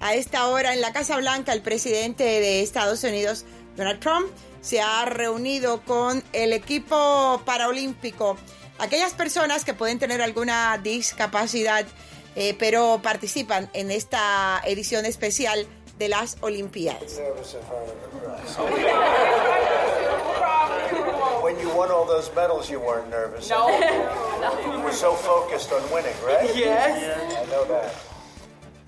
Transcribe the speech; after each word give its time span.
A 0.00 0.14
esta 0.14 0.48
hora 0.48 0.72
en 0.72 0.80
la 0.80 0.94
Casa 0.94 1.18
Blanca, 1.18 1.52
el 1.52 1.60
presidente 1.60 2.24
de 2.24 2.62
Estados 2.62 3.04
Unidos, 3.04 3.44
Donald 3.76 4.00
Trump, 4.00 4.32
se 4.62 4.80
ha 4.80 5.04
reunido 5.04 5.82
con 5.82 6.24
el 6.32 6.54
equipo 6.54 7.42
paraolímpico. 7.44 8.38
Aquellas 8.78 9.12
personas 9.12 9.62
que 9.62 9.74
pueden 9.74 9.98
tener 9.98 10.22
alguna 10.22 10.78
discapacidad, 10.82 11.84
eh, 12.34 12.56
pero 12.58 13.00
participan 13.02 13.68
en 13.74 13.90
esta 13.90 14.62
edición 14.64 15.04
especial 15.04 15.66
de 15.98 16.08
las 16.08 16.38
Olimpiadas. 16.40 17.20
When 21.42 21.58
you 21.58 21.68
won 21.70 21.90
all 21.90 22.06
those 22.06 22.30
medals, 22.34 22.70
you 22.70 22.78
weren't 22.80 23.10
nervous. 23.10 23.50
No. 23.50 23.68
You 23.68 24.80
were 24.80 24.92
so 24.92 25.12
focused 25.14 25.72
on 25.72 25.82
winning, 25.92 26.14
right? 26.24 26.54
Yes. 26.54 27.02
I 27.36 27.50
know 27.50 27.64
that. 27.66 28.09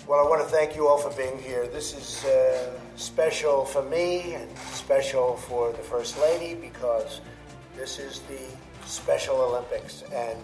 Well, 0.08 0.18
I 0.18 0.28
want 0.28 0.42
to 0.42 0.48
thank 0.48 0.74
you 0.74 0.88
all 0.88 0.98
for 0.98 1.10
being 1.16 1.38
here. 1.38 1.68
This 1.68 1.94
is 1.94 2.24
uh, 2.24 2.70
special 2.96 3.64
for 3.64 3.82
me 3.82 4.34
and 4.34 4.48
special 4.74 5.36
for 5.36 5.70
the 5.70 5.82
First 5.82 6.18
Lady 6.18 6.54
because 6.54 7.20
this 7.76 8.00
is 8.00 8.20
the 8.28 8.40
Special 8.84 9.36
Olympics. 9.36 10.02
And 10.12 10.38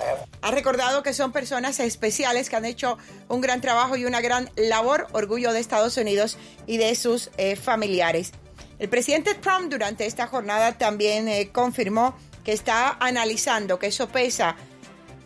I 0.00 0.04
have 0.04 0.24
Ha 0.40 0.50
recordado 0.50 1.02
que 1.02 1.12
son 1.12 1.32
personas 1.32 1.80
especiales 1.80 2.48
que 2.48 2.56
han 2.56 2.64
hecho 2.64 2.96
un 3.28 3.42
gran 3.42 3.60
trabajo 3.60 3.96
y 3.96 4.06
una 4.06 4.22
gran 4.22 4.50
labor, 4.56 5.06
orgullo 5.12 5.52
de 5.52 5.60
Estados 5.60 5.98
Unidos 5.98 6.38
y 6.66 6.78
de 6.78 6.94
sus 6.94 7.30
eh, 7.36 7.56
familiares. 7.56 8.32
El 8.78 8.88
presidente 8.88 9.34
Trump 9.34 9.70
durante 9.70 10.06
esta 10.06 10.26
jornada 10.26 10.78
también 10.78 11.28
eh, 11.28 11.50
confirmó 11.52 12.16
que 12.42 12.52
está 12.52 12.96
analizando, 13.00 13.78
que 13.78 13.88
eso 13.88 14.08
pesa, 14.08 14.56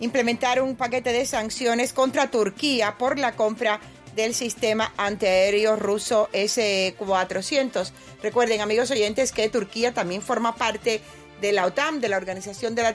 implementar 0.01 0.63
un 0.63 0.77
paquete 0.77 1.13
de 1.13 1.27
sanciones 1.27 1.93
contra 1.93 2.31
Turquía 2.31 2.97
por 2.99 3.19
la 3.19 3.33
compra 3.33 3.81
del 4.15 4.35
sistema 4.35 4.93
antiaéreo 4.97 5.77
ruso 5.77 6.29
S-400. 6.33 7.91
Recuerden, 8.23 8.61
amigos 8.61 8.91
oyentes, 8.91 9.33
que 9.33 9.49
Turquía 9.49 9.95
también 9.95 10.23
forma 10.23 10.57
parte 10.57 11.01
de 11.41 11.53
la 11.53 11.67
OTAN, 11.67 12.01
de 12.01 12.09
la 12.09 12.17
Organización 12.17 12.75
del, 12.75 12.87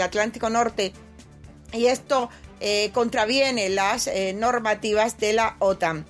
Atlántico 0.00 0.48
Norte, 0.48 0.92
y 1.72 1.86
esto 1.86 2.30
eh, 2.60 2.90
contraviene 2.92 3.68
las 3.68 4.06
eh, 4.06 4.32
normativas 4.32 5.18
de 5.18 5.34
la 5.34 5.56
OTAN. 5.58 6.06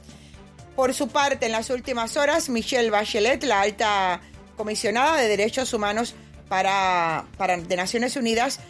Por 0.76 0.94
su 0.94 1.08
parte, 1.08 1.46
en 1.46 1.52
las 1.52 1.68
últimas 1.70 2.16
horas, 2.16 2.48
Michelle 2.48 2.90
Bachelet, 2.90 3.42
la 3.44 3.62
alta 3.62 4.20
comisionada 4.56 5.16
de 5.16 5.28
Derechos 5.28 5.74
Humanos 5.74 6.14
para, 6.48 7.26
para- 7.36 7.56
de 7.56 7.76
Naciones 7.76 8.16
Unidas, 8.16 8.60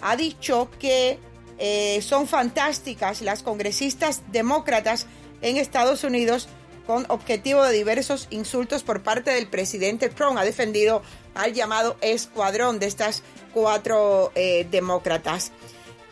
ha 0.00 0.14
dicho 0.16 0.70
que 0.78 1.18
eh, 1.58 2.00
son 2.02 2.26
fantásticas 2.26 3.20
las 3.20 3.42
congresistas 3.42 4.22
demócratas 4.30 5.06
en 5.42 5.56
Estados 5.56 6.04
Unidos 6.04 6.48
con 6.86 7.04
objetivo 7.10 7.62
de 7.64 7.76
diversos 7.76 8.28
insultos 8.30 8.82
por 8.82 9.02
parte 9.02 9.30
del 9.30 9.46
presidente 9.46 10.08
Trump. 10.08 10.38
Ha 10.38 10.44
defendido 10.44 11.02
al 11.34 11.52
llamado 11.52 11.96
escuadrón 12.00 12.78
de 12.78 12.86
estas 12.86 13.22
cuatro 13.52 14.32
eh, 14.34 14.66
demócratas. 14.70 15.52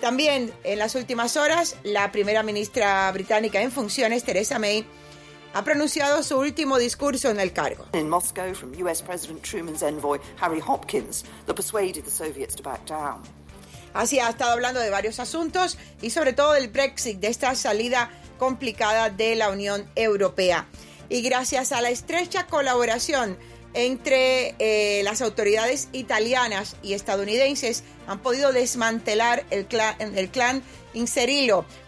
También 0.01 0.53
en 0.65 0.79
las 0.79 0.95
últimas 0.95 1.37
horas, 1.39 1.77
la 1.83 2.13
primera 2.13 2.43
ministra 2.43 3.11
británica 3.13 3.63
en 3.63 3.73
funciones, 3.73 4.25
Theresa 4.25 4.59
May, 4.59 4.85
ha 5.55 5.65
pronunciado 5.65 6.23
su 6.23 6.37
último 6.37 6.79
discurso 6.79 7.31
en 7.31 7.41
el 7.41 7.55
cargo. 7.55 7.87
In 7.95 8.11
Moscow 8.11 8.55
from 8.55 8.73
US 8.85 9.01
President 9.01 9.43
Truman's 9.43 9.83
envoy 9.83 10.19
Harry 10.39 10.61
Hopkins 10.61 11.25
that 11.47 11.57
persuaded 11.57 12.05
the 12.05 12.11
Soviets 12.11 12.55
to 12.55 12.63
back 12.63 12.85
down. 12.87 13.23
Así 13.97 14.21
ha 14.21 14.29
estado 14.29 14.53
hablando 14.53 14.81
de 14.81 14.91
varios 14.91 15.21
asuntos 15.21 15.79
y 16.03 16.11
sobre 16.11 16.35
todo 16.35 16.53
del 16.53 16.69
Brexit, 16.69 17.19
de 17.19 17.29
esta 17.29 17.55
salida 17.55 18.11
complicada 18.39 19.09
de 19.09 19.35
la 19.35 19.49
Unión 19.49 19.91
Europea. 19.95 20.67
Y 21.09 21.23
gracias 21.23 21.73
a 21.73 21.81
la 21.81 21.89
estrecha 21.89 22.47
colaboración 22.47 23.39
entre 23.73 24.55
eh, 24.59 25.03
las 25.03 25.23
autoridades 25.23 25.89
italianas 25.93 26.77
y 26.83 26.93
estadounidenses 26.93 27.85
han 28.07 28.21
podido 28.21 28.53
desmantelar 28.53 29.45
el 29.51 29.67
clan, 29.67 29.97
el 29.99 30.31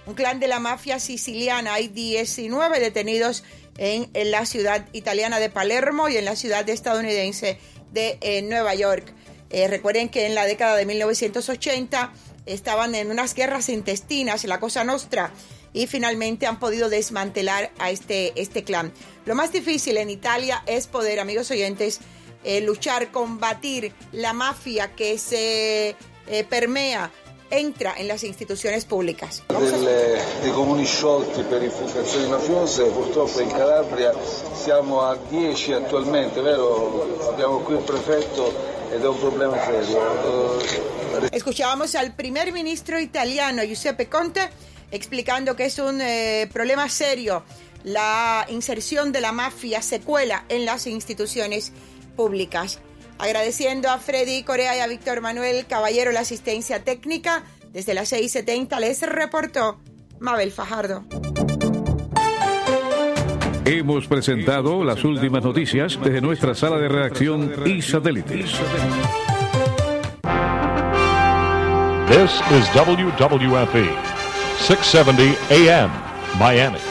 un 0.06 0.14
clan 0.14 0.40
de 0.40 0.48
la 0.48 0.60
mafia 0.60 1.00
siciliana. 1.00 1.74
Hay 1.74 1.88
19 1.88 2.80
detenidos 2.80 3.44
en, 3.76 4.10
en 4.14 4.30
la 4.30 4.46
ciudad 4.46 4.86
italiana 4.92 5.40
de 5.40 5.50
Palermo 5.50 6.08
y 6.08 6.16
en 6.16 6.24
la 6.24 6.36
ciudad 6.36 6.68
estadounidense 6.68 7.58
de 7.92 8.18
eh, 8.20 8.42
Nueva 8.42 8.74
York. 8.74 9.14
Eh, 9.50 9.68
recuerden 9.68 10.08
que 10.08 10.26
en 10.26 10.34
la 10.34 10.44
década 10.44 10.76
de 10.76 10.86
1980 10.86 12.12
estaban 12.46 12.94
en 12.94 13.10
unas 13.10 13.34
guerras 13.34 13.68
intestinas, 13.68 14.44
la 14.44 14.60
Cosa 14.60 14.84
Nostra, 14.84 15.32
y 15.72 15.86
finalmente 15.86 16.46
han 16.46 16.58
podido 16.58 16.88
desmantelar 16.88 17.70
a 17.78 17.90
este, 17.90 18.32
este 18.40 18.64
clan. 18.64 18.92
Lo 19.26 19.34
más 19.34 19.52
difícil 19.52 19.96
en 19.96 20.10
Italia 20.10 20.62
es 20.66 20.86
poder, 20.86 21.20
amigos 21.20 21.50
oyentes, 21.50 22.00
eh, 22.44 22.60
luchar, 22.60 23.10
combatir 23.10 23.92
la 24.12 24.32
mafia 24.32 24.94
que 24.94 25.18
se 25.18 25.96
eh, 26.26 26.44
permea, 26.48 27.10
entra 27.50 27.94
en 27.96 28.06
las 28.08 28.22
instituciones 28.24 28.84
públicas. 28.84 29.42
Vamos 29.48 29.72
a- 29.72 29.76
delle- 29.78 30.20
dei 30.42 30.50
comuni 30.52 30.84
sciolti 30.84 31.42
per 31.42 31.62
infiltrazioni 31.62 32.26
mafiose, 32.28 32.84
purtroppo 32.84 33.40
in 33.40 33.50
Calabria 33.50 34.12
siamo 34.54 35.02
a 35.02 35.16
10 35.28 35.72
attualmente, 35.72 36.40
vero? 36.40 37.28
Abbiamo 37.30 37.58
qui 37.60 37.74
il 37.76 37.82
prefetto 37.82 38.52
ed 38.90 39.02
è 39.02 39.06
un 39.06 39.18
problema 39.18 39.56
serio. 39.64 39.98
Eh, 41.22 41.28
Escuchábamos 41.32 41.94
al 41.94 42.12
primer 42.12 42.52
ministro 42.52 42.98
italiano 42.98 43.64
Giuseppe 43.66 44.08
Conte 44.08 44.48
explicando 44.90 45.54
que 45.54 45.64
es 45.66 45.78
un 45.78 46.00
eh, 46.00 46.48
problema 46.52 46.88
serio 46.88 47.42
la 47.84 48.44
inserción 48.48 49.12
de 49.12 49.20
la 49.20 49.32
mafia 49.32 49.80
secuela 49.82 50.44
en 50.48 50.64
las 50.64 50.86
instituciones 50.86 51.72
públicas. 52.16 52.78
Agradeciendo 53.18 53.90
a 53.90 53.98
Freddy 53.98 54.42
Corea 54.44 54.76
y 54.76 54.80
a 54.80 54.86
Víctor 54.86 55.20
Manuel 55.20 55.66
Caballero 55.66 56.12
la 56.12 56.20
asistencia 56.20 56.84
técnica, 56.84 57.42
desde 57.72 57.94
las 57.94 58.12
6.70 58.12 58.78
les 58.78 59.02
reportó 59.02 59.78
Mabel 60.20 60.52
Fajardo. 60.52 61.04
Hemos 63.64 64.06
presentado 64.06 64.82
las 64.82 65.04
últimas 65.04 65.44
noticias 65.44 65.98
desde 66.02 66.20
nuestra 66.20 66.54
sala 66.54 66.78
de 66.78 66.88
redacción 66.88 67.52
y 67.66 67.82
satélites. 67.82 68.52
This 72.08 72.40
is 72.50 72.66
WWFE, 72.74 73.90
670 74.58 75.36
AM, 75.50 75.90
Miami. 76.38 76.87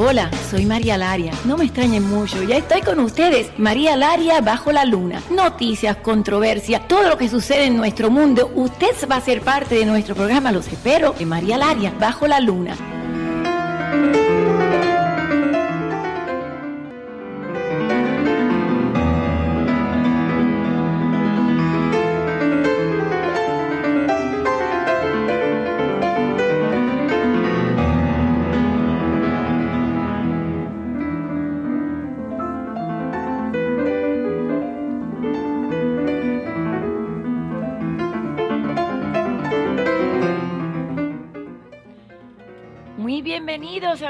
Hola, 0.00 0.30
soy 0.48 0.64
María 0.64 0.96
Laria. 0.96 1.32
No 1.44 1.56
me 1.56 1.64
extrañen 1.64 2.04
mucho, 2.04 2.40
ya 2.44 2.58
estoy 2.58 2.82
con 2.82 3.00
ustedes. 3.00 3.50
María 3.58 3.96
Laria 3.96 4.40
bajo 4.40 4.70
la 4.70 4.84
luna. 4.84 5.20
Noticias, 5.28 5.96
controversia, 5.96 6.86
todo 6.86 7.08
lo 7.08 7.18
que 7.18 7.28
sucede 7.28 7.64
en 7.64 7.76
nuestro 7.76 8.08
mundo. 8.08 8.48
Usted 8.54 8.94
va 9.10 9.16
a 9.16 9.20
ser 9.20 9.40
parte 9.40 9.74
de 9.74 9.86
nuestro 9.86 10.14
programa, 10.14 10.52
los 10.52 10.68
espero, 10.68 11.16
en 11.18 11.28
María 11.28 11.58
Laria 11.58 11.92
bajo 11.98 12.28
la 12.28 12.38
luna. 12.38 12.76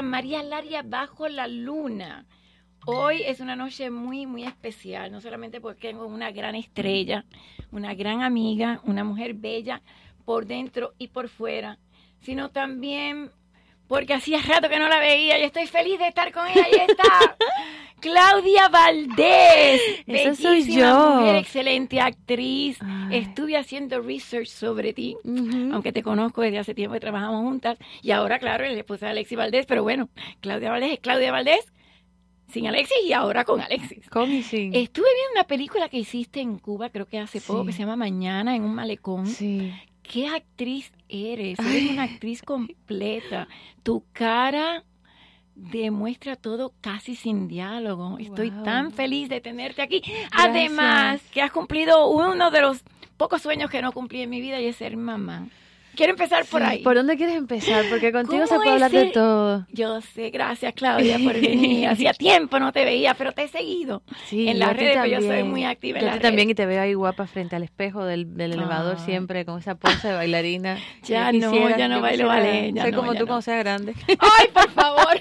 María 0.09 0.41
Laria 0.43 0.81
bajo 0.81 1.27
la 1.27 1.47
luna. 1.47 2.25
Hoy 2.85 3.21
es 3.25 3.39
una 3.39 3.55
noche 3.55 3.91
muy, 3.91 4.25
muy 4.25 4.43
especial, 4.43 5.11
no 5.11 5.21
solamente 5.21 5.61
porque 5.61 5.89
tengo 5.89 6.07
una 6.07 6.31
gran 6.31 6.55
estrella, 6.55 7.25
una 7.71 7.93
gran 7.93 8.23
amiga, 8.23 8.81
una 8.83 9.03
mujer 9.03 9.35
bella 9.35 9.81
por 10.25 10.47
dentro 10.47 10.93
y 10.97 11.09
por 11.09 11.29
fuera, 11.29 11.77
sino 12.21 12.49
también 12.49 13.31
porque 13.87 14.13
hacía 14.13 14.41
rato 14.41 14.67
que 14.67 14.79
no 14.79 14.87
la 14.87 14.99
veía 14.99 15.37
y 15.37 15.43
estoy 15.43 15.67
feliz 15.67 15.99
de 15.99 16.07
estar 16.07 16.31
con 16.31 16.47
ella. 16.47 16.65
Ahí 16.65 16.85
está 16.87 17.37
Claudia 17.99 18.69
Valdés. 18.69 19.81
Esa 20.07 20.35
soy 20.35 20.63
yo. 20.71 21.15
mujer, 21.21 21.35
excelente 21.35 21.99
actriz. 21.99 22.77
Ay. 22.81 23.17
Estuve 23.19 23.57
haciendo 23.57 24.01
research 24.01 24.47
sobre 24.47 24.93
ti 24.93 25.15
aunque 25.71 25.91
te 25.91 26.03
conozco 26.03 26.41
desde 26.41 26.59
hace 26.59 26.73
tiempo 26.73 26.93
que 26.93 26.99
trabajamos 26.99 27.41
juntas, 27.43 27.77
y 28.01 28.11
ahora, 28.11 28.39
claro, 28.39 28.65
es 28.65 28.71
la 28.73 28.79
esposa 28.79 29.05
de 29.07 29.11
Alexis 29.11 29.37
Valdés, 29.37 29.65
pero 29.65 29.83
bueno, 29.83 30.09
Claudia 30.41 30.71
Valdés 30.71 30.93
es 30.93 30.99
Claudia 30.99 31.31
Valdés, 31.31 31.71
sin 32.51 32.67
Alexis 32.67 32.97
y 33.05 33.13
ahora 33.13 33.43
con 33.45 33.61
Alexis. 33.61 34.09
Con 34.09 34.31
y 34.31 34.41
sin. 34.43 34.73
Estuve 34.75 35.05
viendo 35.13 35.31
una 35.35 35.43
película 35.45 35.89
que 35.89 35.97
hiciste 35.97 36.41
en 36.41 36.57
Cuba, 36.57 36.89
creo 36.89 37.05
que 37.05 37.19
hace 37.19 37.39
poco, 37.41 37.65
que 37.65 37.71
se 37.73 37.79
llama 37.79 37.95
Mañana 37.95 38.55
en 38.55 38.63
un 38.63 38.73
malecón, 38.73 39.27
Sí. 39.27 39.71
qué 40.01 40.27
actriz 40.27 40.91
eres. 41.07 41.59
Eres 41.59 41.91
una 41.91 42.03
actriz 42.03 42.41
completa. 42.41 43.47
Tu 43.83 44.03
cara 44.11 44.83
demuestra 45.59 46.35
todo 46.35 46.73
casi 46.81 47.15
sin 47.15 47.47
diálogo. 47.47 48.17
Estoy 48.19 48.49
Wow. 48.49 48.63
tan 48.63 48.91
feliz 48.91 49.29
de 49.29 49.41
tenerte 49.41 49.81
aquí. 49.81 50.01
Además, 50.31 51.21
que 51.31 51.41
has 51.41 51.51
cumplido 51.51 52.07
uno 52.09 52.49
de 52.51 52.61
los 52.61 52.83
pocos 53.17 53.41
sueños 53.41 53.69
que 53.69 53.81
no 53.81 53.91
cumplí 53.91 54.21
en 54.21 54.29
mi 54.29 54.41
vida 54.41 54.59
y 54.61 54.65
es 54.67 54.77
ser 54.77 54.95
mamá. 54.97 55.47
Quiero 55.99 56.13
empezar 56.13 56.45
por 56.45 56.61
Sí, 56.61 56.67
ahí. 56.69 56.79
¿Por 56.81 56.95
dónde 56.95 57.17
quieres 57.17 57.35
empezar? 57.35 57.83
Porque 57.89 58.11
contigo 58.13 58.43
se 58.47 58.51
¿Cómo 58.53 58.61
puede 58.63 58.73
hablar 58.75 58.91
de 58.91 59.05
todo. 59.07 59.67
Yo 59.73 59.99
sé, 59.99 60.29
gracias 60.29 60.73
Claudia 60.73 61.19
por 61.21 61.33
venir. 61.41 61.87
Hacía 61.89 62.13
tiempo 62.13 62.57
no 62.57 62.71
te 62.71 62.85
veía, 62.85 63.15
pero 63.15 63.33
te 63.33 63.43
he 63.43 63.47
seguido. 63.49 64.01
Sí, 64.27 64.47
en 64.47 64.59
las 64.59 64.77
redes, 64.77 64.95
pues 64.97 65.11
yo 65.11 65.21
soy 65.21 65.43
muy 65.43 65.65
activa 65.65 65.99
en 65.99 66.05
Yo 66.05 66.07
a 66.07 66.11
las 66.11 66.19
ti 66.19 66.23
también 66.23 66.47
redes. 66.47 66.51
y 66.53 66.55
te 66.55 66.65
veo 66.65 66.81
ahí 66.81 66.93
guapa 66.93 67.27
frente 67.27 67.57
al 67.57 67.63
espejo 67.63 68.05
del, 68.05 68.37
del 68.37 68.53
elevador 68.53 68.95
Ay. 68.97 69.03
siempre 69.05 69.43
con 69.43 69.59
esa 69.59 69.75
pose 69.75 70.07
de 70.07 70.13
bailarina. 70.13 70.77
Ya 71.03 71.31
no, 71.33 71.51
ya 71.77 71.87
no 71.89 71.99
bailo 71.99 72.27
ballet, 72.27 72.73
Ser 72.73 72.91
no, 72.93 72.97
como 72.97 73.13
tú 73.15 73.19
no. 73.21 73.25
cuando 73.27 73.41
sea 73.41 73.57
grande. 73.57 73.93
Ay, 74.07 74.47
por 74.53 74.69
favor. 74.71 75.17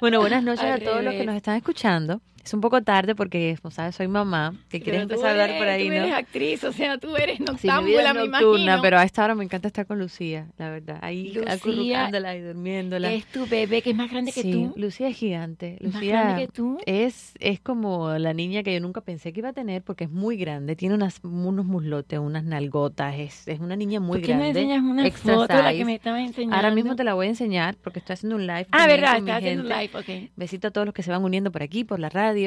Bueno, 0.00 0.18
buenas 0.20 0.42
noches 0.42 0.64
Al 0.64 0.80
a 0.80 0.84
todos 0.84 0.96
los 1.04 1.12
que 1.12 1.20
revés. 1.20 1.26
nos 1.26 1.36
están 1.36 1.56
escuchando. 1.56 2.20
Es 2.50 2.54
un 2.54 2.60
poco 2.60 2.82
tarde 2.82 3.14
porque, 3.14 3.56
como 3.62 3.70
sabes, 3.70 3.94
soy 3.94 4.08
mamá, 4.08 4.54
que 4.68 4.80
quieres 4.80 5.02
empezar 5.02 5.26
a 5.28 5.30
hablar 5.30 5.56
por 5.56 5.68
ahí, 5.68 5.84
tú 5.84 5.90
¿no? 5.90 6.00
eres 6.00 6.12
actriz, 6.14 6.64
o 6.64 6.72
sea, 6.72 6.98
tú 6.98 7.14
eres 7.14 7.38
Sí, 7.38 7.44
mi 7.44 7.46
vida 7.54 7.74
noctámbula, 7.76 8.12
me 8.14 8.26
nocturna, 8.28 8.62
imagino. 8.64 8.82
pero 8.82 8.98
a 8.98 9.04
esta 9.04 9.24
hora 9.24 9.36
me 9.36 9.44
encanta 9.44 9.68
estar 9.68 9.86
con 9.86 10.00
Lucía, 10.00 10.48
la 10.58 10.68
verdad. 10.68 10.98
Ahí 11.00 11.32
acurrucándola 11.46 12.34
y 12.34 12.40
durmiéndola. 12.40 13.12
Es 13.12 13.26
tu 13.26 13.46
bebé 13.46 13.82
que 13.82 13.90
es 13.90 13.96
más 13.96 14.10
grande 14.10 14.32
que 14.32 14.42
sí, 14.42 14.50
tú. 14.50 14.72
Lucía 14.76 15.06
es 15.06 15.16
gigante. 15.16 15.78
Más 15.80 15.94
Lucía 15.94 16.22
grande 16.22 16.46
que 16.46 16.52
tú. 16.52 16.78
es 16.86 17.34
es 17.38 17.60
como 17.60 18.10
la 18.18 18.34
niña 18.34 18.64
que 18.64 18.74
yo 18.74 18.80
nunca 18.80 19.00
pensé 19.00 19.32
que 19.32 19.38
iba 19.38 19.50
a 19.50 19.52
tener 19.52 19.82
porque 19.82 20.04
es 20.04 20.10
muy 20.10 20.36
grande, 20.36 20.74
tiene 20.74 20.96
unas 20.96 21.20
unos 21.22 21.64
muslotes, 21.66 22.18
unas 22.18 22.42
nalgotas, 22.42 23.14
es, 23.16 23.46
es 23.46 23.60
una 23.60 23.76
niña 23.76 24.00
muy 24.00 24.18
¿Por 24.18 24.26
qué 24.26 24.32
grande. 24.32 24.48
enseñas 24.48 24.82
una 24.82 25.06
extra 25.06 25.34
foto, 25.34 25.54
la 25.54 25.68
que 25.70 25.76
size. 25.76 25.84
me 25.84 25.94
estaba 25.94 26.20
enseñando? 26.20 26.56
Ahora 26.56 26.72
mismo 26.72 26.96
te 26.96 27.04
la 27.04 27.14
voy 27.14 27.26
a 27.26 27.30
enseñar 27.30 27.76
porque 27.76 28.00
estoy 28.00 28.14
haciendo 28.14 28.34
un 28.34 28.48
live. 28.48 28.66
Ah, 28.72 28.88
verdad, 28.88 29.18
estás 29.18 29.36
haciendo 29.36 29.62
un 29.62 29.68
live, 29.68 29.90
ok. 29.94 30.30
Besito 30.34 30.66
a 30.66 30.70
todos 30.72 30.84
los 30.84 30.94
que 30.94 31.04
se 31.04 31.12
van 31.12 31.22
uniendo 31.22 31.52
por 31.52 31.62
aquí, 31.62 31.84
por 31.84 32.00
la 32.00 32.08
radio. 32.08 32.39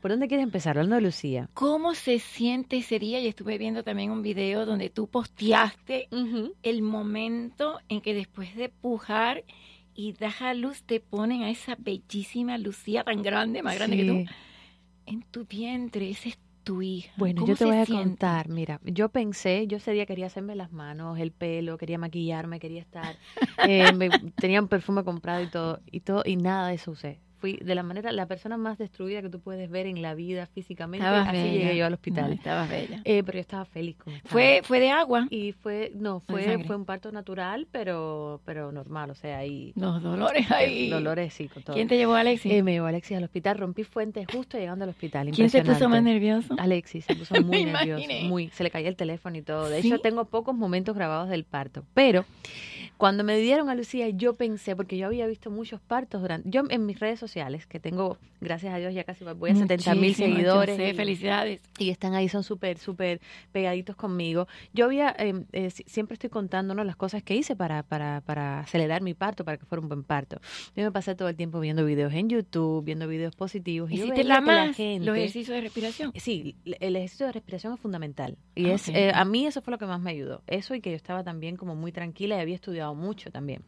¿Por 0.00 0.10
dónde 0.10 0.28
quieres 0.28 0.44
empezar? 0.44 0.76
Hablando 0.76 0.96
de 0.96 1.02
Lucía. 1.02 1.48
¿Cómo 1.54 1.94
se 1.94 2.18
siente 2.18 2.78
ese 2.78 2.98
día? 2.98 3.20
Y 3.20 3.26
estuve 3.28 3.58
viendo 3.58 3.82
también 3.82 4.10
un 4.10 4.22
video 4.22 4.66
donde 4.66 4.90
tú 4.90 5.06
posteaste 5.06 6.08
el 6.62 6.82
momento 6.82 7.78
en 7.88 8.00
que 8.00 8.14
después 8.14 8.54
de 8.56 8.68
pujar 8.68 9.44
y 9.94 10.12
das 10.12 10.40
a 10.42 10.54
luz 10.54 10.82
te 10.84 11.00
ponen 11.00 11.42
a 11.42 11.50
esa 11.50 11.76
bellísima 11.78 12.56
Lucía 12.58 13.04
tan 13.04 13.22
grande, 13.22 13.62
más 13.62 13.74
grande 13.76 13.96
que 13.96 14.04
tú, 14.04 14.24
en 15.06 15.22
tu 15.22 15.44
vientre. 15.44 16.10
Esa 16.10 16.28
es 16.28 16.38
tu 16.64 16.82
hija. 16.82 17.10
Bueno, 17.16 17.40
¿Cómo 17.40 17.52
yo 17.52 17.56
te 17.58 17.64
voy 17.64 17.76
a 17.78 17.86
siente? 17.86 18.04
contar, 18.04 18.48
mira, 18.50 18.78
yo 18.84 19.08
pensé, 19.08 19.66
yo 19.66 19.78
ese 19.78 19.92
día 19.92 20.04
quería 20.06 20.26
hacerme 20.26 20.54
las 20.54 20.70
manos, 20.70 21.18
el 21.18 21.32
pelo, 21.32 21.78
quería 21.78 21.96
maquillarme, 21.98 22.60
quería 22.60 22.80
estar, 22.82 23.16
eh, 23.62 23.90
me- 23.92 24.10
tenía 24.38 24.60
un 24.60 24.68
perfume 24.68 25.02
comprado 25.02 25.40
y 25.40 25.46
todo, 25.46 25.80
y 25.90 26.00
todo, 26.00 26.22
y 26.26 26.36
nada 26.36 26.68
de 26.68 26.74
eso 26.74 26.90
usé. 26.90 27.20
Fui 27.40 27.56
de 27.62 27.74
la 27.74 27.82
manera, 27.82 28.10
la 28.12 28.26
persona 28.26 28.56
más 28.56 28.78
destruida 28.78 29.22
que 29.22 29.28
tú 29.28 29.40
puedes 29.40 29.70
ver 29.70 29.86
en 29.86 30.02
la 30.02 30.14
vida 30.14 30.46
físicamente, 30.46 31.06
Estabas 31.06 31.28
así 31.28 31.36
bella. 31.38 31.52
llegué 31.52 31.76
yo 31.76 31.86
al 31.86 31.94
hospital. 31.94 32.28
No, 32.28 32.34
estabas 32.34 32.68
bella. 32.70 33.00
Eh, 33.04 33.22
pero 33.24 33.36
yo 33.36 33.40
estaba 33.40 33.64
feliz 33.64 33.96
como 33.96 34.16
estaba. 34.16 34.32
¿Fue, 34.32 34.60
¿Fue 34.64 34.80
de 34.80 34.90
agua? 34.90 35.26
y 35.30 35.52
fue, 35.52 35.92
no, 35.94 36.20
fue, 36.20 36.62
fue 36.64 36.76
un 36.76 36.84
parto 36.84 37.12
natural, 37.12 37.66
pero, 37.70 38.40
pero 38.44 38.72
normal, 38.72 39.10
o 39.10 39.14
sea, 39.14 39.38
ahí, 39.38 39.72
Los 39.76 40.02
dolores 40.02 40.50
ahí. 40.50 40.90
dolores 40.90 41.32
sí, 41.34 41.48
con 41.48 41.62
todo. 41.62 41.74
¿Quién 41.76 41.88
te 41.88 41.96
llevó, 41.96 42.14
Alexis? 42.14 42.52
Eh, 42.52 42.62
me 42.62 42.72
llevó 42.72 42.86
Alexis 42.86 43.16
al 43.16 43.24
hospital, 43.24 43.58
rompí 43.58 43.84
fuentes 43.84 44.26
justo 44.32 44.58
llegando 44.58 44.84
al 44.84 44.90
hospital. 44.90 45.30
¿Quién 45.30 45.48
se 45.50 45.62
puso 45.62 45.88
más 45.88 46.02
nervioso? 46.02 46.54
Alexis 46.58 47.04
se 47.04 47.14
puso 47.14 47.34
muy 47.42 47.64
nervioso, 47.64 48.02
imaginé. 48.02 48.28
muy, 48.28 48.48
se 48.50 48.64
le 48.64 48.70
caía 48.70 48.88
el 48.88 48.96
teléfono 48.96 49.36
y 49.36 49.42
todo. 49.42 49.68
De 49.68 49.80
¿Sí? 49.82 49.88
hecho, 49.88 49.98
tengo 50.00 50.24
pocos 50.24 50.54
momentos 50.56 50.94
grabados 50.96 51.28
del 51.28 51.44
parto, 51.44 51.84
pero 51.94 52.24
cuando 52.98 53.24
me 53.24 53.38
dieron 53.38 53.70
a 53.70 53.74
Lucía, 53.74 54.08
yo 54.10 54.34
pensé, 54.34 54.76
porque 54.76 54.98
yo 54.98 55.06
había 55.06 55.26
visto 55.26 55.50
muchos 55.50 55.80
partos 55.80 56.20
durante, 56.20 56.50
yo 56.50 56.64
en 56.68 56.84
mis 56.84 56.98
redes 57.00 57.18
sociales, 57.18 57.66
que 57.66 57.80
tengo, 57.80 58.18
gracias 58.40 58.74
a 58.74 58.78
Dios, 58.78 58.92
ya 58.92 59.04
casi 59.04 59.24
voy 59.24 59.50
a 59.50 59.54
70 59.54 59.94
mil 59.94 60.14
seguidores. 60.14 60.76
sé, 60.76 60.90
y- 60.90 60.94
felicidades. 60.94 61.62
y 61.78 61.90
están 61.90 62.14
ahí, 62.14 62.28
son 62.28 62.42
súper, 62.42 62.76
súper 62.78 63.20
pegaditos 63.52 63.96
conmigo. 63.96 64.48
Yo 64.74 64.84
había, 64.86 65.14
eh, 65.18 65.44
eh, 65.52 65.70
si- 65.70 65.84
siempre 65.86 66.14
estoy 66.14 66.28
contando 66.28 66.74
¿no? 66.74 66.84
las 66.84 66.96
cosas 66.96 67.22
que 67.22 67.34
hice 67.36 67.56
para, 67.56 67.82
para, 67.84 68.20
para 68.22 68.60
acelerar 68.60 69.00
mi 69.00 69.14
parto, 69.14 69.44
para 69.44 69.56
que 69.58 69.64
fuera 69.64 69.80
un 69.80 69.88
buen 69.88 70.02
parto. 70.02 70.40
Yo 70.76 70.82
me 70.84 70.90
pasé 70.92 71.14
todo 71.14 71.28
el 71.28 71.36
tiempo 71.36 71.60
viendo 71.60 71.84
videos 71.84 72.12
en 72.14 72.28
YouTube, 72.28 72.84
viendo 72.84 73.06
videos 73.06 73.36
positivos. 73.36 73.90
Y 73.92 73.96
yo 73.98 74.04
¿Hiciste 74.06 74.22
veía 74.24 74.34
la 74.34 74.40
que 74.40 74.46
la 74.52 74.64
más? 74.66 74.76
gente- 74.76 75.06
Los 75.06 75.16
ejercicios 75.16 75.54
de 75.54 75.60
respiración. 75.60 76.12
Sí, 76.16 76.56
el 76.64 76.96
ejercicio 76.96 77.26
de 77.26 77.32
respiración 77.32 77.74
es 77.74 77.80
fundamental. 77.80 78.36
Y 78.56 78.66
Ah, 78.70 78.72
es 78.74 78.88
eh, 78.88 79.12
a 79.14 79.24
mí 79.24 79.46
eso 79.46 79.62
fue 79.62 79.70
lo 79.70 79.78
que 79.78 79.86
más 79.86 80.00
me 80.00 80.10
ayudó. 80.10 80.42
Eso 80.48 80.74
y 80.74 80.80
que 80.80 80.90
yo 80.90 80.96
estaba 80.96 81.22
también 81.22 81.56
como 81.56 81.76
muy 81.76 81.92
tranquila 81.92 82.36
y 82.36 82.40
había 82.40 82.56
estudiado 82.56 82.87
mucho 82.94 83.30
también. 83.30 83.62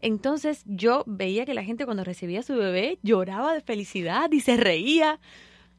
Entonces 0.00 0.62
yo 0.66 1.04
veía 1.06 1.44
que 1.44 1.54
la 1.54 1.64
gente 1.64 1.84
cuando 1.84 2.04
recibía 2.04 2.40
a 2.40 2.42
su 2.42 2.56
bebé 2.56 2.98
lloraba 3.02 3.54
de 3.54 3.60
felicidad 3.60 4.30
y 4.32 4.40
se 4.40 4.56
reía. 4.56 5.18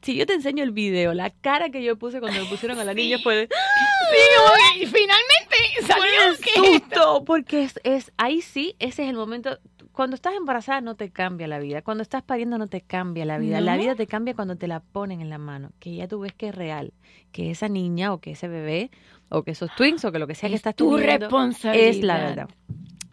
Si 0.02 0.14
yo 0.14 0.26
te 0.26 0.34
enseño 0.34 0.62
el 0.62 0.70
video, 0.70 1.12
la 1.12 1.30
cara 1.30 1.70
que 1.70 1.82
yo 1.82 1.96
puse 1.96 2.20
cuando 2.20 2.40
me 2.40 2.48
pusieron 2.48 2.78
a 2.78 2.84
la 2.84 2.94
niña 2.94 3.18
fue 3.18 3.34
de 3.34 3.48
Sí, 3.48 4.80
que 4.80 4.86
finalmente 4.86 5.86
salió 5.86 6.30
de 6.30 6.78
susto, 6.78 7.24
porque 7.24 7.64
es, 7.64 7.80
es 7.82 8.12
ahí 8.16 8.40
sí, 8.40 8.76
ese 8.78 9.02
es 9.02 9.10
el 9.10 9.16
momento. 9.16 9.58
Cuando 9.98 10.14
estás 10.14 10.34
embarazada 10.36 10.80
no 10.80 10.94
te 10.94 11.10
cambia 11.10 11.48
la 11.48 11.58
vida, 11.58 11.82
cuando 11.82 12.02
estás 12.02 12.22
pariendo 12.22 12.56
no 12.56 12.68
te 12.68 12.82
cambia 12.82 13.24
la 13.24 13.36
vida, 13.36 13.60
la 13.60 13.76
vida 13.76 13.96
te 13.96 14.06
cambia 14.06 14.32
cuando 14.32 14.54
te 14.54 14.68
la 14.68 14.78
ponen 14.78 15.20
en 15.20 15.28
la 15.28 15.38
mano, 15.38 15.72
que 15.80 15.92
ya 15.92 16.06
tú 16.06 16.20
ves 16.20 16.32
que 16.32 16.50
es 16.50 16.54
real, 16.54 16.92
que 17.32 17.50
esa 17.50 17.68
niña 17.68 18.12
o 18.12 18.20
que 18.20 18.30
ese 18.30 18.46
bebé 18.46 18.92
o 19.28 19.42
que 19.42 19.50
esos 19.50 19.74
twins 19.74 20.04
o 20.04 20.12
que 20.12 20.20
lo 20.20 20.28
que 20.28 20.36
sea 20.36 20.48
que 20.50 20.54
Es 20.54 20.60
estás 20.60 20.76
tu 20.76 20.96
responsabilidad. 20.96 21.88
es 21.88 22.04
la 22.04 22.16
verdad. 22.18 22.48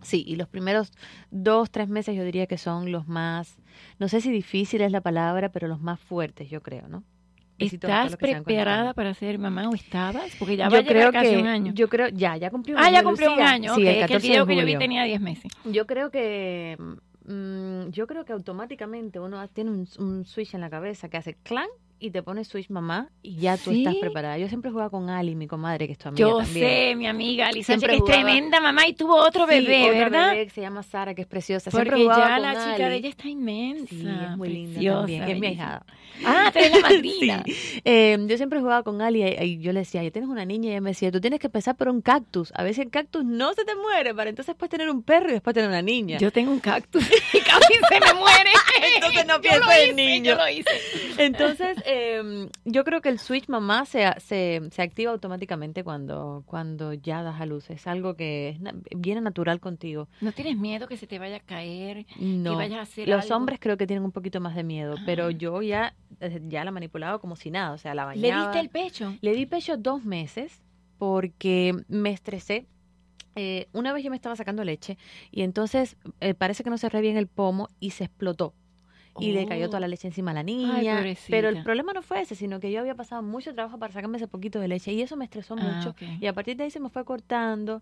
Sí, 0.03 0.23
y 0.27 0.35
los 0.35 0.47
primeros 0.47 0.91
dos, 1.31 1.71
tres 1.71 1.89
meses 1.89 2.15
yo 2.15 2.23
diría 2.23 2.45
que 2.45 2.59
son 2.59 2.91
los 2.91 3.07
más, 3.07 3.57
no 3.97 4.07
sé 4.07 4.21
si 4.21 4.29
difícil 4.29 4.81
es 4.81 4.91
la 4.91 5.01
palabra, 5.01 5.49
pero 5.49 5.67
los 5.67 5.81
más 5.81 5.99
fuertes, 5.99 6.51
yo 6.51 6.61
creo, 6.61 6.87
¿no? 6.87 7.03
¿Estás 7.57 8.18
preparada 8.18 8.94
para 8.94 9.13
ser 9.13 9.40
mamá 9.40 9.69
o 9.69 9.75
estabas? 9.75 10.36
Porque 10.38 10.57
ya 10.57 10.69
va 10.69 10.78
yo 10.78 10.81
a 10.81 10.86
creo 10.86 11.12
casi 11.12 11.31
que 11.31 11.38
un 11.38 11.48
año. 11.48 11.74
yo 11.74 11.88
creo 11.88 12.10
ya 12.10 12.36
ya 12.38 12.50
cumplió 12.50 12.75
un 12.75 12.81
ah, 12.81 12.88
año 12.88 12.94
ya 12.94 13.04
cumplió 13.04 13.34
un 13.34 13.42
año. 13.42 13.75
sí 13.75 13.81
el 13.81 13.88
es 13.88 13.94
que 13.96 14.02
14 14.02 14.16
el 14.16 14.22
video 14.22 14.46
de 14.46 14.54
que 14.56 14.60
yo 14.62 14.66
vi 14.66 14.78
tenía 14.78 15.04
10 15.04 15.22
meses. 15.22 15.52
Yo 15.63 15.86
creo 15.88 16.12
que 16.12 16.78
mm, 17.25 17.90
yo 17.92 18.07
creo 18.07 18.25
que 18.25 18.34
automáticamente 18.34 19.19
uno 19.19 19.48
tiene 19.50 19.72
un, 19.72 19.88
un 20.00 20.25
switch 20.25 20.54
en 20.54 20.62
la 20.62 20.69
cabeza 20.69 21.10
que 21.10 21.18
hace 21.18 21.36
clan 21.36 21.68
y 21.98 22.12
te 22.12 22.22
pone 22.22 22.44
switch 22.44 22.69
mamá 22.69 23.10
y 23.22 23.38
ya 23.38 23.57
tú 23.57 23.72
¿Sí? 23.72 23.80
estás 23.80 23.96
preparada. 23.96 24.38
Yo 24.38 24.48
siempre 24.50 24.69
jugaba 24.69 24.90
con 24.90 25.10
Ali, 25.10 25.36
mi 25.36 25.48
comadre, 25.48 25.88
que 25.88 25.94
es 25.94 25.98
tu 25.98 26.10
amiga 26.10 26.28
Yo 26.28 26.38
también. 26.40 26.68
sé, 26.68 26.96
mi 26.96 27.07
amiga 27.07 27.52
Lisa, 27.52 27.74
Siempre 27.74 27.94
que 27.94 27.98
es 27.98 28.04
tremenda 28.04 28.60
mamá 28.60 28.88
y 28.88 28.94
tuvo 28.94 29.16
otro 29.16 29.48
bebé, 29.48 29.90
¿verdad? 29.92 30.31
bebé 30.31 30.46
que 30.46 30.52
se 30.52 30.62
llama 30.62 30.84
Sara, 30.84 31.13
que 31.13 31.22
es 31.22 31.28
preciosa. 31.28 31.72
Porque 31.72 32.06
ya 32.06 32.38
la 32.40 32.52
chica 32.52 32.74
Ali. 32.75 32.84
de 32.84 32.96
ella 32.96 33.10
está 33.10 33.30
inmensa. 33.30 33.88
Sí, 33.90 34.07
es 34.07 34.38
muy 34.38 34.50
linda 34.50 34.94
también. 34.94 35.24
Es 35.24 35.28
mi 35.35 35.40
bellísima. 35.40 35.85
Ah, 36.24 36.50
tú 36.54 36.60
eres 36.60 36.72
la 36.72 36.80
madrina. 36.81 37.44
Sí. 37.45 37.81
Eh, 37.84 38.18
yo 38.28 38.38
siempre 38.38 38.60
jugaba 38.60 38.84
con 38.84 39.02
Ali 39.02 39.24
y, 39.24 39.44
y 39.44 39.57
yo 39.60 39.74
le 39.74 39.80
decía, 39.80 40.04
ya 40.04 40.12
tienes 40.12 40.30
una 40.30 40.45
niña 40.45 40.69
y 40.69 40.72
ella 40.74 40.81
me 40.81 40.92
decía, 40.92 41.12
tú 41.12 41.19
tienes 41.19 41.40
que 41.40 41.48
empezar 41.48 41.76
por 41.76 41.90
un 41.90 42.02
cactus. 42.02 42.52
A 42.56 42.64
si 42.74 42.81
el 42.81 42.90
cactus 42.90 43.24
no 43.26 43.54
se 43.54 43.64
te 43.66 43.76
muere 43.76 44.14
para 44.14 44.30
entonces 44.30 44.54
después 44.54 44.69
tener 44.69 44.90
un 44.90 45.04
perro 45.04 45.30
y 45.30 45.34
después 45.34 45.54
tener 45.54 45.69
una 45.69 45.81
niña. 45.81 46.18
Yo 46.18 46.31
tengo 46.31 46.52
un 46.52 46.60
cactus 46.60 47.04
y 47.34 47.40
casi 47.40 47.74
se 47.90 48.00
me 48.00 48.14
muere. 48.19 48.50
Entonces 48.95 49.26
no 49.26 49.38
lo 49.38 49.72
en 49.72 49.95
niño. 49.95 50.31
Yo 50.31 50.36
lo 50.38 50.50
hice. 50.50 50.69
Entonces, 51.18 51.78
eh, 51.86 52.48
yo 52.66 52.84
creo 52.84 53.02
que 53.02 53.10
el 53.10 53.19
switch 53.19 53.48
mamá 53.48 53.86
se, 53.86 54.06
se, 54.19 54.62
se 54.72 54.81
activa 54.81 55.12
automáticamente 55.12 55.84
cuando, 55.84 56.44
cuando 56.45 56.94
ya 56.94 57.24
das 57.24 57.40
a 57.42 57.45
luz. 57.45 57.69
Es 57.69 57.88
algo 57.88 58.16
que 58.16 58.57
viene 58.95 59.22
natural 59.22 59.60
contigo. 59.60 60.07
¿No 60.22 60.31
tienes 60.31 60.57
miedo 60.57 60.88
que 60.88 60.98
se 60.98 61.07
te 61.07 61.19
vaya 61.19 61.38
a 61.38 61.40
caer? 61.42 62.06
No. 62.19 62.56
vayas 62.56 62.80
a 62.80 62.81
hacer 62.84 63.07
Los 63.07 63.24
algo. 63.26 63.36
hombres 63.38 63.60
creo 63.62 63.78
que 63.78 63.88
tienen 63.88 64.04
un 64.06 64.12
poquito 64.12 64.40
más 64.40 64.56
de 64.56 64.64
miedo, 64.64 64.95
pero 65.06 65.28
Ah. 65.28 65.31
yo 65.31 65.62
ya, 65.62 65.88
eh, 65.88 65.94
ya 66.47 66.64
la 66.64 66.71
manipulaba 66.71 67.19
como 67.19 67.35
si 67.35 67.52
nada. 67.52 67.71
O 67.74 67.78
sea, 67.78 67.94
la 67.95 68.14
¿Le 68.16 68.21
bañaba. 68.30 68.44
diste 68.47 68.59
el 68.59 68.69
pecho? 68.69 69.16
Le 69.21 69.33
di 69.33 69.45
pecho 69.45 69.78
dos 69.78 70.04
meses 70.06 70.62
porque 70.97 71.74
me 71.88 72.12
estresé. 72.12 72.66
Eh, 73.35 73.68
una 73.74 73.92
vez 73.92 74.04
yo 74.04 74.09
me 74.09 74.16
estaba 74.16 74.35
sacando 74.38 74.64
leche 74.64 74.97
y 75.30 75.42
entonces 75.42 75.97
eh, 76.21 76.33
parece 76.33 76.64
que 76.64 76.69
no 76.69 76.78
cerré 76.78 77.02
bien 77.02 77.18
el 77.18 77.28
pomo 77.28 77.68
y 77.81 77.90
se 77.92 78.06
explotó. 78.06 78.54
Y 79.18 79.31
le 79.31 79.45
cayó 79.48 79.68
toda 79.69 79.80
la 79.80 79.88
leche 79.88 80.07
encima 80.07 80.31
a 80.31 80.34
la 80.34 80.44
niña. 80.44 81.04
pero 81.30 81.50
el 81.50 81.64
problema 81.64 81.94
no 81.94 82.02
fue 82.02 82.22
ese, 82.22 82.36
sino 82.36 82.60
que 82.60 82.72
yo 82.72 82.81
había 82.81 82.95
pasado 82.95 83.22
mucho 83.24 83.54
trabajo 83.54 83.80
para 83.80 83.94
sacarme 83.94 84.18
ese 84.18 84.28
poquito 84.28 84.60
de 84.60 84.68
leche 84.68 84.92
y 84.92 85.02
eso 85.02 85.16
me 85.16 85.24
estresó 85.26 85.56
Ah, 85.57 85.64
mucho. 85.64 85.95
Y 86.19 86.26
a 86.28 86.34
partir 86.34 86.57
de 86.57 86.66
ahí 86.66 86.72
se 86.72 86.80
me 86.80 86.90
fue 86.90 87.06
cortando 87.06 87.81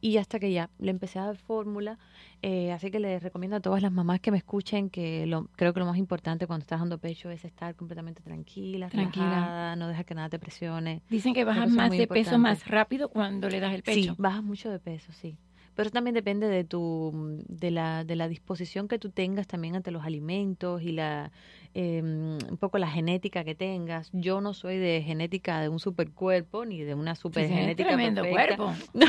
y 0.00 0.18
hasta 0.18 0.38
que 0.38 0.52
ya 0.52 0.68
le 0.78 0.90
empecé 0.90 1.18
a 1.18 1.24
dar 1.26 1.36
fórmula. 1.36 1.98
Eh, 2.42 2.72
así 2.72 2.90
que 2.90 3.00
les 3.00 3.22
recomiendo 3.22 3.56
a 3.56 3.60
todas 3.60 3.80
las 3.80 3.90
mamás 3.92 4.20
que 4.20 4.30
me 4.30 4.36
escuchen 4.36 4.90
que 4.90 5.26
lo, 5.26 5.46
creo 5.56 5.72
que 5.72 5.80
lo 5.80 5.86
más 5.86 5.96
importante 5.96 6.46
cuando 6.46 6.62
estás 6.62 6.80
dando 6.80 6.98
pecho 6.98 7.30
es 7.30 7.44
estar 7.44 7.74
completamente 7.74 8.22
tranquila, 8.22 8.90
Tranquila. 8.90 9.28
relajada, 9.30 9.76
no 9.76 9.88
dejar 9.88 10.04
que 10.04 10.14
nada 10.14 10.28
te 10.28 10.38
presione. 10.38 11.00
Dicen 11.08 11.32
que 11.32 11.44
bajas 11.44 11.70
más 11.70 11.90
de 11.90 12.06
peso 12.06 12.38
más 12.38 12.66
rápido 12.66 13.08
cuando 13.08 13.48
le 13.48 13.60
das 13.60 13.72
el 13.72 13.82
Sí, 13.82 14.02
pecho. 14.02 14.14
bajas 14.18 14.42
mucho 14.42 14.70
de 14.70 14.78
peso, 14.80 15.12
sí. 15.12 15.38
Pero 15.74 15.90
también 15.90 16.14
depende 16.14 16.46
de 16.48 16.64
tu 16.64 17.12
de 17.48 17.70
la 17.70 18.04
de 18.04 18.16
la 18.16 18.28
disposición 18.28 18.88
que 18.88 18.98
tú 18.98 19.10
tengas 19.10 19.46
también 19.46 19.76
ante 19.76 19.90
los 19.90 20.04
alimentos 20.04 20.82
y 20.82 20.92
la 20.92 21.30
eh, 21.76 22.00
un 22.02 22.56
poco 22.58 22.78
la 22.78 22.88
genética 22.88 23.42
que 23.44 23.54
tengas. 23.56 24.10
Yo 24.12 24.40
no 24.40 24.54
soy 24.54 24.78
de 24.78 25.02
genética 25.04 25.60
de 25.60 25.68
un 25.68 25.80
supercuerpo 25.80 26.64
ni 26.64 26.82
de 26.82 26.94
una 26.94 27.16
super 27.16 27.44
Tienes 27.46 27.60
genética 27.62 27.88
tremendo 27.88 28.22
perfecta. 28.22 28.56
cuerpo. 28.56 28.74
No. 28.94 29.06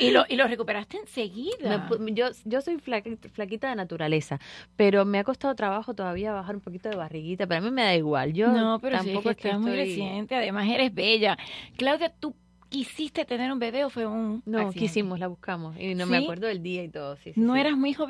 Y 0.00 0.10
lo, 0.12 0.24
y 0.28 0.36
lo 0.36 0.46
recuperaste 0.46 0.96
enseguida. 0.96 1.88
Me 1.98 2.12
yo, 2.14 2.26
yo 2.44 2.60
soy 2.62 2.78
flaquita, 2.78 3.28
flaquita 3.28 3.68
de 3.70 3.76
naturaleza, 3.76 4.38
pero 4.76 5.04
me 5.04 5.18
ha 5.18 5.24
costado 5.24 5.54
trabajo 5.54 5.94
todavía 5.94 6.32
bajar 6.32 6.54
un 6.56 6.60
poquito 6.62 6.88
de 6.88 6.96
barriguita, 6.96 7.46
pero 7.46 7.58
a 7.58 7.62
mí 7.62 7.70
me 7.70 7.82
da 7.82 7.94
igual. 7.94 8.32
Yo 8.32 8.48
no, 8.50 8.78
pero 8.80 8.98
sí, 9.00 9.06
tampoco 9.06 9.24
que 9.24 9.30
es 9.30 9.36
que 9.36 9.48
estás 9.48 9.60
muy 9.60 9.70
estoy- 9.72 9.84
reciente. 9.86 10.34
Además, 10.36 10.68
eres 10.68 10.94
bella. 10.94 11.36
Claudia, 11.76 12.12
¿tú 12.18 12.34
quisiste 12.70 13.26
tener 13.26 13.52
un 13.52 13.58
bebé 13.58 13.84
o 13.84 13.90
fue 13.90 14.06
un 14.06 14.42
No, 14.46 14.58
accidente? 14.58 14.78
quisimos, 14.78 15.18
la 15.18 15.26
buscamos 15.26 15.76
y 15.78 15.94
no 15.94 16.06
me 16.06 16.18
¿Sí? 16.18 16.24
acuerdo 16.24 16.46
del 16.46 16.62
día 16.62 16.82
y 16.84 16.88
todo. 16.88 17.16
Sí, 17.16 17.32
sí, 17.34 17.40
No 17.40 17.56
eras 17.56 17.76
muy. 17.76 17.92
Fue 17.92 18.06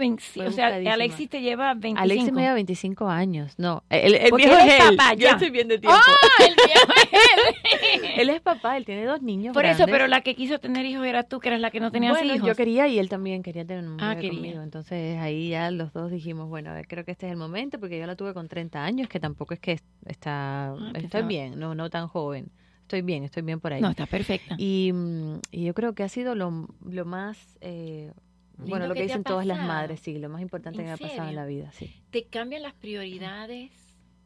O 0.47 0.53
sea. 0.53 0.69
Alexis 0.93 1.29
te 1.29 1.41
lleva 1.41 1.75
25. 1.75 2.01
Alexis 2.01 2.33
me 2.33 2.43
lleva 2.43 2.55
25 2.55 3.09
años. 3.09 3.55
No, 3.59 3.83
el, 3.91 4.15
el 4.15 4.33
viejo 4.37 4.53
él 4.57 4.69
es 4.69 4.81
él. 4.89 4.97
papá, 4.97 5.15
Yo 5.15 5.21
ya. 5.23 5.31
estoy 5.33 5.51
bien 5.51 5.67
de 5.69 5.79
tiempo. 5.79 5.99
¡Ah! 5.99 6.45
El 6.47 6.55
viejo 6.55 6.93
es 7.13 8.05
él. 8.05 8.11
él 8.21 8.29
es 8.31 8.41
papá, 8.41 8.77
él 8.77 8.85
tiene 8.85 9.05
dos 9.07 9.23
niños 9.23 9.55
Por 9.55 9.65
eso, 9.65 9.79
grandes. 9.79 9.95
pero 9.95 10.07
la 10.07 10.21
que 10.21 10.37
quiso 10.37 10.59
tener 10.59 10.85
hijos 10.87 11.07
era 11.07 11.23
tú, 11.25 11.41
que 11.41 11.49
eras 11.49 11.61
la 11.61 11.71
que 11.71 11.81
no 11.81 11.91
tenías 11.91 12.13
bueno, 12.13 12.35
hijos. 12.35 12.47
yo 12.47 12.55
quería 12.55 12.87
y 12.87 12.99
él 12.99 13.09
también 13.09 13.43
quería 13.43 13.65
tener 13.65 13.85
un 13.89 13.97
Ah, 14.01 14.11
bebé 14.11 14.21
quería. 14.21 14.39
conmigo. 14.39 14.63
Entonces 14.63 15.19
ahí 15.19 15.49
ya 15.49 15.71
los 15.71 15.93
dos 15.95 16.11
dijimos, 16.11 16.49
bueno, 16.49 16.71
a 16.71 16.75
ver, 16.75 16.87
creo 16.87 17.05
que 17.05 17.13
este 17.13 17.27
es 17.27 17.33
el 17.33 17.39
momento 17.39 17.81
porque 17.81 17.99
yo 17.99 18.07
la 18.07 18.15
tuve 18.17 18.35
con 18.35 18.47
30 18.49 18.85
años, 18.85 19.09
que 19.09 19.19
tampoco 19.19 19.55
es 19.55 19.61
que 19.61 19.73
es- 19.73 19.85
está, 20.07 20.75
estoy 20.89 21.01
pensaba- 21.03 21.27
bien, 21.27 21.59
no, 21.59 21.75
no 21.75 21.89
tan 21.91 22.07
joven. 22.09 22.51
Estoy 22.91 23.03
bien, 23.03 23.23
estoy 23.23 23.45
bien 23.45 23.61
por 23.61 23.73
ahí. 23.73 23.81
No, 23.81 23.91
está 23.91 24.07
perfecta. 24.07 24.57
Y, 24.59 24.91
mm, 24.93 25.43
y 25.53 25.65
yo 25.65 25.75
creo 25.75 25.95
que 25.95 26.03
ha 26.03 26.09
sido 26.09 26.35
lo, 26.35 26.67
lo 26.85 27.05
más, 27.05 27.39
eh, 27.61 28.11
bueno, 28.59 28.89
lo 28.89 28.95
que 28.95 29.05
dicen 29.05 29.23
todas 29.23 29.47
las 29.47 29.65
madres, 29.65 30.01
sí, 30.01 30.19
lo 30.19 30.29
más 30.29 30.43
importante 30.43 30.81
¿En 30.81 30.87
que 30.87 30.89
me 30.89 30.93
ha 30.95 30.97
pasado 30.97 31.29
en 31.29 31.37
la 31.37 31.47
vida, 31.47 31.71
sí. 31.71 31.95
Te 32.11 32.25
cambian 32.25 32.63
las 32.63 32.75
prioridades. 32.75 33.71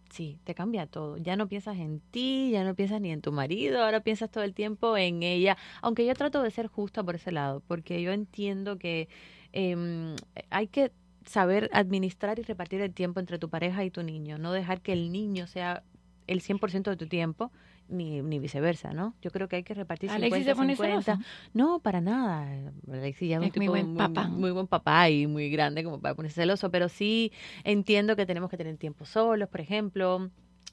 Sí, 0.09 0.39
te 0.45 0.55
cambia 0.55 0.87
todo. 0.87 1.19
Ya 1.19 1.37
no 1.37 1.47
piensas 1.47 1.77
en 1.77 2.01
ti, 2.01 2.49
ya 2.53 2.65
no 2.65 2.75
piensas 2.75 3.03
ni 3.03 3.13
en 3.13 3.21
tu 3.21 3.33
marido, 3.33 3.83
ahora 3.85 4.01
piensas 4.01 4.31
todo 4.31 4.45
el 4.45 4.55
tiempo 4.55 4.97
en 4.97 5.23
ella. 5.23 5.59
Aunque 5.83 6.07
yo 6.07 6.15
trato 6.15 6.43
de 6.43 6.51
ser 6.51 6.69
justa 6.69 7.03
por 7.03 7.17
ese 7.17 7.33
lado, 7.33 7.63
porque 7.69 8.01
yo 8.01 8.13
entiendo 8.13 8.79
que 8.79 9.11
em, 9.53 10.17
hay 10.49 10.69
que 10.69 10.91
saber 11.27 11.69
administrar 11.75 12.39
y 12.39 12.43
repartir 12.43 12.81
el 12.81 12.95
tiempo 12.95 13.21
entre 13.21 13.39
tu 13.39 13.51
pareja 13.51 13.85
y 13.85 13.91
tu 13.91 14.03
niño. 14.03 14.39
No 14.39 14.53
dejar 14.53 14.81
que 14.81 14.95
el 14.95 15.13
niño 15.13 15.47
sea 15.47 15.83
el 16.27 16.41
100% 16.41 16.91
de 16.91 16.97
tu 16.97 17.07
tiempo, 17.09 17.53
ni, 17.89 18.23
ni 18.23 18.39
viceversa, 18.39 18.93
¿no? 18.93 19.15
Yo 19.23 19.31
creo 19.31 19.49
que 19.49 19.57
hay 19.57 19.63
que 19.63 19.75
repartir 19.75 20.11
Alexis 20.11 20.45
50, 20.45 20.51
se 20.51 20.57
pone 20.57 20.77
50. 20.77 21.03
celoso. 21.17 21.29
No, 21.53 21.79
para 21.81 22.01
nada. 22.01 22.47
Alexis 22.91 23.29
ya 23.29 23.37
es 23.37 23.41
un 23.41 23.45
Es 23.47 23.57
muy 23.57 23.61
tipo 23.67 23.73
buen 23.73 23.97
papá. 23.97 24.29
muy 24.29 24.51
buen 24.51 24.67
papá 24.67 25.11
y 25.11 25.27
muy 25.27 25.51
grande 25.51 25.85
como 25.85 26.01
para 26.01 26.15
ponerse 26.15 26.41
celoso, 26.43 26.71
pero 26.71 26.89
sí 26.89 27.33
entiendo 27.65 28.17
que 28.17 28.27
tenemos 28.27 28.51
que 28.51 28.57
tener 28.57 28.77
tiempo 28.77 29.05
solos, 29.05 29.49
por 29.49 29.61
ejemplo. 29.61 30.31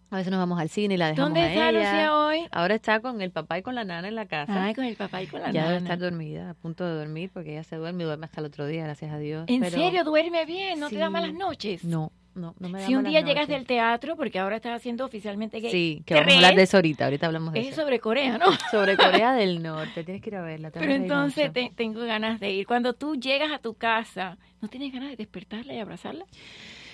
A 0.09 0.17
veces 0.17 0.29
nos 0.29 0.39
vamos 0.39 0.59
al 0.59 0.67
cine 0.67 0.95
y 0.95 0.97
la 0.97 1.07
dejamos 1.07 1.29
¿Dónde 1.29 1.39
a 1.41 1.47
está 1.53 1.69
ella. 1.69 1.79
Lucía 1.79 2.17
hoy? 2.17 2.45
Ahora 2.51 2.75
está 2.75 2.99
con 2.99 3.21
el 3.21 3.31
papá 3.31 3.59
y 3.59 3.61
con 3.61 3.75
la 3.75 3.85
nana 3.85 4.09
en 4.09 4.15
la 4.15 4.25
casa. 4.25 4.65
Ay, 4.65 4.73
con 4.75 4.83
el 4.83 4.97
papá 4.97 5.21
y 5.23 5.27
con 5.27 5.39
la 5.41 5.51
ya 5.51 5.61
debe 5.63 5.75
nana. 5.75 5.85
estar 5.85 5.99
dormida, 5.99 6.49
a 6.49 6.53
punto 6.53 6.83
de 6.85 6.95
dormir, 6.95 7.29
porque 7.33 7.51
ella 7.53 7.63
se 7.63 7.77
duerme 7.77 8.03
y 8.03 8.05
duerme 8.07 8.25
hasta 8.25 8.41
el 8.41 8.47
otro 8.47 8.65
día, 8.67 8.83
gracias 8.83 9.09
a 9.13 9.17
Dios. 9.19 9.45
¿En 9.47 9.61
Pero- 9.61 9.71
serio? 9.77 10.03
¿Duerme 10.03 10.45
bien? 10.45 10.81
¿No 10.81 10.89
te 10.89 10.97
da 10.97 11.05
Sí. 11.07 11.13
malas 11.13 11.33
noches? 11.33 11.85
No, 11.85 12.11
no, 12.33 12.55
no 12.59 12.69
me 12.69 12.79
da 12.79 12.87
Si 12.87 12.95
un 12.95 13.03
día 13.03 13.21
llegas 13.21 13.47
del 13.47 13.65
teatro, 13.65 14.15
porque 14.15 14.39
ahora 14.39 14.55
estás 14.57 14.75
haciendo 14.75 15.05
oficialmente 15.05 15.59
gay. 15.59 15.71
Sí, 15.71 16.03
que 16.05 16.13
vamos 16.15 16.31
a 16.33 16.35
hablar 16.37 16.55
de 16.55 16.63
eso 16.63 16.77
ahorita, 16.77 17.05
ahorita 17.05 17.25
hablamos 17.27 17.53
de 17.53 17.59
Es 17.59 17.67
eso. 17.73 17.81
sobre 17.81 17.99
Corea, 17.99 18.37
¿no? 18.37 18.45
Sobre 18.71 18.95
Corea 18.97 19.33
del 19.33 19.61
Norte, 19.61 20.03
tienes 20.03 20.21
que 20.21 20.29
ir 20.29 20.35
a 20.37 20.41
verla. 20.41 20.71
te 20.71 20.79
Pero 20.79 20.93
entonces 20.93 21.51
te- 21.51 21.71
tengo 21.75 22.01
ganas 22.05 22.39
de 22.39 22.51
ir. 22.51 22.65
Cuando 22.67 22.93
tú 22.93 23.15
llegas 23.15 23.51
a 23.51 23.59
tu 23.59 23.73
casa, 23.73 24.37
¿no 24.61 24.67
tienes 24.69 24.93
ganas 24.93 25.09
de 25.09 25.15
despertarla 25.17 25.73
y 25.73 25.79
abrazarla? 25.79 26.25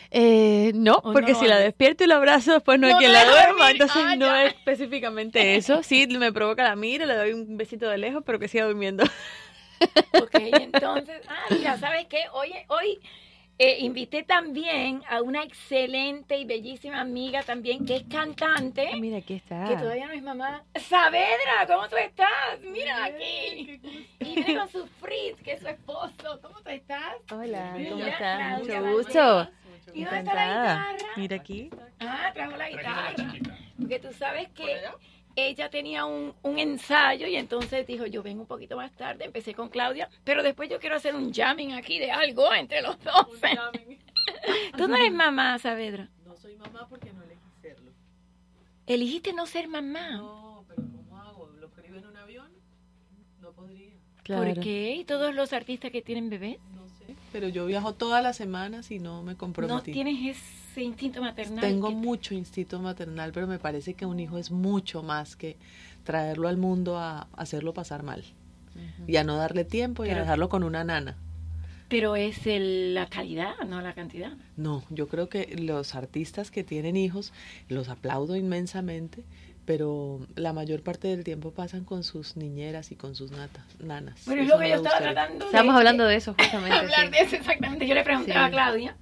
Eh, 0.10 0.72
no, 0.74 0.96
¿O 1.04 1.12
porque 1.12 1.34
no 1.34 1.40
si 1.40 1.48
la 1.48 1.60
despierto 1.60 2.04
y 2.06 2.08
la 2.08 2.16
abrazo, 2.16 2.54
después 2.54 2.80
no, 2.80 2.88
hay 2.88 2.94
quien 2.96 3.12
la 3.12 3.26
duerma. 3.26 3.72
Entonces 3.72 3.98
Ah, 4.04 4.16
no 4.16 4.34
es 4.36 4.54
específicamente 4.54 5.56
eso. 5.58 5.84
Sí, 5.84 6.08
me 6.08 6.32
provoca 6.32 6.64
la 6.64 6.76
mira, 6.76 7.06
le 7.06 7.14
doy 7.16 7.34
un 7.34 7.58
besito 7.58 7.90
de 7.90 7.98
lejos, 7.98 8.24
pero 8.26 8.40
que 8.40 8.48
siga 8.48 8.66
durmiendo. 8.66 9.04
Ok, 10.14 10.32
entonces, 10.34 11.22
ah, 11.28 11.36
mira, 11.52 11.78
¿sabes 11.78 12.06
qué? 12.08 12.22
Hoy, 12.34 12.52
hoy 12.70 13.00
eh, 13.60 13.78
invité 13.80 14.24
también 14.24 15.02
a 15.10 15.22
una 15.22 15.44
excelente 15.44 16.38
y 16.38 16.46
bellísima 16.46 17.02
amiga 17.02 17.42
también 17.44 17.86
que 17.86 17.98
es 17.98 18.04
cantante. 18.04 18.90
Ah, 18.94 18.98
Mira, 19.00 19.18
aquí 19.18 19.36
está. 19.36 19.66
Que 19.68 19.76
todavía 19.78 20.08
no 20.08 20.14
es 20.14 20.22
mamá. 20.22 20.64
Saavedra, 20.76 21.66
¿cómo 21.66 21.88
tú 21.90 21.98
estás? 21.98 22.60
Mira 22.62 23.06
aquí. 23.06 23.82
Y 24.20 24.36
viene 24.36 24.58
con 24.58 24.70
su 24.70 24.86
Fritz, 25.02 25.42
que 25.44 25.54
es 25.54 25.60
su 25.62 25.68
esposo. 25.68 26.40
¿Cómo 26.42 26.62
tú 26.62 26.70
estás? 26.70 27.16
Hola, 27.32 27.76
¿cómo 27.90 28.06
estás? 28.06 28.60
Mucho 28.60 28.82
gusto. 28.92 29.50
¿Y 29.94 30.04
dónde 30.04 30.20
está 30.20 30.34
la 30.36 30.46
guitarra? 30.46 31.14
Mira 31.16 31.36
aquí. 31.38 31.70
Ah, 32.00 32.32
trajo 32.34 32.58
la 32.58 32.70
guitarra. 32.70 33.16
Porque 33.80 34.00
tú 34.00 34.12
sabes 34.14 34.50
que 34.50 34.82
ella 35.38 35.70
tenía 35.70 36.04
un, 36.06 36.34
un 36.42 36.58
ensayo 36.58 37.28
y 37.28 37.36
entonces 37.36 37.86
dijo, 37.86 38.08
yo 38.08 38.24
vengo 38.24 38.42
un 38.42 38.48
poquito 38.48 38.76
más 38.76 38.92
tarde, 38.94 39.24
empecé 39.24 39.54
con 39.54 39.70
Claudia, 39.70 40.10
pero 40.24 40.42
después 40.42 40.68
yo 40.68 40.80
quiero 40.80 40.96
hacer 40.96 41.16
un 41.16 41.32
jamming 41.32 41.74
aquí 41.74 42.00
de 42.00 42.12
algo 42.12 42.52
entre 42.54 42.82
los 42.82 42.98
dos. 43.04 43.28
Tú 44.78 44.88
no 44.88 44.96
eres 44.96 45.14
mamá, 45.14 45.58
Saavedra. 45.60 46.10
No 46.26 46.36
soy 46.36 46.56
mamá 46.56 46.88
porque 46.90 47.14
no 47.14 47.22
elegí 47.22 47.40
serlo. 47.62 47.92
Eligiste 48.88 49.32
no 49.32 49.46
ser 49.46 49.68
mamá. 49.68 50.18
No, 50.18 50.66
pero 50.68 50.82
¿cómo 50.82 51.18
hago? 51.20 51.48
¿Lo 51.60 51.68
escribo 51.68 51.98
en 51.98 52.08
un 52.08 52.18
avión? 52.18 52.52
No 53.40 53.52
podría. 53.52 53.94
Claro. 54.24 54.44
¿Por 54.56 54.64
qué? 54.64 54.96
¿Y 54.96 55.06
todos 55.06 55.36
los 55.36 55.54
artistas 55.54 55.92
que 55.92 56.02
tienen 56.02 56.32
bebés? 56.32 56.58
No. 57.38 57.42
Pero 57.42 57.54
yo 57.54 57.66
viajo 57.66 57.94
todas 57.94 58.24
las 58.24 58.36
semanas 58.36 58.90
y 58.92 59.00
no 59.00 59.22
me 59.24 59.34
No 59.34 59.38
comprometí. 59.38 59.92
tienes 59.92 60.38
ese 60.38 60.82
instinto 60.84 61.22
maternal. 61.22 61.62
Tengo 61.62 61.92
mucho 61.92 62.34
instinto 62.34 62.80
maternal, 62.80 63.32
pero 63.32 63.48
me 63.48 63.60
parece 63.60 63.94
que 63.94 64.06
un 64.06 64.20
hijo 64.20 64.38
es 64.38 64.52
mucho 64.52 65.04
más 65.04 65.36
que 65.36 65.56
traerlo 66.04 66.48
al 66.48 66.58
mundo 66.58 66.98
a 66.98 67.28
hacerlo 67.36 67.74
pasar 67.74 68.04
mal. 68.04 68.24
Y 69.08 69.16
a 69.18 69.24
no 69.24 69.38
darle 69.38 69.64
tiempo 69.66 70.04
y 70.06 70.10
Pero- 70.10 70.20
a 70.20 70.22
dejarlo 70.24 70.50
con 70.50 70.64
una 70.64 70.84
nana. 70.84 71.16
Pero 71.90 72.16
es 72.16 72.46
el- 72.48 72.94
la 72.94 73.08
calidad, 73.08 73.54
no 73.68 73.82
la 73.82 73.94
cantidad. 73.94 74.34
No, 74.58 74.84
yo 74.90 75.08
creo 75.08 75.30
que 75.30 75.56
los 75.58 75.96
artistas 75.96 76.52
que 76.52 76.64
tienen 76.64 76.98
hijos 76.98 77.32
los 77.70 77.88
aplaudo 77.90 78.36
inmensamente, 78.36 79.24
pero 79.68 80.22
la 80.36 80.54
mayor 80.54 80.82
parte 80.82 81.10
del 81.10 81.26
tiempo 81.26 81.52
pasan 81.52 81.84
con 81.84 82.06
sus 82.06 82.38
niñeras 82.38 82.90
y 82.94 82.96
con 82.96 83.16
sus 83.16 83.32
nata- 83.32 83.66
nanas. 83.80 84.24
Bueno, 84.26 84.42
es 84.44 84.48
lo 84.48 84.58
que 84.58 84.70
yo 84.70 84.76
estaba 84.76 84.98
tratando 85.00 85.40
de... 85.40 85.52
Estamos 85.52 85.76
hablando 85.76 86.06
de 86.06 86.16
eso 86.16 86.34
justamente. 86.40 86.74
hablar 86.80 87.06
sí. 87.06 87.12
de 87.12 87.20
eso 87.20 87.36
exactamente. 87.36 87.86
Yo 87.86 87.94
le 87.94 88.04
preguntaba 88.06 88.40
Sí. 88.40 88.48
a 88.48 88.50
Claudia. 88.50 88.96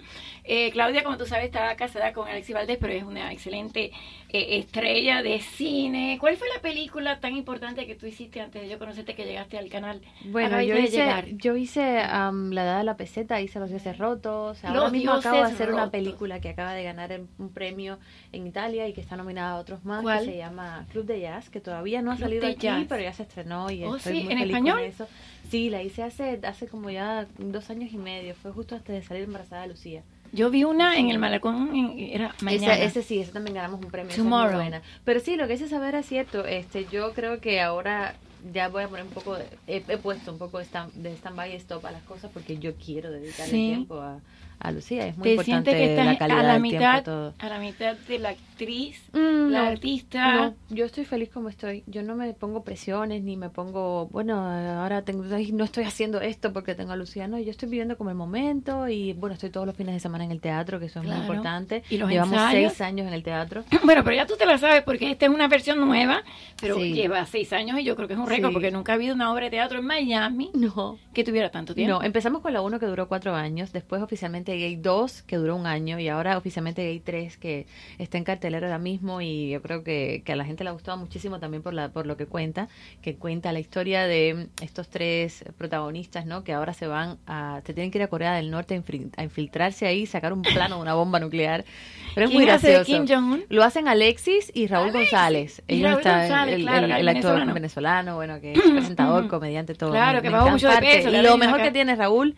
Eh, 0.48 0.70
Claudia, 0.72 1.04
como 1.04 1.18
tú 1.18 1.26
sabes, 1.26 1.46
estaba 1.46 1.76
casada 1.76 2.14
con 2.14 2.28
Alexis 2.28 2.54
Valdés, 2.54 2.78
pero 2.80 2.94
es 2.94 3.04
una 3.04 3.32
excelente 3.32 3.92
eh, 4.30 4.58
estrella 4.60 5.24
de 5.24 5.40
cine. 5.42 6.18
¿Cuál 6.20 6.38
fue 6.38 6.48
la 6.56 6.62
película 6.62 7.20
tan 7.20 7.36
importante 7.36 7.88
que 7.88 7.96
tú 7.96 8.06
hiciste 8.06 8.42
antes 8.42 8.62
de 8.62 8.70
yo 8.70 8.78
conocerte 8.78 9.16
que 9.16 9.26
llegaste 9.26 9.58
al 9.58 9.70
canal? 9.70 10.02
Bueno, 10.26 10.62
yo 10.62 10.76
de 10.76 10.82
hice, 10.82 10.98
llegar. 10.98 11.26
yo 11.30 11.56
hice 11.56 12.00
am, 12.00 12.52
La 12.52 12.64
Edad 12.64 12.78
de 12.78 12.84
la 12.84 12.96
Peseta, 12.96 13.42
hice 13.42 13.60
Los 13.60 13.70
Dioses 13.72 13.98
Rotos. 13.98 14.64
Ahora 14.64 14.82
Los 14.82 14.92
mismo 14.92 15.14
acabo 15.14 15.38
de 15.38 15.44
hacer 15.44 15.74
una 15.74 15.90
película 15.90 16.40
que 16.40 16.50
acaba 16.50 16.74
de 16.74 16.84
ganar 16.84 17.20
un 17.40 17.50
premio 17.52 17.98
en 18.32 18.46
Italia 18.46 18.88
y 18.88 18.94
que 18.94 19.02
está 19.02 19.16
nominada 19.16 19.54
a 19.54 19.60
otros 19.60 19.84
más, 19.84 20.04
¿Cuál? 20.04 20.26
que 20.26 20.32
se 20.34 20.38
llama 20.38 20.55
Club 20.92 21.06
de 21.06 21.22
Jazz, 21.22 21.50
que 21.50 21.60
todavía 21.60 22.02
no 22.02 22.12
ha 22.12 22.16
Club 22.16 22.26
salido 22.28 22.48
aquí, 22.48 22.58
Jazz. 22.62 22.86
pero 22.90 23.02
ya 23.02 23.14
se 23.14 23.24
estrenó 23.24 23.70
y 23.72 23.84
Oh, 23.84 23.96
estoy 23.96 24.18
sí, 24.20 24.24
muy 24.24 24.34
¿en 24.34 24.40
feliz 24.40 24.54
español? 24.56 24.78
con 24.80 24.86
eso. 24.88 25.08
Sí, 25.50 25.70
la 25.70 25.82
hice 25.84 26.04
hace, 26.04 26.40
hace 26.44 26.68
como 26.68 26.90
ya 26.90 27.28
dos 27.38 27.70
años 27.70 27.92
y 27.94 27.98
medio, 27.98 28.34
fue 28.36 28.52
justo 28.52 28.76
antes 28.76 28.96
de 28.96 29.02
salir 29.04 29.24
embarazada 29.24 29.62
de 29.64 29.68
Lucía. 29.70 30.02
Yo 30.32 30.50
vi 30.50 30.64
una 30.64 30.98
en 30.98 31.10
el 31.10 31.20
Malecón, 31.20 31.74
en- 31.76 32.00
era 32.00 32.34
mañana. 32.42 32.74
Ese, 32.76 32.86
ese 32.86 33.04
sí, 33.04 33.20
ese 33.20 33.32
también 33.32 33.56
ganamos 33.56 33.80
un 33.84 33.92
premio. 33.92 34.12
esa 34.12 34.18
es 34.22 34.24
muy 34.24 34.32
Tomorrow. 34.32 34.56
buena. 34.60 34.82
Pero 35.06 35.20
sí, 35.20 35.36
lo 35.38 35.48
que 35.48 35.54
dice 35.54 35.68
saber 35.70 35.96
es 35.96 36.08
cierto. 36.08 36.46
Este, 36.46 36.88
yo 36.92 37.14
creo 37.14 37.40
que 37.40 37.62
ahora 37.62 38.16
ya 38.54 38.68
voy 38.68 38.84
a 38.84 38.88
poner 38.88 39.06
un 39.06 39.12
poco, 39.12 39.36
de- 39.38 39.46
he, 39.68 39.78
he 39.88 39.98
puesto 39.98 40.32
un 40.32 40.38
poco 40.40 40.58
de 40.58 40.66
stand, 40.66 40.92
stand-by 41.06 41.54
y 41.54 41.56
stop 41.56 41.86
a 41.86 41.92
las 41.92 42.02
cosas 42.04 42.32
porque 42.34 42.58
yo 42.58 42.74
quiero 42.76 43.12
dedicarle 43.12 43.52
Sí. 43.52 43.68
tiempo 43.68 44.02
a, 44.02 44.20
a 44.60 44.72
Lucía. 44.72 45.08
Es 45.08 45.16
muy 45.16 45.24
Te 45.24 45.32
importante 45.36 45.72
que 45.72 45.96
la 45.96 46.18
calidad 46.18 46.40
a 46.40 46.44
la 46.44 46.60
mitad, 46.60 47.04
tiempo, 47.04 47.12
todo. 47.12 47.34
a 47.40 47.50
la 47.50 47.60
mitad 47.60 47.96
de 47.96 48.20
la 48.20 48.36
actriz, 48.60 49.02
Mm, 49.12 49.50
la 49.52 49.64
no, 49.64 49.68
artista. 49.70 50.34
No, 50.36 50.56
yo 50.70 50.86
estoy 50.86 51.04
feliz 51.06 51.30
como 51.30 51.50
estoy. 51.50 51.84
Yo 51.88 52.04
no 52.04 52.16
me 52.16 52.34
pongo 52.34 52.64
presiones 52.64 53.22
ni 53.22 53.36
me 53.38 53.50
pongo, 53.50 54.08
bueno, 54.08 54.40
ahora 54.40 55.02
tengo, 55.04 55.24
no 55.26 55.64
estoy 55.64 55.84
haciendo 55.84 56.22
esto 56.22 56.54
porque 56.54 56.74
tengo 56.74 56.94
a 56.94 56.96
Lucía. 56.96 57.28
No, 57.28 57.38
yo 57.38 57.52
estoy 57.52 57.70
viviendo 57.70 57.98
como 57.98 58.10
el 58.12 58.16
momento 58.16 58.88
y 58.88 59.14
bueno, 59.14 59.34
estoy 59.34 59.50
todos 59.50 59.68
los 59.68 59.76
fines 59.76 59.94
de 59.94 60.00
semana 60.00 60.24
en 60.24 60.32
el 60.32 60.40
teatro, 60.40 60.80
que 60.80 60.86
eso 60.86 61.00
es 61.00 61.06
Claro. 61.06 61.22
muy 61.24 61.28
importante. 61.28 61.84
¿Y 61.90 61.98
los 61.98 62.10
Llevamos 62.10 62.34
ensayos? 62.34 62.74
seis 62.74 62.82
años 62.82 63.08
en 63.08 63.14
el 63.14 63.24
teatro. 63.24 63.64
Bueno, 63.86 64.04
pero 64.04 64.16
ya 64.16 64.26
tú 64.26 64.36
te 64.38 64.46
la 64.46 64.58
sabes 64.58 64.82
porque 64.84 65.12
esta 65.12 65.26
es 65.26 65.32
una 65.32 65.48
versión 65.48 65.80
nueva, 65.80 66.24
pero 66.60 66.76
Sí. 66.76 66.94
lleva 66.94 67.26
seis 67.26 67.52
años 67.54 67.78
y 67.80 67.84
yo 67.84 67.96
creo 67.96 68.08
que 68.08 68.14
es 68.16 68.20
un 68.20 68.26
récord 68.28 68.50
Sí. 68.50 68.54
porque 68.54 68.72
nunca 68.72 68.94
ha 68.94 68.96
habido 68.96 69.14
una 69.14 69.32
obra 69.32 69.46
de 69.46 69.52
teatro 69.52 69.80
en 69.80 69.86
Miami 69.86 70.50
No. 70.54 70.98
que 71.14 71.24
tuviera 71.24 71.52
tanto 71.52 71.76
tiempo. 71.76 71.94
No, 72.00 72.04
empezamos 72.04 72.42
con 72.42 72.54
la 72.54 72.62
1 72.62 72.80
que 72.80 72.86
duró 72.88 73.08
cuatro 73.08 73.36
años, 73.36 73.74
después 73.74 74.02
oficialmente 74.02 74.54
Gay 74.58 74.78
2 74.78 75.22
que 75.24 75.36
duró 75.36 75.56
un 75.56 75.68
año 75.68 76.00
y 76.00 76.08
ahora 76.08 76.38
oficialmente 76.38 76.84
Gay 76.84 77.00
3 77.02 77.38
que 77.38 77.68
está 78.00 78.18
en 78.18 78.24
cartelera 78.24 78.45
cartelera 78.46 78.68
ahora 78.68 78.78
mismo 78.80 79.22
y 79.22 79.50
yo 79.50 79.62
creo 79.62 79.84
que, 79.84 80.22
que 80.24 80.34
a 80.34 80.36
la 80.36 80.46
gente 80.46 80.64
le 80.64 80.70
ha 80.70 80.74
gustado 80.74 80.98
muchísimo 80.98 81.40
también 81.40 81.64
por, 81.64 81.74
la, 81.74 81.90
por 81.90 82.06
lo 82.06 82.16
que 82.16 82.28
cuenta, 82.28 82.68
que 83.02 83.16
cuenta 83.16 83.52
la 83.52 83.60
historia 83.60 84.06
de 84.06 84.48
estos 84.62 84.88
tres 84.88 85.44
protagonistas, 85.58 86.26
¿no? 86.28 86.44
Que 86.44 86.54
ahora 86.54 86.74
se 86.74 86.86
van 86.86 87.18
a, 87.26 87.62
se 87.66 87.74
tienen 87.74 87.90
que 87.92 87.98
ir 87.98 88.04
a 88.04 88.08
Corea 88.08 88.34
del 88.36 88.52
Norte 88.52 88.76
a, 88.76 88.78
infil- 88.78 89.12
a 89.18 89.24
infiltrarse 89.24 89.88
ahí, 89.88 90.06
sacar 90.06 90.32
un 90.32 90.44
plano 90.44 90.76
de 90.76 90.82
una 90.84 90.94
bomba 90.94 91.20
nuclear. 91.20 91.66
Pero 92.14 92.28
es 92.28 92.34
muy 92.34 92.44
¿Quién 92.44 92.56
hace 92.56 92.68
de 92.68 92.74
gracioso. 92.76 93.06
Kim? 93.06 93.44
Lo 93.50 93.64
hacen 93.64 93.88
Alexis 93.88 94.52
y 94.54 94.68
Raúl 94.68 94.92
González. 94.92 95.64
Y 95.68 95.76
Ellos 95.78 95.88
Raúl 95.90 95.98
están- 96.02 96.20
González, 96.20 96.56
el, 96.56 96.62
claro, 96.62 96.86
el- 96.86 96.92
el 96.92 96.98
el 97.00 97.08
actor 97.08 97.16
venezolano. 97.24 97.54
venezolano, 97.54 98.16
bueno, 98.16 98.40
que 98.42 98.54
es 98.54 98.62
presentador, 98.72 99.28
comediante, 99.28 99.74
todo. 99.74 99.92
Claro, 99.92 100.22
que 100.22 100.30
mucho 100.30 100.70
de 100.70 100.78
peso, 100.78 101.10
Y 101.10 101.22
lo 101.22 101.38
mejor 101.38 101.56
acá. 101.56 101.64
que 101.66 101.72
tiene 101.72 101.96
Raúl 101.96 102.36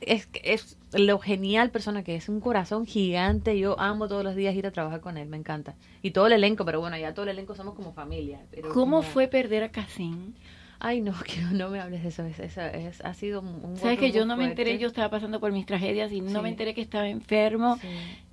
es, 0.00 0.28
es 0.42 0.78
lo 0.92 1.18
genial 1.18 1.70
persona 1.70 2.02
que 2.04 2.16
es, 2.16 2.28
un 2.28 2.40
corazón 2.40 2.86
gigante. 2.86 3.58
Yo 3.58 3.78
amo 3.80 4.08
todos 4.08 4.24
los 4.24 4.34
días 4.36 4.54
ir 4.54 4.66
a 4.66 4.70
trabajar 4.70 5.00
con 5.00 5.16
él, 5.18 5.28
me 5.28 5.36
encanta. 5.36 5.74
Y 6.02 6.12
todo 6.12 6.26
el 6.26 6.32
elenco, 6.34 6.64
pero 6.64 6.80
bueno, 6.80 6.96
ya 6.96 7.14
todo 7.14 7.24
el 7.24 7.30
elenco 7.30 7.54
somos 7.54 7.74
como 7.74 7.92
familia. 7.92 8.40
Pero 8.50 8.68
¿Cómo 8.68 8.98
como- 8.98 9.02
fue 9.02 9.28
perder 9.28 9.62
a 9.64 9.70
Casín? 9.70 10.34
Ay, 10.80 11.00
no, 11.00 11.12
que 11.26 11.40
no, 11.52 11.70
me 11.70 11.80
hables 11.80 12.02
de 12.02 12.08
eso. 12.10 12.24
Es, 12.24 12.38
es- 12.38 12.56
es- 12.56 13.00
ha 13.04 13.14
sido 13.14 13.40
un, 13.40 13.76
Sabes 13.76 13.98
que 13.98 14.12
yo 14.12 14.24
no 14.24 14.36
me 14.36 14.44
enteré, 14.44 14.78
yo 14.78 14.86
estaba 14.88 15.10
pasando 15.10 15.40
por 15.40 15.52
mis 15.52 15.66
tragedias 15.66 16.12
y 16.12 16.20
no 16.20 16.30
Sí. 16.38 16.40
me 16.42 16.48
enteré 16.50 16.74
que 16.74 16.80
estaba 16.82 17.08
enfermo. 17.08 17.78
Sí. 17.80 17.88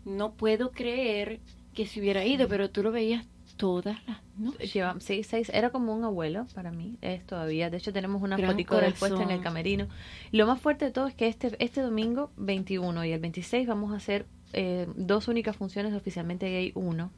No 0.05 0.33
puedo 0.33 0.71
creer 0.71 1.39
que 1.73 1.87
se 1.87 1.99
hubiera 1.99 2.23
ido, 2.25 2.47
pero 2.47 2.69
tú 2.69 2.83
lo 2.83 2.91
veías 2.91 3.25
todas 3.57 3.97
las 4.07 4.17
noches. 4.37 4.73
Lleva, 4.73 4.95
sí, 4.99 5.23
seis, 5.23 5.49
era 5.53 5.69
como 5.69 5.93
un 5.95 6.03
abuelo 6.03 6.45
para 6.53 6.71
mí, 6.71 6.97
es 7.01 7.25
todavía. 7.25 7.69
De 7.69 7.77
hecho, 7.77 7.93
tenemos 7.93 8.21
una 8.21 8.37
fotico 8.37 8.77
del 8.77 8.93
puesto 8.93 9.21
en 9.21 9.31
el 9.31 9.41
camerino. 9.41 9.87
Lo 10.31 10.45
más 10.47 10.59
fuerte 10.59 10.85
de 10.85 10.91
todo 10.91 11.07
es 11.07 11.13
que 11.13 11.27
este, 11.27 11.55
este 11.63 11.81
domingo 11.81 12.31
21 12.37 13.05
y 13.05 13.11
el 13.11 13.19
26 13.19 13.67
vamos 13.67 13.93
a 13.93 13.97
hacer 13.97 14.25
eh, 14.53 14.87
dos 14.95 15.27
únicas 15.27 15.55
funciones 15.55 15.91
de 15.91 15.97
oficialmente 15.97 16.49
gay 16.49 16.71
1. 16.75 17.11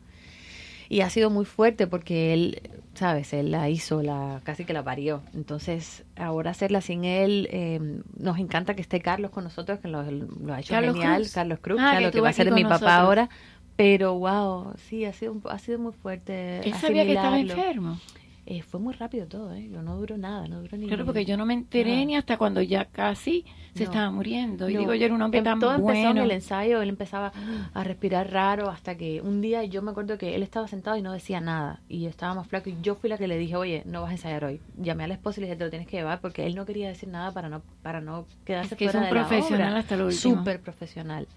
Y 0.90 1.02
ha 1.02 1.10
sido 1.10 1.30
muy 1.30 1.44
fuerte 1.44 1.86
porque 1.86 2.34
él, 2.34 2.62
sabes, 2.94 3.34
él 3.34 3.52
la 3.52 3.70
hizo, 3.70 4.02
la 4.02 4.40
casi 4.46 4.64
que 4.64 4.72
la 4.72 4.84
parió. 4.86 5.22
Entonces, 5.34 6.06
ahora 6.16 6.52
hacerla 6.52 6.80
sin 6.80 7.04
él, 7.04 7.50
eh, 7.52 8.00
nos 8.18 8.40
encanta 8.40 8.74
que 8.74 8.82
esté 8.84 9.02
Carlos 9.02 9.32
con 9.32 9.44
nosotros, 9.44 9.80
que 9.80 9.90
lo, 9.90 10.02
lo 10.10 10.54
ha 10.54 10.62
hecho 10.62 10.74
Carlos 10.74 10.94
genial. 10.96 11.22
Cruz. 11.24 11.34
Carlos 11.34 11.60
Cruz, 11.60 11.78
Ah, 11.82 11.92
claro, 11.92 12.06
que 12.08 12.12
que, 12.14 12.22
va 12.22 12.30
a 12.30 12.34
ser 12.34 12.52
mi 12.54 12.64
papá 12.64 12.76
nosotros. 12.76 12.94
ahora. 12.94 13.30
Pero, 13.78 14.16
wow, 14.18 14.74
sí, 14.90 15.06
ha 15.06 15.14
sido, 15.14 15.32
un- 15.34 15.44
ha 15.50 15.60
sido 15.60 15.80
muy 15.80 15.94
fuerte. 15.94 16.60
Él 16.68 16.74
sabía 16.74 17.06
que 17.06 17.14
estaba 17.14 17.40
enfermo. 17.40 18.00
Eh, 18.50 18.62
fue 18.62 18.80
muy 18.80 18.94
rápido 18.94 19.28
todo, 19.28 19.54
¿eh? 19.54 19.68
Yo 19.70 19.82
no 19.82 19.98
duró 19.98 20.18
nada, 20.18 20.48
no 20.48 20.62
duró 20.62 20.78
ni... 20.78 20.88
Claro, 20.88 21.04
porque 21.04 21.26
yo 21.26 21.36
no 21.36 21.46
me 21.46 21.54
enteré 21.54 22.00
No. 22.00 22.06
ni 22.06 22.16
hasta 22.16 22.38
cuando 22.38 22.62
ya 22.62 22.86
casi 22.86 23.44
se 23.74 23.84
No. 23.84 23.90
estaba 23.92 24.10
muriendo. 24.10 24.70
Y 24.70 24.74
No. 24.76 24.80
digo, 24.80 24.94
yo 24.94 25.04
era 25.06 25.14
un 25.14 25.22
hombre 25.22 25.40
Em- 25.40 25.44
tan 25.44 25.60
todo 25.60 25.76
empezó 25.76 26.12
en 26.12 26.18
el 26.18 26.32
ensayo, 26.32 26.82
él 26.82 26.88
empezaba 26.88 27.34
a 27.74 27.84
respirar 27.84 28.32
raro 28.32 28.70
hasta 28.70 28.96
que 28.96 29.20
un 29.22 29.42
día 29.42 29.66
yo 29.66 29.82
me 29.82 29.92
acuerdo 29.92 30.18
que 30.18 30.34
él 30.34 30.44
estaba 30.44 30.66
sentado 30.70 30.96
y 30.96 31.02
no 31.02 31.12
decía 31.12 31.42
nada 31.42 31.82
y 31.90 32.06
estaba 32.06 32.36
más 32.36 32.48
flaco 32.48 32.70
y 32.70 32.78
yo 32.82 32.96
fui 32.96 33.10
la 33.10 33.18
que 33.18 33.28
le 33.28 33.38
dije, 33.38 33.58
oye, 33.58 33.84
no 33.86 34.02
vas 34.02 34.12
a 34.12 34.14
ensayar 34.14 34.46
hoy. 34.46 34.62
Llamé 34.78 35.04
a 35.04 35.08
la 35.08 35.16
esposa 35.16 35.40
y 35.40 35.42
le 35.42 35.48
dije, 35.48 35.58
te 35.58 35.66
lo 35.66 35.70
tienes 35.70 35.88
que 35.90 35.98
llevar 35.98 36.22
porque 36.22 36.46
él 36.48 36.56
no 36.56 36.66
quería 36.66 36.88
decir 36.88 37.10
nada 37.10 37.34
para 37.34 37.50
no 37.50 37.62
para 37.84 38.00
no 38.00 38.28
quedarse 38.46 38.76
Es 38.76 38.80
que 38.80 38.86
es 38.86 38.92
fuera 38.94 39.08
un 39.08 39.14
de 39.14 39.20
la 39.20 39.28
profesional 39.28 39.70
obra. 39.72 39.80
hasta 39.82 39.98
lo 39.98 40.06
último. 40.08 40.38
Súper 40.38 40.62
profesional. 40.62 41.28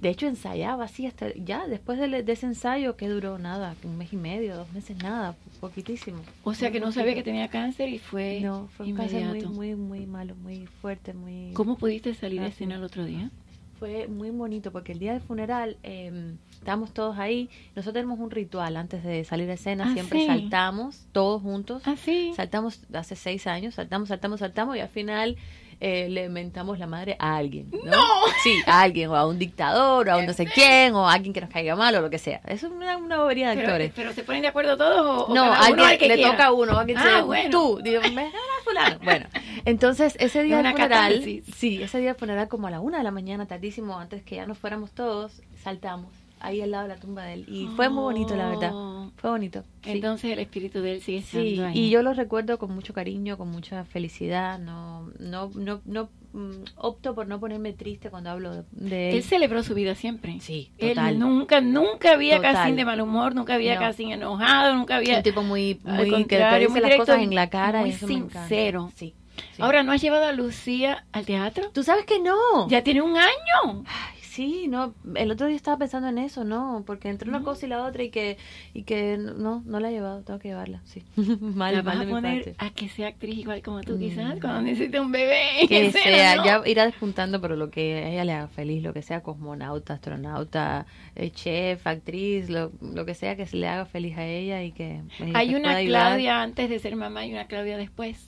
De 0.00 0.08
hecho, 0.08 0.26
ensayaba 0.26 0.84
así 0.84 1.06
hasta 1.06 1.32
ya 1.34 1.66
después 1.66 1.98
de, 1.98 2.22
de 2.22 2.32
ese 2.32 2.46
ensayo 2.46 2.96
que 2.96 3.08
duró 3.08 3.38
nada, 3.38 3.74
un 3.84 3.98
mes 3.98 4.12
y 4.12 4.16
medio, 4.16 4.56
dos 4.56 4.72
meses, 4.72 4.96
nada, 5.02 5.36
poquitísimo. 5.60 6.20
O 6.42 6.54
sea, 6.54 6.70
que 6.70 6.80
no 6.80 6.90
sabía 6.90 7.14
que 7.14 7.22
tenía 7.22 7.48
cáncer 7.48 7.88
y 7.90 7.98
fue, 7.98 8.40
No, 8.40 8.68
fue 8.76 8.86
un 8.86 8.94
cáncer 8.94 9.20
muy, 9.20 9.28
inmediato. 9.28 9.50
muy, 9.54 9.74
muy 9.76 10.06
malo, 10.06 10.34
muy 10.36 10.66
fuerte, 10.66 11.12
muy... 11.12 11.52
¿Cómo 11.52 11.76
pudiste 11.76 12.14
salir 12.14 12.40
a 12.40 12.44
Así. 12.44 12.52
escena 12.54 12.76
el 12.76 12.84
otro 12.84 13.04
día? 13.04 13.30
Fue 13.78 14.08
muy 14.08 14.30
bonito 14.30 14.72
porque 14.72 14.92
el 14.92 14.98
día 14.98 15.12
del 15.12 15.22
funeral 15.22 15.78
eh, 15.82 16.34
estábamos 16.52 16.92
todos 16.92 17.18
ahí. 17.18 17.48
Nosotros 17.74 17.94
tenemos 17.94 18.18
un 18.20 18.30
ritual 18.30 18.76
antes 18.76 19.02
de 19.02 19.24
salir 19.24 19.48
a 19.50 19.54
escena. 19.54 19.86
Ah, 19.88 19.92
siempre 19.94 20.20
sí. 20.20 20.26
saltamos 20.26 21.06
todos 21.12 21.40
juntos. 21.40 21.82
Ah, 21.86 21.96
sí. 21.96 22.32
Saltamos 22.36 22.80
hace 22.92 23.16
seis 23.16 23.46
años, 23.46 23.74
saltamos, 23.76 24.08
saltamos, 24.10 24.40
saltamos 24.40 24.76
y 24.76 24.80
al 24.80 24.88
final 24.90 25.36
eh, 25.80 26.08
le 26.10 26.28
mentamos 26.28 26.78
la 26.78 26.86
madre 26.86 27.16
a 27.18 27.36
alguien. 27.36 27.70
¿no? 27.84 27.96
Sí, 28.42 28.54
a 28.66 28.82
alguien, 28.82 29.08
o 29.10 29.16
a 29.16 29.26
un 29.26 29.38
dictador, 29.38 30.08
o 30.08 30.12
a 30.12 30.16
un 30.18 30.26
no 30.26 30.32
sé 30.34 30.46
quién, 30.46 30.94
o 30.94 31.08
a 31.08 31.12
alguien 31.14 31.32
que 31.32 31.40
nos 31.40 31.50
caiga 31.50 31.74
mal, 31.76 31.94
o 31.96 32.00
lo 32.02 32.10
que 32.10 32.18
sea. 32.18 32.40
Es 32.46 32.62
una, 32.62 32.96
una 32.98 33.18
bobería 33.18 33.48
de 33.50 33.56
Pero, 33.56 33.68
actores. 33.68 33.92
pero 33.96 34.12
se 34.12 34.22
ponen 34.22 34.42
de 34.42 34.48
acuerdo 34.48 34.76
todos 34.76 35.00
o, 35.06 35.24
o 35.32 35.34
No, 35.34 35.42
cada 35.50 35.66
alguien 35.66 35.88
al 35.88 35.98
que 35.98 36.08
le 36.08 36.14
quiera? 36.16 36.30
toca 36.32 36.46
a 36.46 36.52
uno, 36.52 36.78
alguien 36.78 36.98
Ah, 36.98 37.04
dice, 37.08 37.22
bueno. 37.22 37.50
tú, 37.50 37.80
digo, 37.82 38.00
"Ve, 38.02 38.26
ah, 38.32 38.62
fulano. 38.64 38.98
Bueno, 39.02 39.26
entonces 39.64 40.16
ese 40.20 40.42
día 40.42 40.62
del 40.62 40.72
funeral, 40.72 41.22
sí, 41.56 41.82
ese 41.82 41.98
día 41.98 42.08
del 42.10 42.16
funeral 42.18 42.48
como 42.48 42.66
a 42.66 42.70
la 42.70 42.80
una 42.80 42.98
de 42.98 43.04
la 43.04 43.10
mañana, 43.10 43.46
tardísimo, 43.46 43.98
antes 43.98 44.22
que 44.22 44.36
ya 44.36 44.46
nos 44.46 44.58
fuéramos 44.58 44.90
todos, 44.92 45.40
saltamos 45.62 46.12
ahí 46.40 46.60
al 46.62 46.70
lado 46.72 46.88
de 46.88 46.94
la 46.94 47.00
tumba 47.00 47.24
de 47.24 47.34
él 47.34 47.44
y 47.48 47.66
fue 47.76 47.88
muy 47.88 48.02
bonito, 48.02 48.34
la 48.36 48.48
verdad, 48.48 48.70
Oh. 48.74 49.10
fue 49.16 49.30
bonito. 49.30 49.62
sí. 49.84 49.90
Entonces 49.92 50.32
el 50.32 50.38
espíritu 50.38 50.80
de 50.80 50.94
él 50.94 51.02
sigue 51.02 51.18
estando 51.18 51.46
Sí, 51.48 51.60
ahí. 51.60 51.78
y 51.78 51.90
yo 51.90 52.02
lo 52.02 52.12
recuerdo 52.14 52.58
con 52.58 52.74
mucho 52.74 52.92
cariño, 52.94 53.36
con 53.38 53.50
mucha 53.50 53.84
felicidad. 53.84 54.58
No, 54.58 55.10
no, 55.18 55.50
no, 55.54 55.80
no 55.84 56.08
mm, 56.32 56.50
opto 56.76 57.14
por 57.14 57.26
no 57.26 57.40
ponerme 57.40 57.72
triste 57.72 58.08
cuando 58.10 58.30
hablo 58.30 58.52
de, 58.72 59.10
él. 59.10 59.16
Él 59.16 59.22
celebró 59.22 59.62
su 59.62 59.74
vida 59.74 59.94
siempre. 59.94 60.38
Sí, 60.40 60.70
Él 60.78 60.90
total. 60.90 61.18
nunca, 61.18 61.60
nunca 61.60 62.12
había 62.12 62.36
Total. 62.36 62.54
casi 62.54 62.72
de 62.72 62.84
mal 62.84 63.00
humor, 63.00 63.34
nunca 63.34 63.54
había 63.54 63.74
No. 63.74 63.80
casi 63.80 64.04
enojado, 64.10 64.74
nunca 64.74 64.96
había... 64.96 65.16
un 65.18 65.22
tipo 65.22 65.42
muy, 65.42 65.78
muy 65.84 66.24
que 66.26 66.36
te 66.38 66.58
dice 66.58 66.68
muy 66.70 66.80
las 66.80 66.96
cosas 66.96 67.20
en 67.20 67.34
la 67.34 67.50
cara. 67.50 67.80
muy 67.80 67.90
eso 67.90 68.06
sincero. 68.06 68.92
Sí, 68.94 69.14
sí. 69.56 69.62
Ahora, 69.62 69.82
¿no 69.82 69.92
has 69.92 70.00
llevado 70.02 70.24
a 70.26 70.32
Lucía 70.32 71.04
al 71.12 71.24
teatro? 71.26 71.70
tú 71.72 71.82
sabes 71.82 72.04
que 72.04 72.20
no. 72.20 72.68
Ya 72.68 72.82
tiene 72.84 73.02
un 73.02 73.16
año. 73.16 73.84
Ay, 73.86 74.19
sí, 74.40 74.68
no, 74.68 74.94
el 75.14 75.30
otro 75.30 75.46
día 75.46 75.56
estaba 75.56 75.76
pensando 75.76 76.08
en 76.08 76.18
eso, 76.18 76.44
no, 76.44 76.82
porque 76.86 77.08
entre 77.08 77.28
una 77.28 77.42
cosa 77.42 77.66
y 77.66 77.68
la 77.68 77.84
otra 77.84 78.02
y 78.02 78.10
que 78.10 78.38
y 78.72 78.84
que 78.84 79.18
no, 79.18 79.62
no 79.66 79.80
la 79.80 79.90
he 79.90 79.92
llevado, 79.92 80.22
tengo 80.22 80.38
que 80.40 80.48
llevarla, 80.48 80.80
sí. 80.84 81.02
mal, 81.40 81.74
la 81.74 81.82
vas 81.82 81.96
a 82.00 82.04
poner 82.08 82.44
parte. 82.44 82.54
a 82.58 82.70
que 82.70 82.88
sea 82.88 83.08
actriz 83.08 83.38
igual 83.38 83.62
como 83.62 83.80
tú, 83.82 83.96
Mm. 83.96 83.98
quizás, 84.00 84.40
cuando 84.40 84.62
necesite 84.62 84.98
un 84.98 85.12
bebé. 85.12 85.40
que 85.68 85.92
sea, 85.92 86.36
¿no? 86.36 86.44
ya 86.44 86.62
irá 86.66 86.86
despuntando, 86.86 87.40
pero 87.40 87.54
lo 87.56 87.70
que 87.70 87.96
a 88.04 88.08
ella 88.10 88.24
le 88.24 88.32
haga 88.32 88.48
feliz, 88.48 88.82
lo 88.82 88.92
que 88.94 89.02
sea 89.02 89.22
cosmonauta, 89.22 89.94
astronauta, 89.94 90.86
eh, 91.16 91.30
chef, 91.30 91.86
actriz, 91.86 92.48
lo, 92.48 92.72
lo 92.80 93.04
que 93.04 93.14
sea 93.14 93.36
que 93.36 93.46
se 93.46 93.56
le 93.56 93.68
haga 93.68 93.84
feliz 93.84 94.16
a 94.16 94.24
ella 94.26 94.62
y 94.62 94.72
que 94.72 95.02
y 95.18 95.32
Hay 95.34 95.50
que 95.50 95.56
una. 95.56 95.80
Claudia 95.82 96.40
antes 96.42 96.70
de 96.70 96.78
ser 96.78 96.96
mamá 96.96 97.26
y 97.26 97.32
una 97.32 97.46
Claudia 97.46 97.76
después. 97.76 98.26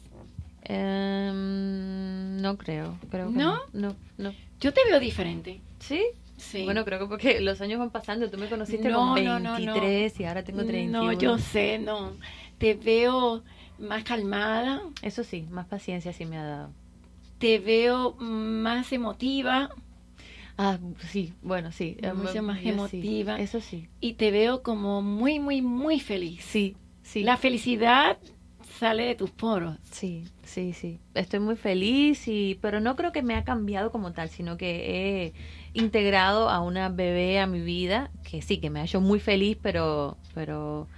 Em, 0.65 2.41
no 2.41 2.57
creo, 2.57 2.97
creo 3.11 3.29
que 3.33 3.39
¿No? 3.39 3.57
no, 3.73 3.89
no, 3.89 3.97
no. 4.19 4.33
Yo 4.61 4.73
te 4.73 4.81
veo 4.89 5.01
diferente. 5.01 5.61
¿Sí? 5.83 6.03
Sí. 6.37 6.65
Bueno, 6.65 6.85
creo 6.85 6.99
que 7.01 7.07
porque 7.07 7.41
los 7.41 7.61
años 7.61 7.79
van 7.79 7.91
pasando, 7.91 8.31
tú 8.31 8.39
me 8.39 8.49
conociste 8.49 8.89
No, 8.89 9.15
con 9.15 9.25
no, 9.25 9.39
no, 9.39 9.59
no. 9.59 9.75
23 9.75 10.21
y 10.21 10.25
ahora 10.25 10.43
tengo 10.43 10.65
31. 10.65 11.05
No, 11.05 11.13
yo 11.13 11.39
sé, 11.39 11.79
no. 11.79 12.13
Te 12.59 12.75
veo 12.75 13.43
más 13.79 14.05
calmada, 14.05 14.83
Eso 15.03 15.25
sí, 15.25 15.47
más 15.51 15.67
paciencia 15.67 16.13
sí 16.13 16.25
me 16.25 16.39
ha 16.39 16.45
dado. 16.45 16.71
te 17.39 17.59
veo 17.59 18.15
más 18.19 18.93
emotiva 18.93 19.71
Ah, 20.59 20.79
sí, 21.11 21.33
bueno, 21.43 21.73
sí. 21.73 21.97
Mucho 22.15 22.43
mm, 22.43 22.47
más 22.47 22.61
sí, 22.61 22.69
emotiva. 22.69 23.41
Eso 23.41 23.61
sí. 23.61 23.89
y 24.01 24.13
te 24.15 24.31
veo 24.31 24.63
como 24.63 25.01
muy, 25.03 25.39
muy, 25.41 25.63
muy 25.63 25.99
feliz. 25.99 26.45
Sí, 26.45 26.77
sí. 27.03 27.23
La 27.25 27.37
felicidad 27.39 28.19
sale 28.79 29.05
de 29.07 29.15
tus 29.15 29.31
poros. 29.31 29.77
Sí, 29.91 30.25
sí, 30.45 30.73
sí. 30.75 30.99
Estoy 31.15 31.41
muy 31.41 31.57
feliz 31.57 32.29
y 32.29 32.59
pero 32.61 32.81
no 32.81 32.97
creo 32.97 33.13
que 33.13 33.23
me 33.23 33.35
ha 33.35 33.45
cambiado 33.45 33.91
como 33.91 34.13
tal, 34.13 34.29
sino 34.29 34.57
que 34.57 35.27
he 35.27 35.33
integrado 35.75 36.49
a 36.49 36.61
una 36.61 36.89
bebé 36.89 37.39
a 37.41 37.47
mi 37.47 37.61
vida 37.61 38.11
que 38.29 38.43
sí 38.43 38.59
que 38.59 38.71
me 38.71 38.81
ha 38.81 38.85
hecho 38.85 39.01
muy 39.01 39.21
feliz, 39.21 39.59
pero 39.61 40.17
pero 40.35 40.89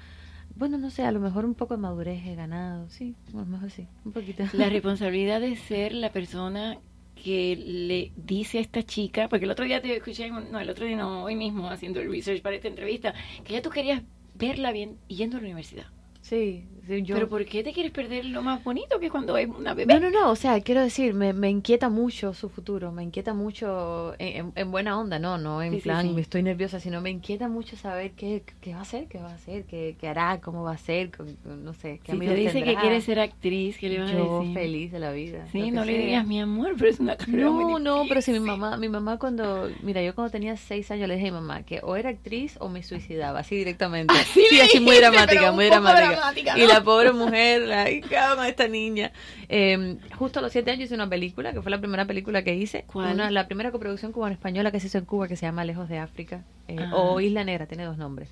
bueno, 0.56 0.78
no 0.78 0.90
sé, 0.90 1.02
a 1.04 1.12
lo 1.12 1.20
mejor 1.20 1.44
un 1.44 1.54
poco 1.54 1.74
de 1.74 1.80
madurez 1.80 2.24
he 2.26 2.34
ganado, 2.34 2.88
sí, 2.88 3.14
a 3.32 3.38
lo 3.38 3.46
mejor 3.46 3.70
sí, 3.70 3.88
un 4.04 4.12
poquito. 4.12 4.44
La 4.52 4.68
responsabilidad 4.70 5.40
de 5.40 5.56
ser 5.56 5.92
la 5.92 6.12
persona 6.12 6.78
que 7.14 7.56
le 7.56 8.12
dice 8.16 8.58
a 8.58 8.60
esta 8.60 8.82
chica, 8.82 9.28
porque 9.28 9.46
el 9.46 9.50
otro 9.50 9.64
día 9.64 9.80
te 9.80 9.96
escuché, 9.96 10.30
no, 10.30 10.60
el 10.60 10.70
otro 10.70 10.84
día 10.84 10.96
no, 10.96 11.24
hoy 11.24 11.36
mismo 11.36 11.70
haciendo 11.70 12.00
el 12.00 12.10
research 12.10 12.42
para 12.42 12.56
esta 12.56 12.68
entrevista, 12.68 13.14
que 13.44 13.54
ya 13.54 13.62
tú 13.62 13.70
querías 13.70 14.02
verla 14.34 14.72
bien 14.72 14.98
yendo 15.08 15.36
a 15.36 15.40
la 15.40 15.46
universidad. 15.46 15.86
Sí, 16.24 16.64
sí, 16.86 17.02
yo 17.02 17.14
Pero 17.14 17.28
¿por 17.28 17.44
qué 17.44 17.62
te 17.62 17.72
quieres 17.74 17.92
perder 17.92 18.24
lo 18.24 18.40
más 18.42 18.64
bonito 18.64 18.98
que 18.98 19.06
es 19.06 19.12
cuando 19.12 19.36
es 19.36 19.46
una 19.46 19.74
bebé? 19.74 19.92
No, 19.92 20.00
no, 20.00 20.10
no, 20.10 20.30
o 20.30 20.36
sea, 20.36 20.58
quiero 20.62 20.80
decir, 20.80 21.12
me, 21.12 21.34
me 21.34 21.50
inquieta 21.50 21.90
mucho 21.90 22.32
su 22.32 22.48
futuro, 22.48 22.92
me 22.92 23.02
inquieta 23.02 23.34
mucho 23.34 24.14
en, 24.18 24.46
en- 24.46 24.52
en 24.56 24.70
buena 24.70 24.98
onda, 24.98 25.18
no, 25.18 25.36
no 25.36 25.62
en 25.62 25.74
Sí, 25.74 25.80
plan 25.82 26.06
sí. 26.16 26.20
estoy 26.20 26.42
nerviosa, 26.42 26.80
sino 26.80 27.02
me 27.02 27.10
inquieta 27.10 27.48
mucho 27.48 27.76
saber 27.76 28.12
qué, 28.12 28.42
qué 28.62 28.72
va 28.72 28.78
a 28.78 28.82
hacer, 28.82 29.06
qué 29.08 29.18
va 29.18 29.30
a 29.32 29.34
hacer, 29.34 29.64
qué, 29.64 29.96
qué 30.00 30.08
hará, 30.08 30.40
cómo 30.40 30.62
va 30.62 30.72
a 30.72 30.78
ser, 30.78 31.10
no 31.44 31.74
sé, 31.74 32.00
qué 32.02 32.12
Si 32.12 32.18
te 32.18 32.34
dice 32.34 32.62
que 32.64 32.76
quiere 32.76 33.00
ser 33.02 33.20
actriz, 33.20 33.76
¿qué 33.78 33.88
le 33.90 34.00
vas 34.00 34.10
a 34.10 34.16
decir? 34.16 34.54
feliz 34.54 34.92
de 34.92 34.98
la 35.00 35.12
vida. 35.12 35.46
Sí, 35.52 35.64
que 35.66 35.72
no 35.72 35.84
le 35.84 35.92
sea. 35.92 36.06
digas 36.06 36.26
mi 36.26 36.40
amor, 36.40 36.74
pero 36.78 36.88
es 36.90 37.00
una 37.00 37.16
carrera 37.16 37.50
muy 37.50 37.64
No, 37.64 37.78
no, 37.78 38.06
pero 38.08 38.20
si 38.22 38.32
mi 38.32 38.40
mamá, 38.40 38.76
mi 38.76 38.88
mamá 38.88 39.18
cuando, 39.18 39.70
mira, 39.82 40.02
yo 40.02 40.14
cuando 40.14 40.30
tenía 40.30 40.56
seis 40.56 40.90
años 40.90 41.08
le 41.08 41.14
dije 41.16 41.28
a 41.28 41.32
mi 41.32 41.38
mamá 41.40 41.62
que 41.64 41.80
o 41.82 41.96
era 41.96 42.10
actriz 42.10 42.56
o 42.60 42.68
me 42.68 42.82
suicidaba, 42.82 43.40
así 43.40 43.56
directamente. 43.56 44.14
Así 44.14 44.44
sí, 44.48 44.60
así 44.60 44.80
muy 44.80 44.96
dramática, 44.96 45.52
muy 45.52 45.68
poco 45.68 45.80
dramática. 46.16 46.58
Y 46.58 46.66
la 46.66 46.82
pobre 46.82 47.12
mujer, 47.12 47.70
ay, 47.72 48.00
¿qué 48.00 48.16
hago 48.16 48.36
con 48.36 48.46
esta 48.46 48.68
niña? 48.68 49.12
Eh, 49.48 49.96
justo 50.16 50.38
a 50.38 50.42
los 50.42 50.52
siete 50.52 50.70
años 50.70 50.84
hice 50.86 50.94
una 50.94 51.08
película, 51.08 51.52
que 51.52 51.60
fue 51.62 51.70
la 51.70 51.78
primera 51.78 52.04
película 52.06 52.42
que 52.42 52.54
hice. 52.54 52.84
¿Cuál? 52.86 53.14
Una, 53.14 53.30
la 53.30 53.46
primera 53.46 53.70
coproducción 53.70 54.12
cubano-española 54.12 54.70
que 54.72 54.80
se 54.80 54.86
hizo 54.88 54.98
en 54.98 55.04
Cuba, 55.04 55.28
que 55.28 55.36
se 55.36 55.46
llama 55.46 55.64
Lejos 55.64 55.88
de 55.88 55.98
África, 55.98 56.42
eh, 56.68 56.76
Ah. 56.80 56.90
o 56.94 57.20
Isla 57.20 57.44
Negra, 57.44 57.66
tiene 57.66 57.84
dos 57.84 57.98
nombres. 57.98 58.28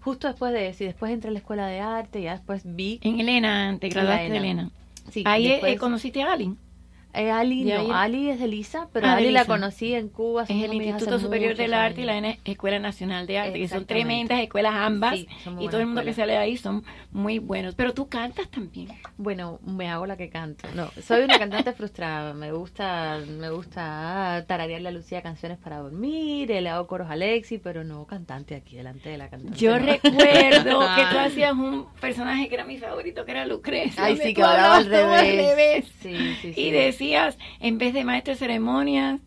justo 0.00 0.26
después 0.28 0.52
de 0.52 0.68
eso, 0.68 0.84
y 0.84 0.86
después 0.86 1.10
entré 1.12 1.30
a 1.30 1.32
la 1.32 1.38
escuela 1.38 1.66
de 1.66 1.80
arte, 1.80 2.20
y 2.20 2.24
ya 2.24 2.32
después 2.32 2.60
vi... 2.64 3.00
En 3.02 3.20
Elena, 3.20 3.74
te 3.80 3.88
graduaste 3.88 4.28
de 4.28 4.36
Elena. 4.36 4.70
Sí, 5.10 5.22
Ahí 5.26 5.46
eh, 5.50 5.76
conociste 5.78 6.22
a 6.22 6.32
Ali. 6.34 6.54
Eh, 7.14 7.30
Ali, 7.30 7.64
no, 7.64 7.78
ahí- 7.80 7.88
Ali 7.92 8.30
es 8.30 8.40
de 8.40 8.48
Lisa, 8.48 8.88
pero 8.92 9.06
Ah, 9.06 9.14
Ali 9.14 9.30
la 9.30 9.44
conocí 9.44 9.94
en 9.94 10.08
Cuba. 10.08 10.42
Es 10.44 10.50
el 10.50 10.74
Instituto 10.74 11.18
Superior 11.18 11.54
del 11.56 11.72
Arte 11.74 12.00
y 12.02 12.04
la 12.04 12.18
Escuela 12.44 12.78
Nacional 12.78 13.26
de 13.26 13.38
Arte, 13.38 13.58
que 13.58 13.68
son 13.68 13.84
tremendas 13.86 14.40
escuelas 14.40 14.74
ambas. 14.74 15.14
Sí, 15.18 15.28
y 15.60 15.68
todo 15.68 15.80
el 15.80 15.86
mundo 15.86 16.02
que 16.02 16.12
sale 16.12 16.32
de 16.32 16.38
ahí 16.38 16.56
son 16.56 16.84
muy 17.12 17.38
buenos. 17.38 17.74
Pero 17.74 17.94
tú 17.94 18.08
cantas 18.08 18.48
también. 18.50 18.88
Bueno, 19.16 19.60
me 19.64 19.88
hago 19.88 20.06
la 20.06 20.16
que 20.16 20.28
canto. 20.28 20.66
No, 20.74 20.90
soy 21.06 21.22
una 21.22 21.38
cantante 21.38 21.72
frustrada. 21.74 22.34
Me 22.34 22.52
gusta, 22.52 23.20
me 23.38 23.50
gusta 23.50 24.44
tararearle 24.48 24.88
a 24.88 24.92
Lucía 24.92 25.22
canciones 25.22 25.58
para 25.58 25.78
dormir, 25.78 26.48
le 26.50 26.68
hago 26.68 26.86
coros 26.86 27.08
a 27.08 27.12
Alexi, 27.12 27.58
pero 27.58 27.84
no 27.84 28.06
cantante 28.06 28.54
aquí 28.56 28.76
delante 28.76 29.08
de 29.08 29.18
la 29.18 29.28
cantante. 29.28 29.58
Yo 29.58 29.78
no. 29.78 29.86
recuerdo 29.86 30.80
que 30.96 31.02
tú 31.12 31.18
hacías 31.18 31.52
un 31.52 31.86
personaje 32.00 32.48
que 32.48 32.54
era 32.54 32.64
mi 32.64 32.78
favorito, 32.78 33.24
que 33.24 33.30
era 33.30 33.46
Lucrecia. 33.46 34.04
Ay, 34.04 34.16
sí, 34.16 34.34
que 34.34 34.42
hablaba 34.42 34.76
al 34.78 34.86
revés. 34.86 35.84
Sí, 36.02 36.16
sí, 36.42 36.52
sí. 36.52 36.60
Y 36.60 36.70
en 37.60 37.78
vez 37.78 37.92
de 37.94 38.04
maestro 38.04 38.32
de 38.34 38.38
ceremonias, 38.38 39.20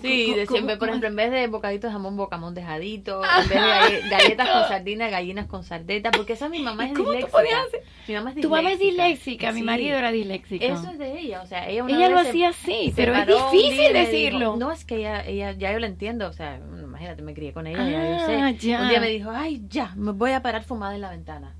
Sí, 0.00 0.24
¿Cómo- 0.28 0.36
de 0.38 0.46
siempre, 0.46 0.76
por 0.78 0.88
ejemplo, 0.88 1.06
en 1.08 1.16
vez 1.16 1.30
de 1.30 1.46
bocaditos 1.48 1.90
de 1.90 1.92
jamón, 1.92 2.16
bocamón 2.16 2.54
dejadito, 2.54 3.20
en 3.22 3.48
vez 3.50 3.60
de 3.60 3.68
galle- 3.68 4.00
galletas 4.10 4.48
con 4.48 4.66
sardina, 4.68 5.10
gallinas 5.10 5.46
con 5.46 5.64
sardeta, 5.64 6.10
porque 6.10 6.32
esa 6.32 6.48
mi 6.48 6.60
mamá 6.60 6.86
es 6.86 6.94
¿Cómo 6.94 7.12
disléxica. 7.12 7.38
hacer? 7.68 7.82
Mi 8.08 8.14
mamá 8.14 8.30
es 8.30 8.40
tu 8.40 8.48
mamá 8.48 8.72
es 8.72 8.78
disléxica. 8.78 9.04
disléxica, 9.06 9.52
mi 9.52 9.60
Sí. 9.60 9.66
marido 9.66 9.98
era 9.98 10.10
disléxico. 10.10 10.64
Eso 10.64 10.90
es 10.92 10.98
de 10.98 11.18
ella, 11.20 11.42
o 11.42 11.46
sea, 11.46 11.68
ella 11.68 11.84
una 11.84 11.94
Ella 11.94 12.08
vez 12.08 12.10
lo 12.14 12.20
hacía 12.20 12.48
así, 12.48 12.90
pero 12.96 13.14
es 13.14 13.26
difícil 13.26 13.92
decirlo. 13.92 14.38
dijo- 14.38 14.56
no, 14.56 14.72
es 14.72 14.86
que 14.86 14.96
ella, 14.96 15.26
ella, 15.26 15.52
ya 15.52 15.72
yo 15.72 15.78
lo 15.78 15.84
entiendo, 15.86 16.26
o 16.26 16.32
sea, 16.32 16.56
imagínate, 16.82 17.20
me 17.20 17.34
crié 17.34 17.52
con 17.52 17.66
ella, 17.66 17.84
ya 17.86 18.08
yo 18.08 18.14
Ah, 18.14 18.26
sé. 18.52 18.66
ya. 18.66 18.80
Un 18.80 18.88
día 18.88 18.98
me 19.00 19.08
dijo, 19.10 19.30
ay, 19.30 19.60
ya, 19.68 19.92
me 19.96 20.12
voy 20.12 20.32
a 20.32 20.40
parar 20.40 20.64
fumada 20.64 20.94
en 20.94 21.02
la 21.02 21.10
ventana. 21.10 21.54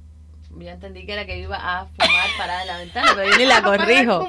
Yo 0.55 0.68
entendí 0.68 1.07
que 1.07 1.14
era 1.14 1.25
que 1.25 1.38
iba 1.38 1.57
a 1.57 1.87
fumar 1.87 2.29
parada 2.37 2.61
en 2.61 2.68
la 2.68 2.77
ventana, 2.79 3.09
pero 3.14 3.31
yo 3.31 3.38
ni 3.38 3.46
la 3.46 3.62
corrijo. 3.62 4.20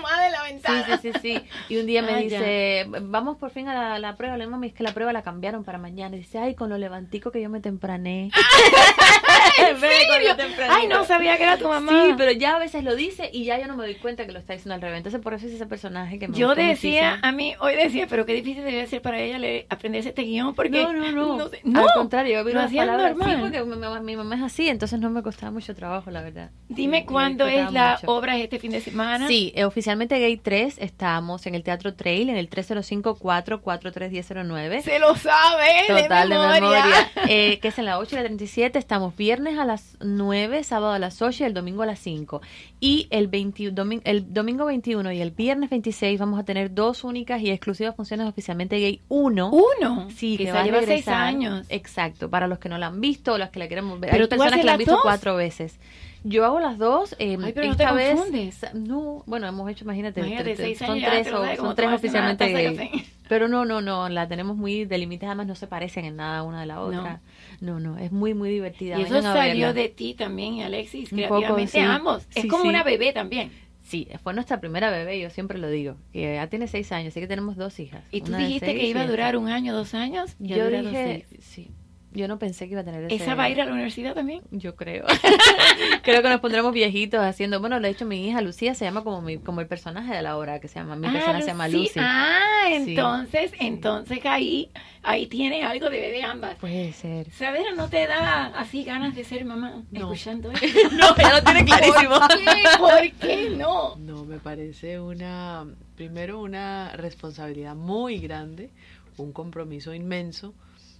Sí, 0.65 0.71
sí, 0.85 0.97
sí, 1.01 1.19
sí. 1.21 1.41
Y 1.69 1.77
un 1.77 1.85
día 1.85 2.01
me 2.01 2.13
Ah, 2.13 2.17
dice, 2.17 2.85
vamos 3.01 3.37
por 3.37 3.49
fin 3.51 3.67
a 3.67 3.73
la, 3.73 3.99
la 3.99 4.15
prueba. 4.15 4.37
Le 4.37 4.43
digo, 4.45 4.51
mami, 4.51 4.67
es 4.67 4.73
que 4.73 4.83
la 4.83 4.93
prueba 4.93 5.11
la 5.13 5.21
cambiaron 5.23 5.63
para 5.63 5.77
mañana. 5.77 6.15
Y 6.15 6.19
dice, 6.19 6.39
ay, 6.39 6.55
con 6.55 6.69
lo 6.69 6.77
levantico 6.77 7.31
que 7.31 7.41
yo 7.41 7.49
me 7.49 7.59
temprané. 7.59 8.31
¿En 9.59 9.79
serio? 9.79 10.35
Ay, 10.69 10.87
no 10.87 11.03
sabía 11.05 11.37
que 11.37 11.43
era 11.43 11.57
tu 11.57 11.67
mamá. 11.67 12.05
Sí, 12.07 12.13
pero 12.17 12.31
ya 12.31 12.55
a 12.55 12.59
veces 12.59 12.83
lo 12.83 12.95
dice 12.95 13.29
y 13.31 13.45
ya 13.45 13.59
yo 13.59 13.67
no 13.67 13.75
me 13.75 13.83
doy 13.83 13.95
cuenta 13.95 14.25
que 14.25 14.31
lo 14.31 14.39
está 14.39 14.53
diciendo 14.53 14.75
al 14.75 14.81
revés. 14.81 14.97
Entonces, 14.97 15.21
por 15.21 15.33
eso 15.33 15.45
es 15.47 15.53
ese 15.53 15.65
personaje 15.65 16.19
que 16.19 16.27
me 16.27 16.37
Yo 16.37 16.55
decía, 16.55 17.19
a 17.21 17.31
mí, 17.31 17.55
hoy 17.59 17.75
decía, 17.75 18.07
pero 18.09 18.25
qué 18.25 18.33
difícil 18.33 18.63
debía 18.63 18.85
ser 18.87 19.01
para 19.01 19.19
ella 19.19 19.37
leer- 19.39 19.65
aprenderse 19.69 20.09
este 20.09 20.23
guion, 20.23 20.53
porque... 20.55 20.81
No, 20.83 20.93
no, 20.93 21.11
no. 21.11 21.49
sé- 21.49 21.59
no, 21.63 21.79
Al 21.81 21.87
contrario, 21.95 22.47
yo 22.49 22.59
hacías 22.59 22.85
palabras 22.85 23.15
normal. 23.15 23.35
Sí, 23.35 23.41
porque 23.41 23.63
mi 23.63 23.75
mamá, 23.75 23.99
mi 24.01 24.15
mamá 24.15 24.35
es 24.35 24.41
así, 24.43 24.67
entonces 24.69 24.99
no 24.99 25.09
me 25.09 25.21
costaba 25.23 25.51
mucho 25.51 25.75
trabajo, 25.75 26.11
la 26.11 26.21
verdad. 26.21 26.51
Dime 26.69 26.99
Sí, 27.01 27.05
cuándo 27.05 27.47
es 27.47 27.71
la 27.71 27.97
mucho. 28.01 28.11
obra 28.13 28.37
este 28.37 28.59
fin 28.59 28.71
de 28.71 28.81
semana. 28.81 29.27
Sí, 29.27 29.51
eh, 29.55 29.65
oficialmente 29.65 30.19
Gay 30.19 30.37
3 30.37 30.75
estamos 30.79 31.45
en 31.45 31.55
el 31.55 31.63
Teatro 31.63 31.93
Trail 31.93 32.29
en 32.29 32.37
el 32.37 32.49
305-443-1009. 32.49 34.81
Se 34.81 34.99
lo 34.99 35.15
sabe, 35.15 35.67
Total 35.87 36.29
de 36.29 36.35
de 36.35 36.41
memoria. 36.41 36.83
Eh, 37.27 37.59
que 37.59 37.69
es 37.69 37.79
en 37.79 37.85
la 37.85 37.99
8 37.99 38.15
y 38.15 38.17
la 38.17 38.23
37. 38.25 38.77
Estamos 38.77 39.15
viernes 39.33 39.57
a 39.57 39.65
las 39.65 39.97
9, 39.99 40.63
sábado 40.63 40.93
a 40.93 40.99
las 40.99 41.21
8 41.21 41.43
y 41.43 41.47
el 41.47 41.53
domingo 41.55 41.81
a 41.81 41.85
las 41.87 41.97
5. 41.99 42.41
Y 42.79 43.07
el, 43.09 43.27
20 43.27 43.71
domi- 43.73 44.01
el 44.03 44.31
domingo 44.31 44.65
21 44.65 45.11
y 45.11 45.21
el 45.21 45.31
viernes 45.31 45.71
26 45.71 46.19
vamos 46.19 46.39
a 46.39 46.43
tener 46.43 46.73
dos 46.75 47.03
únicas 47.03 47.41
y 47.41 47.49
exclusivas 47.49 47.95
funciones 47.95 48.27
oficialmente 48.27 48.77
gay 48.79 49.01
1. 49.09 49.51
Uno. 49.51 50.07
Sí, 50.15 50.37
que 50.37 50.45
que 50.45 50.51
va 50.51 50.61
a 50.61 50.63
lleva 50.65 50.77
seis 50.79 50.87
regresar. 50.89 51.15
años. 51.23 51.65
Exacto, 51.69 52.29
para 52.29 52.47
los 52.47 52.59
que 52.59 52.69
no 52.69 52.77
la 52.77 52.87
han 52.87 53.01
visto 53.01 53.33
o 53.33 53.37
los 53.39 53.49
que 53.49 53.57
la 53.59 53.67
quieren 53.67 53.89
ver. 53.99 54.11
Pero 54.11 54.23
Hay 54.25 54.29
personas 54.29 54.51
que 54.59 54.63
la 54.65 54.73
han 54.73 54.77
las 54.77 54.77
visto 54.77 54.93
dos. 54.93 55.01
cuatro 55.01 55.35
veces. 55.35 55.79
Yo 56.25 56.45
hago 56.45 56.59
las 56.59 56.77
dos. 56.77 57.15
eh, 57.19 57.37
Ay, 57.43 57.51
pero 57.53 57.67
no 57.67 57.75
te 57.75 57.83
esta 57.83 57.93
vez, 57.95 58.13
confundes. 58.15 58.65
No, 58.75 59.23
bueno, 59.25 59.47
hemos 59.47 59.69
hecho, 59.69 59.83
imagínate, 59.83 60.21
Imagínate, 60.21 60.53
tre- 60.53 60.57
seis 60.57 60.77
son 60.77 61.01
tres, 61.01 61.27
o- 61.33 61.55
son 61.57 61.75
tres 61.75 61.89
oficialmente 61.91 62.47
gay. 62.53 63.05
Pero 63.27 63.47
no, 63.47 63.65
no, 63.65 63.81
no, 63.81 64.07
la 64.09 64.27
tenemos 64.27 64.55
muy 64.55 64.85
delimitada, 64.85 65.31
además 65.31 65.47
no 65.47 65.55
se 65.55 65.65
parecen 65.67 66.05
en 66.05 66.17
nada 66.17 66.43
una 66.43 66.59
de 66.61 66.65
la 66.67 66.81
otra. 66.81 67.13
No, 67.13 67.19
no, 67.63 67.97
es 67.97 68.11
muy, 68.11 68.33
muy 68.33 68.49
divertida. 68.49 68.99
Y 68.99 69.03
eso 69.03 69.21
salió 69.21 69.73
de 69.73 69.89
ti 69.89 70.13
también, 70.13 70.55
y 70.55 70.63
Alexis, 70.63 71.11
Un 71.11 71.19
poco, 71.21 71.35
creativamente 71.37 71.71
sí. 71.71 71.79
ambos. 71.79 72.27
Es 72.35 72.41
Sí, 72.43 72.47
como 72.47 72.63
sí. 72.63 72.69
una 72.69 72.83
bebé 72.83 73.13
también. 73.13 73.51
Sí, 73.81 74.07
fue 74.23 74.33
nuestra 74.33 74.59
primera 74.61 74.89
bebé, 74.91 75.19
yo 75.19 75.29
siempre 75.29 75.57
lo 75.59 75.69
digo. 75.69 75.95
Que 76.13 76.35
ya 76.35 76.47
tiene 76.47 76.67
seis 76.67 76.91
años, 76.91 77.09
así 77.09 77.19
que 77.19 77.27
tenemos 77.27 77.57
dos 77.57 77.79
hijas. 77.79 78.03
Y 78.11 78.21
tú 78.21 78.33
dijiste 78.33 78.73
que 78.75 78.87
iba 78.87 79.01
a 79.01 79.05
y 79.05 79.07
durar 79.07 79.35
un 79.37 79.49
año, 79.49 79.73
dos 79.75 79.93
años. 79.93 80.35
y 80.39 80.47
Yo 80.49 80.69
dije, 80.69 81.25
sí, 81.39 81.69
yo 82.13 82.27
no 82.27 82.39
pensé 82.39 82.65
que 82.67 82.71
iba 82.73 82.81
a 82.81 82.83
tener 82.83 83.03
ese... 83.05 83.15
¿Esa 83.15 83.35
va 83.35 83.43
a 83.43 83.49
ir 83.49 83.59
a 83.61 83.65
la 83.65 83.71
universidad 83.73 84.13
también? 84.13 84.41
Yo 84.51 84.75
creo. 84.75 85.05
creo 86.03 86.21
que 86.21 86.29
nos 86.29 86.39
pondremos 86.39 86.73
viejitos 86.73 87.19
haciendo. 87.21 87.59
Bueno, 87.59 87.79
lo 87.79 87.87
he 87.87 87.89
dicho 87.89 88.05
mi 88.05 88.27
hija 88.27 88.41
Lucía, 88.41 88.75
se 88.75 88.85
llama 88.85 89.03
como 89.03 89.21
mi, 89.21 89.37
como 89.37 89.61
el 89.61 89.67
personaje 89.67 90.13
de 90.13 90.21
la 90.21 90.37
obra 90.37 90.59
que 90.59 90.67
se 90.67 90.79
llama. 90.79 90.95
Mi 90.95 91.07
Ah, 91.07 91.11
persona 91.13 91.41
se 91.41 91.47
llama 91.47 91.67
Lucy. 91.67 91.99
Ah, 91.99 92.39
Sí. 92.67 92.91
entonces, 92.91 93.51
entonces 93.59 94.25
ahí, 94.25 94.69
ahí 95.03 95.27
tiene 95.27 95.63
algo 95.63 95.89
de 95.89 95.99
bebé 95.99 96.23
ambas. 96.23 96.55
Puede 96.55 96.93
ser. 96.93 97.29
Sabera, 97.31 97.71
¿no 97.75 97.89
te 97.89 98.07
da 98.07 98.45
así 98.57 98.83
ganas 98.83 99.15
de 99.15 99.23
ser 99.23 99.43
mamá 99.45 99.83
escuchando 99.91 100.49
esto? 100.61 100.67
No, 100.93 101.15
ya 101.17 101.33
lo 101.33 101.43
tiene 101.43 101.65
clarísimo. 101.65 102.19
¿Por 102.19 102.27
qué? 102.37 102.63
¿Por 102.79 103.11
qué 103.19 103.49
no? 103.57 103.95
No, 103.97 104.23
me 104.23 104.37
parece 104.39 104.99
una, 104.99 105.65
primero 105.95 106.39
una 106.39 106.91
responsabilidad 106.95 107.75
muy 107.75 108.19
grande, 108.19 108.69
un 109.17 109.33
compromiso 109.33 109.93
inmenso. 109.93 110.53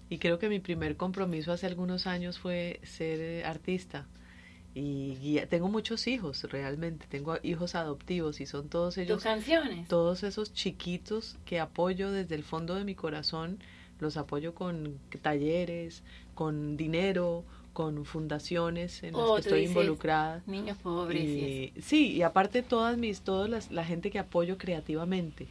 Y 0.10 0.18
creo 0.20 0.38
que 0.40 0.50
mi 0.50 0.60
primer 0.60 0.96
compromiso 0.98 1.52
hace 1.52 1.66
algunos 1.66 2.06
años 2.08 2.38
fue 2.40 2.80
ser 2.84 3.20
eh, 3.20 3.46
artista. 3.46 4.06
Y 4.76 5.16
guía- 5.22 5.48
tengo 5.48 5.70
muchos 5.70 6.08
hijos, 6.08 6.44
realmente. 6.52 7.06
Tengo 7.10 7.38
hijos 7.44 7.76
adoptivos 7.76 8.42
y 8.42 8.46
son 8.46 8.70
todos 8.70 8.98
ellos 8.98 9.18
Tus 9.18 9.24
canciones. 9.24 9.88
todos 9.88 10.24
esos 10.24 10.54
chiquitos 10.54 11.38
que 11.46 11.60
apoyo 11.60 12.12
desde 12.12 12.36
el 12.36 12.44
fondo 12.44 12.76
de 12.76 12.84
mi 12.84 12.96
corazón, 12.96 13.60
los 14.00 14.18
apoyo 14.18 14.54
con 14.56 14.98
talleres, 15.22 16.04
con 16.36 16.76
dinero, 16.78 17.44
con 17.72 18.06
fundaciones 18.06 19.02
en 19.04 19.14
las 19.14 19.22
Oh, 19.24 19.36
que 19.36 19.42
estoy 19.42 19.60
dices, 19.62 19.76
involucrada. 19.76 20.44
Niños 20.48 20.78
pobres. 20.78 21.24
y 21.24 21.72
Y, 21.76 21.82
sí, 21.82 22.12
y 22.12 22.22
aparte 22.24 22.62
todas 22.64 22.98
mis, 22.98 23.22
todas 23.22 23.50
las, 23.50 23.72
la 23.72 23.86
gente 23.86 24.12
que 24.12 24.20
apoyo 24.20 24.58
creativamente, 24.58 25.48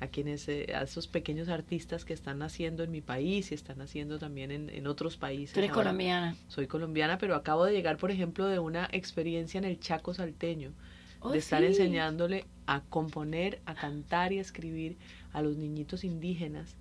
a 0.00 0.08
quienes, 0.08 0.48
eh, 0.48 0.72
a 0.74 0.82
esos 0.82 1.06
pequeños 1.08 1.48
artistas 1.48 2.04
que 2.04 2.12
están 2.12 2.38
naciendo 2.38 2.82
en 2.82 2.90
mi 2.90 3.00
país 3.00 3.50
y 3.50 3.54
están 3.54 3.78
naciendo 3.78 4.18
también 4.18 4.50
en, 4.50 4.68
en 4.70 4.86
otros 4.86 5.16
países. 5.16 5.52
Tú 5.54 5.60
eres 5.60 5.70
ahora. 5.70 5.84
colombiana. 5.84 6.36
Soy 6.48 6.66
colombiana, 6.66 7.16
pero 7.18 7.34
acabo 7.34 7.64
de 7.64 7.72
llegar, 7.72 7.96
por 7.96 8.10
ejemplo, 8.10 8.46
de 8.46 8.58
una 8.58 8.88
experiencia 8.92 9.58
en 9.58 9.64
el 9.64 9.80
Chaco 9.80 10.12
salteño, 10.14 10.72
Oh, 11.20 11.30
de 11.32 11.38
estar 11.38 11.60
sí. 11.62 11.68
enseñándole 11.68 12.44
a 12.66 12.82
componer, 12.82 13.60
a 13.64 13.74
cantar 13.74 14.32
y 14.34 14.38
a 14.38 14.42
escribir 14.42 14.96
a 15.32 15.40
los 15.40 15.56
niñitos 15.56 16.04
indígenas 16.04 16.76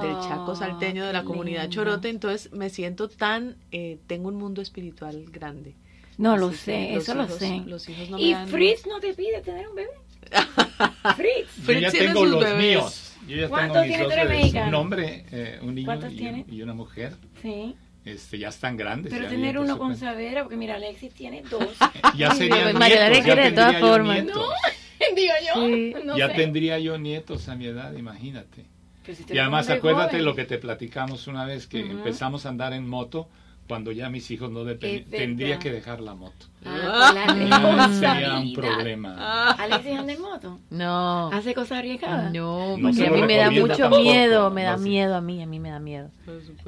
del 0.00 0.14
Chaco 0.20 0.52
Oh, 0.52 0.56
salteño 0.56 1.04
de 1.04 1.12
la 1.12 1.24
comunidad 1.24 1.62
lindo. 1.62 1.74
chorote, 1.74 2.08
entonces 2.10 2.52
me 2.52 2.70
siento 2.70 3.08
tan, 3.08 3.56
eh, 3.72 3.98
tengo 4.06 4.28
un 4.28 4.36
mundo 4.36 4.62
espiritual 4.62 5.24
grande. 5.30 5.74
No 6.16 6.36
lo 6.36 6.48
Así 6.48 6.58
sé, 6.58 6.94
eso 6.94 7.14
lo 7.14 7.28
sé. 7.28 7.62
Los 7.66 7.88
hijos 7.88 8.08
no 8.10 8.18
me 8.18 8.22
y 8.24 8.32
dan- 8.32 8.48
Fritz 8.48 8.86
no 8.86 8.98
te 9.00 9.14
pide 9.14 9.40
tener 9.40 9.68
un 9.68 9.74
bebé. 9.76 9.90
Fritz. 11.16 11.56
Yo 11.56 11.62
Fritz 11.64 11.80
ya 11.80 11.90
tengo 11.90 12.24
los 12.24 12.44
bebés. 12.44 12.62
míos. 12.62 13.16
Yo 13.26 13.36
ya 13.36 13.48
¿Cuántos 13.48 13.82
tengo 13.82 13.98
mis 14.08 14.08
tiene? 14.08 14.60
dos. 14.60 14.68
Un 14.68 14.74
hombre, 14.74 15.24
eh, 15.30 15.58
un 15.62 15.74
niño 15.74 15.86
¿Cuántos 15.86 16.12
y, 16.12 16.44
y 16.50 16.62
una 16.62 16.74
mujer. 16.74 17.14
Sí. 17.42 17.74
Este, 18.04 18.38
ya 18.38 18.48
están 18.48 18.76
grandes. 18.76 19.12
Pero 19.12 19.24
ya 19.24 19.30
tener 19.30 19.58
uno 19.58 19.76
con. 19.76 19.94
Savera, 19.96 20.42
porque 20.42 20.56
mira, 20.56 20.76
Alexis 20.76 21.12
tiene 21.12 21.42
dos. 21.42 21.76
Ya 22.16 22.30
Ay, 22.30 22.38
serían 22.38 22.58
Dios, 22.70 22.74
María 22.74 23.08
nietos, 23.10 23.18
ya 23.18 23.24
quiere 23.24 23.42
de 23.44 23.50
todas 23.52 23.70
tendría 23.72 23.80
yo 23.80 23.92
formas. 23.94 24.22
nietos. 24.24 24.44
Digo 25.16 25.32
yo. 25.46 25.66
Sí. 25.66 25.94
No 26.04 26.16
ya 26.18 26.28
sé. 26.28 26.34
tendría 26.34 26.78
yo 26.78 26.98
nietos 26.98 27.48
a 27.48 27.54
mi 27.54 27.66
edad, 27.66 27.92
imagínate. 27.96 28.64
Si 29.04 29.24
Y 29.34 29.38
además 29.38 29.70
acuérdate 29.70 30.12
joven. 30.12 30.24
lo 30.26 30.34
que 30.34 30.44
te 30.44 30.58
platicamos 30.58 31.26
una 31.28 31.44
vez 31.46 31.66
que 31.66 31.82
Ujú. 31.82 31.92
empezamos 31.92 32.44
a 32.46 32.50
andar 32.50 32.72
en 32.74 32.86
moto 32.86 33.28
cuando 33.68 33.92
ya 33.92 34.08
mis 34.08 34.30
hijos 34.30 34.50
no 34.50 34.64
verdad. 34.64 34.88
Tendría 35.10 35.58
que 35.58 35.70
dejar 35.70 36.00
la 36.00 36.14
moto. 36.14 36.46
Ah, 36.64 37.12
la 37.14 37.88
sería 37.92 38.38
un 38.38 38.52
problema. 38.52 39.50
Alexis 39.52 39.96
anda 39.98 40.12
en 40.12 40.20
moto. 40.20 40.58
No. 40.70 41.30
Hace 41.32 41.54
cosas 41.54 41.78
arriesgadas. 41.78 42.32
No, 42.32 42.76
porque 42.80 42.94
se 42.96 43.06
a 43.06 43.10
mí 43.10 43.22
me 43.22 43.36
da 43.36 43.50
mucho 43.50 43.76
tampoco, 43.76 44.02
miedo, 44.02 44.50
me 44.50 44.64
da 44.64 44.72
no 44.76 44.82
miedo 44.82 45.14
a 45.14 45.20
mí, 45.20 45.42
a 45.42 45.46
mí 45.46 45.60
me 45.60 45.70
da 45.70 45.78
miedo. 45.78 46.10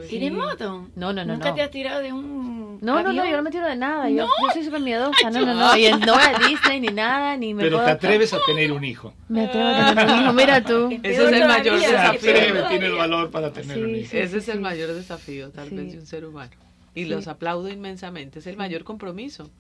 ¿Tienes 0.09 0.33
moto? 0.33 0.89
No, 0.95 1.13
no, 1.13 1.25
no, 1.25 1.33
¿Nunca 1.35 1.49
no. 1.51 1.55
te 1.57 1.63
has 1.63 1.71
tirado 1.71 2.01
de 2.03 2.13
un 2.13 2.79
No, 2.81 3.03
no, 3.03 3.13
no, 3.13 3.25
yo 3.29 3.37
no 3.37 3.43
me 3.43 3.51
tiro 3.51 3.67
de 3.67 3.77
nada. 3.77 4.09
Yo, 4.09 4.27
¿No? 4.27 4.31
yo 4.47 4.53
soy 4.53 4.65
súper 4.65 4.81
miedosa. 4.81 5.31
No, 5.31 5.45
no, 5.45 5.55
no. 5.55 5.77
Y 5.77 5.91
no 5.93 6.15
a 6.15 6.39
Disney 6.49 6.81
ni 6.81 6.89
nada, 6.89 7.37
ni 7.37 7.53
me 7.55 7.63
Pero 7.65 7.77
puedo- 7.79 7.87
te 7.87 7.93
atreves 7.93 8.33
a 8.33 8.39
tener 8.47 8.71
un 8.73 8.85
hijo. 8.85 9.13
Me 9.29 9.47
atrevo 9.47 9.67
a 9.69 9.95
tener 9.95 10.15
un 10.15 10.23
hijo. 10.23 10.33
Mira 10.35 10.63
tú. 10.65 10.89
Ese 11.03 11.25
es 11.27 11.33
el 11.33 11.49
mayor 11.49 11.81
Se 11.81 11.87
desafío. 11.91 12.21
peor 12.21 12.37
atreve, 12.39 12.63
tiene 12.69 12.87
el 12.87 12.93
valor 12.95 13.31
para 13.31 13.53
tener 13.53 13.77
Sí, 13.77 13.83
un 13.83 13.97
hijo. 13.97 14.11
sí. 14.11 14.19
Ese 14.19 14.39
es 14.39 14.49
el 14.49 14.57
sí. 14.57 14.61
mayor 14.61 14.93
desafío, 14.95 15.51
tal 15.51 15.69
Sí. 15.69 15.75
vez, 15.77 15.93
de 15.93 15.99
un 15.99 16.07
ser 16.07 16.25
humano. 16.25 16.51
Y 16.95 17.05
los 17.05 17.29
aplaudo 17.29 17.69
inmensamente. 17.69 18.41
Es 18.41 18.47
el 18.47 18.57
mayor 18.57 18.85
compromiso. 18.85 19.51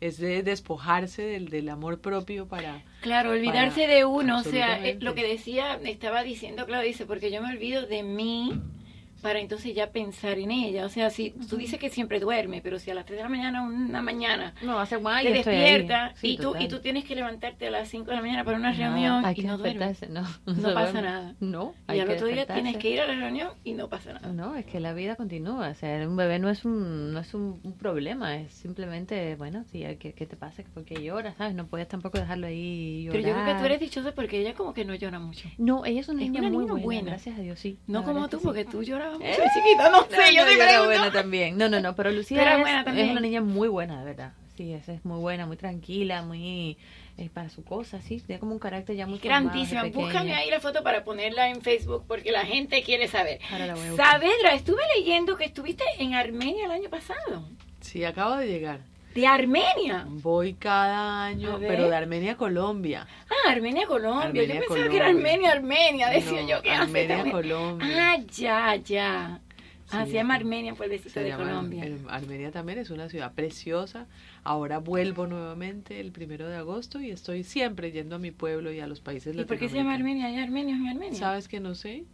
Es 0.00 0.18
de 0.18 0.42
despojarse 0.42 1.22
del, 1.22 1.48
del 1.48 1.68
amor 1.68 2.00
propio 2.00 2.46
para... 2.46 2.82
Claro, 3.00 3.30
olvidarse 3.30 3.82
Para- 3.82 3.94
de 3.94 4.04
uno, 4.04 4.40
o 4.40 4.42
sea, 4.42 4.86
eh, 4.86 4.98
lo 5.00 5.14
que 5.14 5.26
decía, 5.26 5.80
estaba 5.84 6.22
diciendo, 6.22 6.66
claro, 6.66 6.82
dice, 6.84 7.06
porque 7.06 7.30
yo 7.30 7.40
me 7.40 7.48
olvido 7.50 7.86
de 7.86 8.02
mí 8.02 8.60
para 9.22 9.40
entonces 9.40 9.74
ya 9.74 9.90
pensar 9.90 10.38
en 10.38 10.50
ella. 10.50 10.84
O 10.84 10.88
sea, 10.88 11.10
si 11.10 11.30
tú 11.30 11.56
dices 11.56 11.78
que 11.80 11.90
siempre 11.90 12.20
duerme, 12.20 12.60
pero 12.62 12.78
si 12.78 12.90
a 12.90 12.94
las 12.94 13.06
3 13.06 13.18
de 13.18 13.22
la 13.24 13.28
mañana, 13.28 13.62
una 13.62 14.02
mañana, 14.02 14.54
No, 14.62 14.78
hace 14.78 14.96
guay, 14.96 15.26
te 15.26 15.32
despierta 15.32 16.12
Sí, 16.16 16.32
y, 16.32 16.36
tú, 16.36 16.42
total. 16.44 16.62
y 16.62 16.68
tú 16.68 16.80
tienes 16.80 17.04
que 17.04 17.14
levantarte 17.16 17.66
a 17.68 17.70
las 17.70 17.88
5 17.88 18.04
de 18.10 18.16
la 18.16 18.22
mañana 18.22 18.44
para 18.44 18.56
una 18.58 18.72
No, 18.72 18.78
reunión 18.78 19.24
y 19.30 19.34
que 19.34 19.42
no 19.42 19.58
duermes. 19.58 20.08
no, 20.10 20.22
No 20.46 20.74
pasa 20.74 20.92
duerme. 20.92 21.02
nada. 21.02 21.34
No, 21.40 21.74
Y 21.88 21.92
hay 21.92 22.00
al 22.00 22.08
que 22.08 22.14
otro 22.14 22.26
día 22.28 22.46
tienes 22.46 22.76
que 22.76 22.90
ir 22.90 23.00
a 23.00 23.06
la 23.06 23.14
reunión 23.14 23.50
y 23.64 23.72
no 23.74 23.88
pasa 23.88 24.12
nada. 24.14 24.28
No, 24.32 24.54
es 24.56 24.66
que 24.66 24.80
la 24.80 24.92
vida 24.92 25.16
continúa. 25.16 25.68
O 25.70 25.74
sea, 25.74 26.06
un 26.06 26.16
bebé 26.16 26.38
no 26.38 26.48
es 26.50 26.64
un, 26.64 27.12
no 27.12 27.20
es 27.20 27.32
un, 27.34 27.60
un 27.62 27.72
problema, 27.78 28.36
es 28.36 28.52
simplemente, 28.52 29.34
bueno, 29.36 29.64
si 29.70 29.84
hay 29.84 29.96
que, 29.96 30.12
¿qué 30.12 30.26
te 30.26 30.36
pasa? 30.36 30.62
porque 30.74 31.02
llora? 31.02 31.34
¿Sabes? 31.34 31.54
No 31.54 31.66
puedes 31.66 31.88
tampoco 31.88 32.18
dejarlo 32.18 32.46
ahí 32.46 33.04
llorar. 33.04 33.20
Pero 33.22 33.28
yo 33.28 33.34
creo 33.42 33.54
que 33.54 33.60
tú 33.60 33.66
eres 33.66 33.80
dichosa 33.80 34.12
porque 34.14 34.40
ella 34.40 34.54
como 34.54 34.72
que 34.74 34.84
no 34.84 34.94
llora 34.94 35.18
mucho. 35.18 35.48
No, 35.58 35.84
ella 35.84 36.00
es 36.00 36.08
una 36.08 36.22
Es 36.22 36.30
niña 36.30 36.40
una 36.40 36.48
muy 36.50 36.58
niña 36.64 36.72
buena, 36.72 36.84
buena. 36.84 37.10
gracias 37.10 37.38
a 37.38 37.42
Dios, 37.42 37.58
sí. 37.58 37.78
No 37.86 38.04
como 38.04 38.28
tú, 38.28 38.38
que 38.38 38.44
porque 38.44 38.64
tú 38.64 38.82
¿Eh? 39.20 39.36
chiquita, 39.54 39.90
no 39.90 40.02
sé, 40.04 40.34
yo 40.34 40.44
no, 40.44 40.48
te 40.48 40.54
era 40.54 40.84
buena 40.84 41.12
también. 41.12 41.56
No, 41.56 41.68
no, 41.68 41.80
no, 41.80 41.94
pero 41.94 42.10
Lucía 42.10 42.38
Pero 42.38 42.50
era 42.50 42.56
es, 42.56 42.62
buena 42.62 42.84
también. 42.84 43.06
es 43.06 43.12
una 43.12 43.20
niña 43.20 43.40
muy 43.40 43.68
buena, 43.68 43.98
de 44.00 44.04
verdad. 44.04 44.32
Sí, 44.56 44.72
esa 44.72 44.92
es 44.92 45.04
muy 45.04 45.18
buena, 45.18 45.46
muy 45.46 45.56
tranquila, 45.56 46.22
muy 46.22 46.78
eh, 47.18 47.30
para 47.32 47.48
su 47.48 47.64
cosa, 47.64 48.00
sí. 48.00 48.20
Tiene 48.20 48.40
como 48.40 48.52
un 48.52 48.58
carácter 48.58 48.96
ya 48.96 49.06
muy 49.06 49.18
Grandísima. 49.18 49.84
Búscame 49.84 50.34
ahí 50.34 50.50
la 50.50 50.60
foto 50.60 50.82
para 50.82 51.04
ponerla 51.04 51.48
en 51.50 51.62
Facebook 51.62 52.04
porque 52.06 52.32
la 52.32 52.44
gente 52.44 52.82
quiere 52.82 53.08
saber. 53.08 53.40
Saavedra, 53.96 54.54
estuve 54.54 54.82
leyendo 54.96 55.36
que 55.36 55.44
estuviste 55.44 55.84
en 55.98 56.14
Armenia 56.14 56.66
el 56.66 56.70
año 56.70 56.88
pasado. 56.88 57.48
Sí, 57.80 58.04
acabo 58.04 58.36
de 58.36 58.48
llegar. 58.48 58.80
¿De 59.16 59.26
Armenia? 59.26 60.06
Voy 60.08 60.54
cada 60.54 61.24
año, 61.24 61.54
A 61.56 61.58
pero 61.58 61.88
de 61.88 61.96
Armenia 61.96 62.32
a 62.32 62.36
Colombia. 62.36 63.06
Ah, 63.30 63.50
Armenia, 63.50 63.86
Colombia. 63.86 64.24
Armenia, 64.26 64.46
yo 64.54 64.60
pensaba 64.60 64.76
que 64.76 64.82
Colombia. 64.84 64.96
era 64.98 65.08
Armenia, 65.08 65.52
Armenia. 65.52 66.10
Decía 66.10 66.42
No, 66.42 66.48
yo 66.48 66.62
que 66.62 66.70
Armenia, 66.70 67.20
hace 67.22 67.30
Colombia. 67.30 67.88
Ah, 68.12 68.16
ya, 68.30 68.76
ya. 68.76 69.40
Ah, 69.90 70.04
Sí, 70.04 70.10
se 70.10 70.16
llama. 70.16 70.34
Armenia, 70.34 70.74
Se 71.08 71.20
de 71.20 71.28
llama- 71.28 71.44
Colombia. 71.44 71.84
Armenia 72.08 72.50
también 72.50 72.78
es 72.78 72.90
una 72.90 73.08
ciudad 73.08 73.32
preciosa. 73.32 74.06
Ahora 74.44 74.78
vuelvo 74.78 75.26
nuevamente 75.26 75.98
el 76.00 76.12
primero 76.12 76.46
de 76.48 76.56
agosto 76.56 77.00
y 77.00 77.10
estoy 77.10 77.42
siempre 77.44 77.92
yendo 77.92 78.16
a 78.16 78.18
mi 78.18 78.32
pueblo 78.32 78.70
y 78.72 78.80
a 78.80 78.86
los 78.86 79.00
países 79.00 79.34
¿Y 79.36 79.44
por 79.44 79.58
qué 79.58 79.68
se 79.68 79.76
llama. 79.76 79.94
Armenia? 79.94 80.26
¿Hay 80.26 80.38
armenios 80.38 80.78
en 80.78 80.88
Armenia? 80.88 81.18
¿Sabes 81.18 81.48
que 81.48 81.60
no 81.60 81.74
sé? 81.74 82.04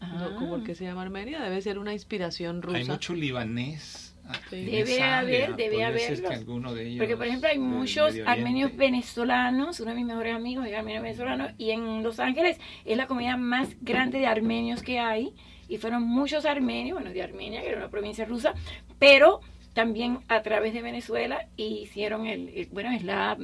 Ah. 0.00 0.28
No, 0.40 0.48
¿Por 0.48 0.64
qué 0.64 0.74
se 0.74 0.84
llama 0.84 1.02
Armenia? 1.02 1.40
Debe 1.42 1.60
ser 1.62 1.78
una 1.78 1.92
inspiración 1.92 2.62
rusa. 2.62 2.78
Hay 2.78 2.84
mucho 2.84 3.14
libanés. 3.14 4.07
Debe 4.50 5.02
haber, 5.02 5.56
debe 5.56 5.84
haberlos. 5.84 6.20
que 6.20 6.34
alguno 6.34 6.74
de 6.74 6.86
ellos 6.86 6.98
Porque, 6.98 7.16
por 7.16 7.26
ejemplo, 7.26 7.48
hay 7.48 7.58
muchos 7.58 8.14
armenios 8.26 8.76
venezolanos, 8.76 9.80
uno 9.80 9.90
de 9.90 9.96
mis 9.96 10.06
mejores 10.06 10.34
amigos 10.34 10.66
es 10.66 10.74
armenio 10.74 11.02
venezolano, 11.02 11.48
y 11.58 11.70
en 11.70 12.02
Los 12.02 12.20
Ángeles 12.20 12.58
es 12.84 12.96
la 12.96 13.06
comunidad 13.06 13.38
más 13.38 13.76
grande 13.80 14.18
de 14.18 14.26
armenios 14.26 14.82
que 14.82 14.98
hay, 14.98 15.34
y 15.68 15.76
fueron 15.76 16.02
muchos 16.02 16.46
armenios, 16.46 16.94
bueno, 16.94 17.12
de 17.12 17.22
Armenia, 17.22 17.60
que 17.60 17.68
era 17.68 17.78
una 17.78 17.90
provincia 17.90 18.24
rusa, 18.24 18.54
pero 18.98 19.40
también 19.78 20.18
a 20.26 20.42
través 20.42 20.74
de 20.74 20.82
Venezuela 20.82 21.46
hicieron 21.56 22.26
el, 22.26 22.48
el- 22.48 22.66
bueno, 22.72 22.90
es 22.90 23.04
la 23.04 23.36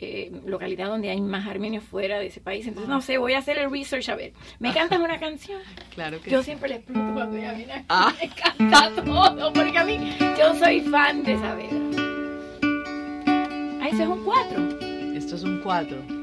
eh, 0.00 0.32
localidad 0.44 0.88
donde 0.88 1.10
hay 1.10 1.20
más 1.20 1.46
armenios 1.46 1.84
fuera 1.84 2.18
de 2.18 2.26
ese 2.26 2.40
país, 2.40 2.66
entonces 2.66 2.88
no 2.88 3.00
sé, 3.00 3.18
voy 3.18 3.34
a 3.34 3.38
hacer 3.38 3.56
el 3.58 3.70
research 3.70 4.08
a 4.08 4.16
ver. 4.16 4.32
¿Me 4.58 4.72
cantas 4.72 4.98
una 4.98 5.20
canción? 5.20 5.60
Claro 5.94 6.20
que 6.20 6.28
Yo 6.28 6.40
sí. 6.40 6.46
siempre 6.46 6.68
le 6.70 6.74
exploto 6.76 7.14
cuando 7.14 7.36
ella 7.36 7.52
viene 7.52 7.72
aquí, 7.72 7.84
Ah. 7.88 8.12
me 8.20 8.28
canta 8.30 9.02
todo, 9.04 9.52
porque 9.52 9.78
a 9.78 9.84
mí, 9.84 9.98
yo 10.36 10.54
soy 10.56 10.80
fan 10.80 11.22
de 11.22 11.38
Saavedra. 11.38 11.78
Ah, 13.80 13.88
ese 13.88 14.02
es 14.02 14.08
un 14.08 14.24
4. 14.24 14.78
Esto 15.14 15.36
es 15.36 15.42
un 15.44 15.60
4. 15.62 16.15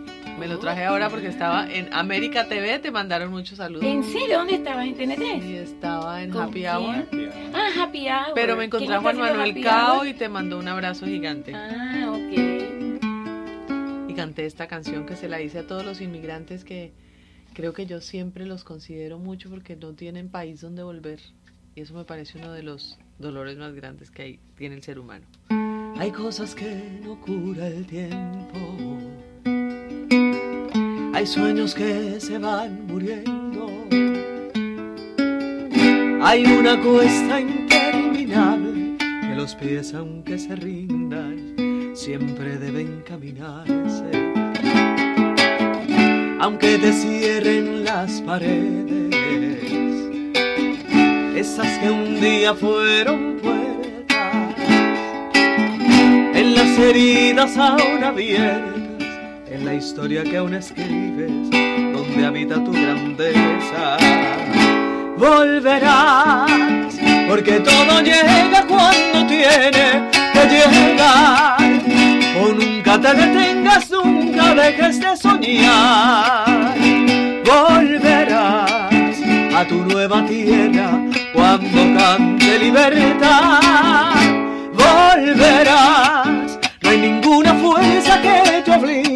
Me 0.43 0.49
lo 0.49 0.59
traje 0.59 0.83
ahora 0.83 1.09
porque 1.09 1.27
estaba 1.27 1.71
en 1.71 1.87
América 1.93 2.49
TV, 2.49 2.77
te 2.79 2.91
mandaron 2.91 3.31
muchos 3.31 3.59
saludos. 3.59 3.85
¿En 3.85 4.03
serio? 4.03 4.39
¿Dónde 4.39 4.55
estabas? 4.55 4.85
¿En 4.85 4.95
TNT? 4.95 5.41
Y 5.41 5.55
estaba 5.55 6.21
en 6.21 6.31
¿Con 6.31 6.41
Happy 6.41 6.67
Hour. 6.67 7.07
Ah, 7.53 7.69
Happy 7.79 8.09
Hour. 8.09 8.33
Pero 8.35 8.57
me 8.57 8.65
encontré 8.65 8.87
¿Quién 8.87 8.97
a 8.97 9.01
Juan 9.01 9.17
Manuel 9.19 9.63
Cao 9.63 9.99
Hour? 9.99 10.07
y 10.09 10.13
te 10.15 10.27
mandó 10.27 10.59
un 10.59 10.67
abrazo 10.67 11.05
gigante. 11.05 11.53
Ah, 11.55 12.11
ok. 12.11 14.09
Y 14.09 14.13
canté 14.15 14.45
esta 14.45 14.67
canción 14.67 15.05
que 15.05 15.15
se 15.15 15.29
la 15.29 15.39
hice 15.39 15.59
a 15.59 15.65
todos 15.65 15.85
los 15.85 16.01
inmigrantes 16.01 16.65
que 16.65 16.91
creo 17.53 17.71
que 17.71 17.85
yo 17.85 18.01
siempre 18.01 18.45
los 18.45 18.65
considero 18.65 19.19
mucho 19.19 19.49
porque 19.49 19.77
no 19.77 19.93
tienen 19.93 20.27
país 20.27 20.59
donde 20.59 20.83
volver. 20.83 21.21
Y 21.73 21.79
eso 21.79 21.93
me 21.93 22.03
parece 22.03 22.37
uno 22.37 22.51
de 22.51 22.63
los 22.63 22.99
dolores 23.17 23.57
más 23.57 23.73
grandes 23.73 24.11
que 24.11 24.23
hay, 24.23 24.39
tiene 24.57 24.75
el 24.75 24.83
ser 24.83 24.99
humano. 24.99 25.25
Hay 25.97 26.11
cosas 26.11 26.53
que 26.53 26.99
no 27.01 27.21
cura 27.21 27.65
el 27.67 27.85
tiempo. 27.87 28.82
Hay 31.23 31.27
sueños 31.27 31.73
que 31.73 32.19
se 32.19 32.37
van 32.37 32.85
muriendo. 32.85 33.71
Hay 36.21 36.45
una 36.45 36.77
cuesta 36.81 37.39
interminable 37.39 38.97
que 38.97 39.33
los 39.33 39.55
pies, 39.55 39.93
aunque 39.93 40.37
se 40.37 40.53
rindan, 40.57 41.55
siempre 41.95 42.57
deben 42.57 43.05
caminarse. 43.07 44.33
Aunque 46.41 46.77
te 46.77 46.91
cierren 46.91 47.85
las 47.85 48.19
paredes, 48.23 49.15
esas 51.37 51.77
que 51.77 51.89
un 51.89 52.19
día 52.19 52.53
fueron 52.53 53.37
puertas, 53.41 54.55
en 56.35 56.53
las 56.53 56.77
heridas 56.77 57.55
aún 57.55 58.03
abiertas, 58.03 58.72
la 59.63 59.73
historia 59.75 60.23
que 60.23 60.37
aún 60.37 60.53
escribes, 60.55 61.31
donde 61.49 62.25
habita 62.25 62.55
tu 62.63 62.71
grandeza. 62.71 63.97
Volverás, 65.17 66.99
porque 67.29 67.59
todo 67.61 68.01
llega 68.01 68.65
cuando 68.67 69.25
tiene 69.25 70.09
que 70.33 70.45
llegar. 70.49 71.57
O 72.41 72.49
nunca 72.49 72.99
te 72.99 73.13
detengas, 73.13 73.89
nunca 73.89 74.53
dejes 74.53 74.99
de 74.99 75.15
soñar. 75.15 76.75
Volverás 77.45 79.21
a 79.55 79.65
tu 79.67 79.75
nueva 79.85 80.25
tierra 80.25 80.99
cuando 81.33 81.99
cante 81.99 82.59
libertad. 82.59 84.11
Volverás, 84.73 86.59
no 86.81 86.89
hay 86.89 86.97
ninguna 86.97 87.53
fuerza 87.53 88.21
que 88.21 88.61
te 88.65 88.71
obligue 88.71 89.13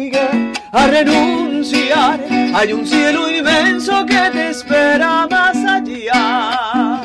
a 0.72 0.86
renunciar. 0.86 2.20
Hay 2.54 2.72
un 2.72 2.86
cielo 2.86 3.30
inmenso 3.30 4.04
que 4.06 4.30
te 4.32 4.50
espera 4.50 5.26
más 5.28 5.56
allá. 5.56 7.02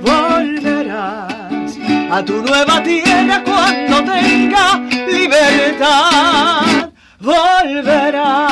Volverás 0.00 1.78
a 2.10 2.24
tu 2.24 2.42
nueva 2.42 2.82
tierra 2.82 3.42
cuando 3.44 4.04
tenga 4.12 4.78
libertad. 5.08 6.90
Volverás. 7.20 8.50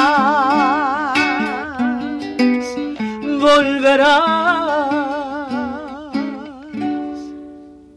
Volverás. 3.41 4.39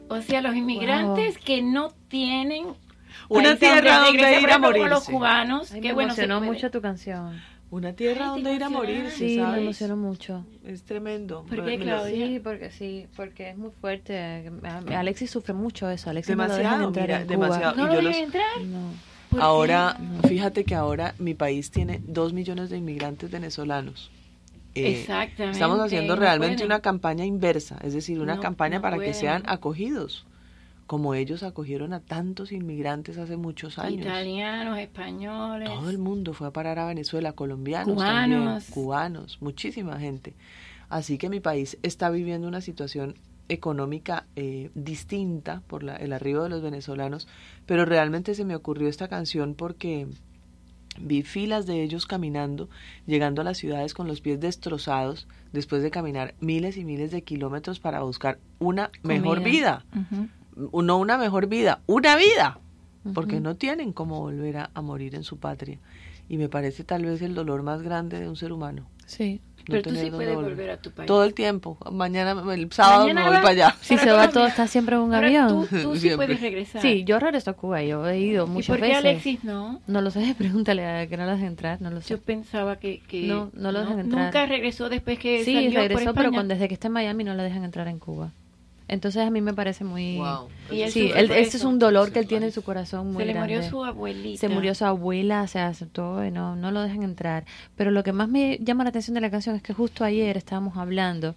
O 0.10 0.22
sea, 0.22 0.42
los 0.42 0.56
inmigrantes 0.56 1.38
que 1.38 1.62
no 1.62 1.92
tienen 2.08 2.68
Una 3.40 3.50
país 3.50 3.60
tierra 3.60 4.00
donde 4.00 4.42
ir 4.42 4.50
a 4.52 4.58
morirse. 4.60 4.90
los 4.90 5.04
cubanos, 5.10 5.72
Ay, 5.72 5.82
qué 5.82 5.88
me 5.90 5.94
bueno 5.94 6.10
emocionó 6.10 6.42
mucho 6.42 6.72
tu 6.72 6.82
canción. 6.82 7.42
Una 7.70 7.94
tierra 7.94 8.26
Ay, 8.26 8.30
donde 8.32 8.54
ir 8.54 8.64
a 8.66 8.70
morir. 8.70 9.10
Sí, 9.12 9.38
¿sabes? 9.38 9.56
me 9.56 9.62
emocionó 9.64 9.96
mucho. 9.96 10.46
Es 10.66 10.84
tremendo. 10.84 11.46
¿Por 11.48 11.64
qué, 11.66 11.80
Claudia? 11.80 12.28
Sí, 12.28 12.40
porque 12.44 12.70
sí, 12.72 13.08
porque 13.16 13.50
es 13.52 13.58
muy 13.58 13.72
fuerte. 13.80 14.50
Alexis 14.96 15.32
sufre 15.32 15.54
mucho 15.54 15.90
eso. 15.90 16.10
Alexis 16.10 16.36
no 16.36 16.44
lo 16.44 16.50
Demasiado, 16.54 16.78
dejan 16.78 16.88
entrar 16.90 17.06
mira, 17.08 17.22
en 17.22 17.28
Cuba. 17.28 17.46
demasiado. 17.48 17.76
¿No 17.78 17.84
Y 17.84 17.86
lo 17.88 17.94
yo 17.94 18.08
dejan 18.10 18.12
los- 18.12 18.22
entrar? 18.24 18.62
No. 18.66 19.42
Ahora, 19.42 19.96
fíjate 20.28 20.66
que 20.66 20.76
ahora 20.76 21.16
mi 21.18 21.34
país 21.34 21.72
tiene 21.72 22.02
dos 22.06 22.34
millones 22.34 22.70
de 22.70 22.78
inmigrantes 22.78 23.32
venezolanos. 23.32 24.12
Eh, 24.76 25.00
Exactamente, 25.02 25.54
Estamos 25.54 25.80
haciendo 25.80 26.16
no 26.16 26.22
realmente 26.22 26.66
una 26.66 26.82
campaña 26.82 27.24
inversa, 27.26 27.78
es 27.84 27.94
decir, 27.94 28.20
una 28.20 28.36
No, 28.36 28.42
campaña 28.42 28.78
no 28.78 28.82
para 28.82 28.96
pueden. 28.98 29.12
que 29.14 29.18
sean 29.18 29.44
acogidos, 29.46 30.26
como 30.92 31.14
ellos 31.14 31.42
acogieron 31.42 31.94
a 31.94 32.02
tantos 32.02 32.52
inmigrantes 32.52 33.18
hace 33.18 33.38
muchos 33.38 33.80
años. 33.80 34.02
Italianos, 34.02 34.78
españoles. 34.78 35.70
Todo 35.70 35.90
el 35.90 35.98
mundo 35.98 36.34
fue 36.34 36.48
a 36.48 36.52
parar 36.52 36.80
a 36.80 36.86
Venezuela, 36.86 37.32
colombianos 37.32 37.94
Cubanos. 37.96 38.66
también, 38.66 38.74
cubanos, 38.74 39.38
muchísima 39.42 39.98
gente. 40.02 40.34
Así 40.90 41.18
que 41.18 41.30
mi 41.30 41.40
país 41.40 41.78
está 41.82 42.10
viviendo 42.10 42.46
una 42.46 42.60
situación 42.60 43.16
económica 43.48 44.26
eh, 44.36 44.70
distinta 44.76 45.62
por 45.66 45.82
la- 45.84 45.96
el 45.96 46.12
arribo 46.12 46.44
de 46.44 46.50
los 46.50 46.62
venezolanos, 46.62 47.26
pero 47.66 47.86
realmente 47.86 48.36
se 48.36 48.44
me 48.44 48.58
ocurrió 48.58 48.90
esta 48.90 49.08
canción 49.08 49.56
porque 49.56 50.08
vi 51.00 51.22
filas 51.22 51.66
de 51.68 51.84
ellos 51.84 52.06
caminando, 52.06 52.68
llegando 53.08 53.40
a 53.40 53.46
las 53.46 53.58
ciudades 53.58 53.94
con 53.94 54.10
los 54.10 54.20
pies 54.20 54.42
destrozados, 54.42 55.26
después 55.54 55.84
de 55.84 55.90
caminar 55.90 56.36
miles 56.42 56.76
y 56.76 56.84
miles 56.84 57.12
de 57.12 57.22
kilómetros 57.22 57.80
para 57.80 58.02
buscar 58.02 58.40
una 58.60 58.92
mejor 59.04 59.42
vida. 59.42 59.86
No 60.56 60.98
una 60.98 61.18
mejor 61.18 61.48
vida, 61.48 61.80
una 61.88 62.16
vida, 62.16 62.60
porque 63.14 63.36
Ujú. 63.36 63.44
no 63.44 63.56
tienen 63.56 63.94
cómo 63.94 64.20
volver 64.20 64.58
a, 64.58 64.70
a 64.74 64.82
morir 64.82 65.16
en 65.16 65.24
su 65.24 65.38
patria. 65.38 65.78
Y 66.30 66.38
me 66.38 66.48
parece 66.50 66.84
tal 66.84 67.04
vez 67.06 67.22
el 67.22 67.36
dolor 67.36 67.62
más 67.64 67.82
grande 67.82 68.20
de 68.20 68.30
un 68.30 68.36
ser 68.36 68.54
humano. 68.54 68.86
Sí. 69.06 69.42
Pero 69.68 69.84
tú 69.84 69.92
sí 69.96 70.10
puedes 70.10 70.34
volver 70.36 70.72
a 70.72 70.78
tu 70.78 70.90
país. 70.90 71.06
Todo 71.06 71.24
el 71.24 71.36
tiempo. 71.36 71.78
Mañana, 71.92 72.32
el 72.54 72.72
sábado 72.72 73.02
Mañana 73.04 73.22
me 73.22 73.28
voy 73.28 73.36
va- 73.36 73.42
para 73.42 73.52
allá. 73.54 73.76
Si 73.82 73.96
se 73.96 74.12
va 74.12 74.28
todo, 74.30 74.48
está 74.48 74.66
siempre 74.68 74.96
en 74.96 75.02
un 75.04 75.14
Ahora, 75.14 75.28
avión. 75.28 75.48
Tú, 75.50 75.68
tú 75.84 75.94
sí 75.94 76.00
Siempre. 76.02 76.26
puedes 76.26 76.42
regresar. 76.42 76.82
Sí, 76.82 77.04
yo 77.04 77.20
regreso 77.20 77.52
a 77.52 77.54
Cuba, 77.54 77.84
yo 77.84 78.08
he 78.08 78.20
ido 78.20 78.48
¿Y 78.48 78.50
muchas 78.50 78.68
por 78.70 78.78
qué 78.78 78.82
veces. 78.88 78.98
Alexis 78.98 79.44
no? 79.44 79.80
No 79.86 80.02
lo 80.02 80.10
sé, 80.10 80.34
pregúntale 80.38 80.84
a 80.86 81.06
que 81.08 81.16
no 81.16 81.26
lo 81.26 81.32
dejen 81.34 81.48
entrar, 81.48 81.80
no 81.80 81.92
lo 81.92 82.02
sé. 82.02 82.10
Yo 82.10 82.18
pensaba 82.22 82.78
que, 82.78 83.02
que 83.08 83.28
No, 83.28 83.52
no 83.54 83.72
lo 83.72 83.82
dejan 83.82 84.00
entrar. 84.00 84.26
Nunca 84.26 84.46
regresó 84.48 84.90
después 84.90 85.20
que 85.20 85.44
Sí, 85.46 85.54
salió 85.54 85.80
regresó, 85.80 86.06
por 86.06 86.16
pero 86.24 86.32
con- 86.32 86.48
desde 86.48 86.68
que 86.68 86.74
está 86.74 86.88
en 86.88 86.94
Miami 86.94 87.24
no 87.24 87.36
lo 87.36 87.44
dejan 87.44 87.64
entrar 87.64 87.88
en 87.88 88.00
Cuba. 88.00 88.32
Entonces 88.92 89.24
a 89.26 89.30
mí 89.32 89.42
me 89.42 89.54
parece 89.54 89.84
muy... 89.84 90.18
Wow. 90.18 90.50
Y 90.70 90.82
él 90.82 90.92
Sí, 90.92 91.10
él, 91.16 91.32
ese 91.32 91.58
es 91.58 91.64
un 91.64 91.80
dolor 91.80 92.12
que 92.12 92.20
él 92.20 92.28
tiene 92.28 92.48
en 92.48 92.52
su 92.52 92.62
corazón 92.62 93.08
muy 93.14 93.24
Se 93.24 93.26
le 93.28 93.34
grande. 93.34 93.56
murió 93.56 93.70
su 93.70 93.84
abuelita. 93.84 94.40
Se 94.40 94.50
murió 94.50 94.76
su 94.76 94.86
abuela, 94.86 95.42
o 95.44 95.48
sea, 95.48 95.74
se- 95.74 95.86
todo, 95.86 96.24
y 96.26 96.30
no, 96.30 96.56
no 96.56 96.72
lo 96.72 96.82
dejan 96.82 97.02
entrar. 97.04 97.46
Pero 97.76 97.90
lo 97.90 98.04
que 98.04 98.12
más 98.12 98.28
me 98.30 98.58
llama 98.60 98.84
la 98.84 98.90
atención 98.90 99.16
de 99.16 99.22
la 99.22 99.32
canción 99.32 99.56
es 99.56 99.64
que 99.64 99.74
justo 99.74 100.04
ayer 100.04 100.36
estábamos 100.38 100.78
hablando 100.78 101.36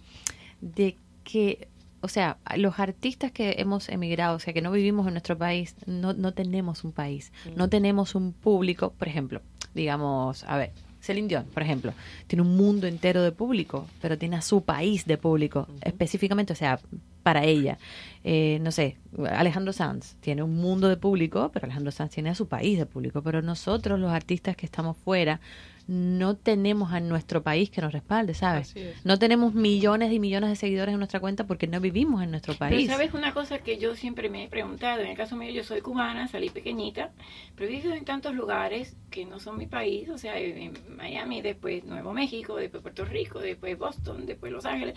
de 0.61 0.97
que, 1.23 1.67
o 2.01 2.07
sea, 2.09 2.37
los 2.57 2.77
artistas 2.79 3.31
que 3.31 3.55
hemos 3.57 3.87
emigrado, 3.89 4.35
o 4.35 4.39
sea, 4.39 4.53
que 4.53 4.61
no 4.61 4.71
vivimos 4.71 5.07
en 5.07 5.13
nuestro 5.13 5.37
país, 5.37 5.75
no, 5.85 6.13
no 6.13 6.33
tenemos 6.33 6.83
un 6.83 6.91
país, 6.91 7.31
no 7.55 7.69
tenemos 7.69 8.15
un 8.15 8.33
público, 8.33 8.93
por 8.99 9.07
ejemplo, 9.07 9.41
digamos, 9.73 10.43
a 10.43 10.57
ver, 10.57 10.71
Celine 11.01 11.27
Dion, 11.27 11.45
por 11.53 11.61
ejemplo, 11.63 11.93
tiene 12.27 12.41
un 12.41 12.57
mundo 12.57 12.87
entero 12.87 13.21
de 13.21 13.31
público, 13.31 13.87
pero 14.01 14.17
tiene 14.17 14.37
a 14.37 14.41
su 14.41 14.61
país 14.63 15.05
de 15.05 15.17
público, 15.17 15.67
específicamente, 15.81 16.53
o 16.53 16.55
sea, 16.55 16.79
para 17.25 17.43
ella. 17.43 17.79
Eh, 18.23 18.59
no 18.61 18.71
sé, 18.71 18.97
Alejandro 19.31 19.73
Sanz 19.73 20.15
tiene 20.19 20.43
un 20.43 20.55
mundo 20.57 20.87
de 20.89 20.95
público, 20.95 21.49
pero 21.51 21.65
Alejandro 21.65 21.91
Sanz 21.91 22.11
tiene 22.11 22.29
a 22.29 22.35
su 22.35 22.47
país 22.47 22.77
de 22.77 22.85
público, 22.85 23.23
pero 23.23 23.41
nosotros 23.41 23.99
los 23.99 24.11
artistas 24.11 24.55
que 24.55 24.67
estamos 24.67 24.95
fuera 24.95 25.41
no 25.87 26.35
tenemos 26.35 26.91
a 26.93 26.99
nuestro 26.99 27.43
país 27.43 27.69
que 27.69 27.81
nos 27.81 27.93
respalde, 27.93 28.33
¿sabes? 28.33 28.73
No 29.03 29.19
tenemos 29.19 29.53
millones 29.53 30.11
y 30.11 30.19
millones 30.19 30.49
de 30.49 30.55
seguidores 30.55 30.93
en 30.93 30.99
nuestra 30.99 31.19
cuenta 31.19 31.45
porque 31.45 31.67
no 31.67 31.79
vivimos 31.79 32.23
en 32.23 32.31
nuestro 32.31 32.55
Pero 32.57 32.71
país. 32.71 32.87
sabes 32.89 33.13
una 33.13 33.33
cosa 33.33 33.59
que 33.59 33.77
yo 33.77 33.95
siempre 33.95 34.29
me 34.29 34.45
he 34.45 34.47
preguntado, 34.47 35.01
en 35.01 35.07
el 35.09 35.17
caso 35.17 35.35
mío 35.35 35.51
yo 35.51 35.63
soy 35.63 35.81
cubana, 35.81 36.27
salí 36.27 36.49
pequeñita, 36.49 37.11
pero 37.55 37.69
he 37.69 37.75
vivido 37.75 37.93
en 37.93 38.05
tantos 38.05 38.33
lugares 38.33 38.95
que 39.11 39.25
no 39.25 39.39
son 39.39 39.57
mi 39.57 39.67
país, 39.67 40.09
o 40.09 40.17
sea, 40.17 40.37
en 40.39 40.73
Miami, 40.95 41.41
después 41.41 41.83
Nuevo 41.85 42.13
México, 42.13 42.55
después 42.55 42.81
Puerto 42.81 43.05
Rico, 43.05 43.39
después 43.39 43.77
Boston, 43.77 44.25
después 44.25 44.51
Los 44.51 44.65
Ángeles, 44.65 44.95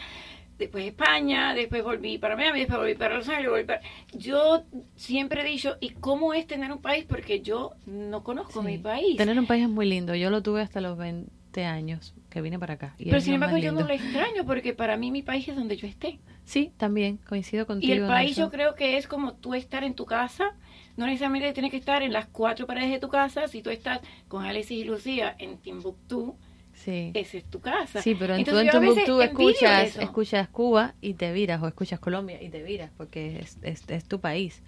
después 0.59 0.85
España, 0.85 1.55
después 1.55 1.85
volví 1.85 2.19
para 2.19 2.35
Miami, 2.37 2.61
después 2.61 2.81
volví 2.81 2.95
para 2.95 3.15
Los 3.17 3.29
Ángeles, 3.29 3.51
volví 3.51 3.65
para... 3.65 3.81
Yo 4.13 4.65
siempre 4.97 5.43
he 5.43 5.45
dicho, 5.45 5.77
¿y 5.81 5.91
cómo 5.91 6.35
es 6.35 6.49
tener 6.49 6.73
un 6.73 6.83
país? 6.83 7.05
Porque 7.09 7.41
yo 7.41 7.73
no 7.87 8.25
conozco 8.25 8.61
mi 8.63 8.77
país. 8.77 9.17
Tener 9.17 9.39
un 9.39 9.47
país 9.47 9.63
es 9.63 9.71
muy 9.71 9.87
lindo. 9.87 10.17
Yo 10.17 10.31
lo 10.31 10.43
tuve 10.43 10.61
hasta 10.63 10.78
los 10.81 10.97
20 10.97 11.65
años 11.65 12.15
que 12.31 12.41
vine 12.41 12.59
para 12.59 12.75
acá. 12.75 12.95
y 12.99 13.07
Pero 13.07 13.21
sin 13.21 13.35
embargo 13.35 13.57
yo 13.57 13.73
no 13.73 13.83
lo 13.83 13.93
extraño 13.93 14.45
porque 14.47 14.75
para 14.75 14.97
mí 14.97 15.11
mi 15.11 15.23
país 15.23 15.49
es 15.49 15.57
donde 15.57 15.77
yo 15.77 15.87
esté. 15.87 16.19
Sí, 16.45 16.73
también 16.77 17.19
coincido 17.19 17.67
contigo. 17.67 17.93
Y 17.93 17.97
el 17.97 18.03
en 18.03 18.09
país 18.09 18.37
yo 18.37 18.51
creo 18.51 18.75
que 18.75 18.97
es 18.97 19.07
como 19.07 19.35
tú 19.35 19.55
estar 19.55 19.85
en 19.85 19.95
tu 19.95 20.07
casa, 20.07 20.55
no 20.97 21.07
necesariamente 21.07 21.53
tienes 21.53 21.71
que 21.71 21.77
estar 21.77 22.03
en 22.03 22.13
las 22.13 22.27
cuatro 22.27 22.67
paredes 22.67 22.91
de 22.91 22.99
tu 22.99 23.09
casa, 23.09 23.49
si 23.49 23.63
tú 23.63 23.71
estás 23.71 24.01
con 24.29 24.45
Alexis 24.45 24.79
y 24.83 24.85
Lucía 24.85 25.35
en 25.39 25.59
Timbuktu, 25.59 26.37
Sí. 26.73 27.11
esa 27.15 27.39
es 27.39 27.45
tu 27.45 27.61
casa. 27.61 28.01
Sí, 28.03 28.15
pero 28.17 28.37
en 28.37 28.45
tú 28.45 28.51
Entonces, 28.53 28.73
en 28.73 28.77
a 28.77 28.81
veces 28.81 29.05
Timbuktu 29.05 29.23
escuchas, 29.23 29.97
escuchas 29.97 30.49
Cuba 30.49 30.95
y 31.01 31.15
te 31.15 31.33
viras, 31.33 31.61
o 31.61 31.67
escuchas 31.67 31.99
Colombia 31.99 32.41
y 32.41 32.51
te 32.51 32.63
viras, 32.63 32.91
porque 32.97 33.41
es, 33.41 33.59
es, 33.63 33.83
es 33.89 34.05
tu 34.05 34.21
país. 34.21 34.63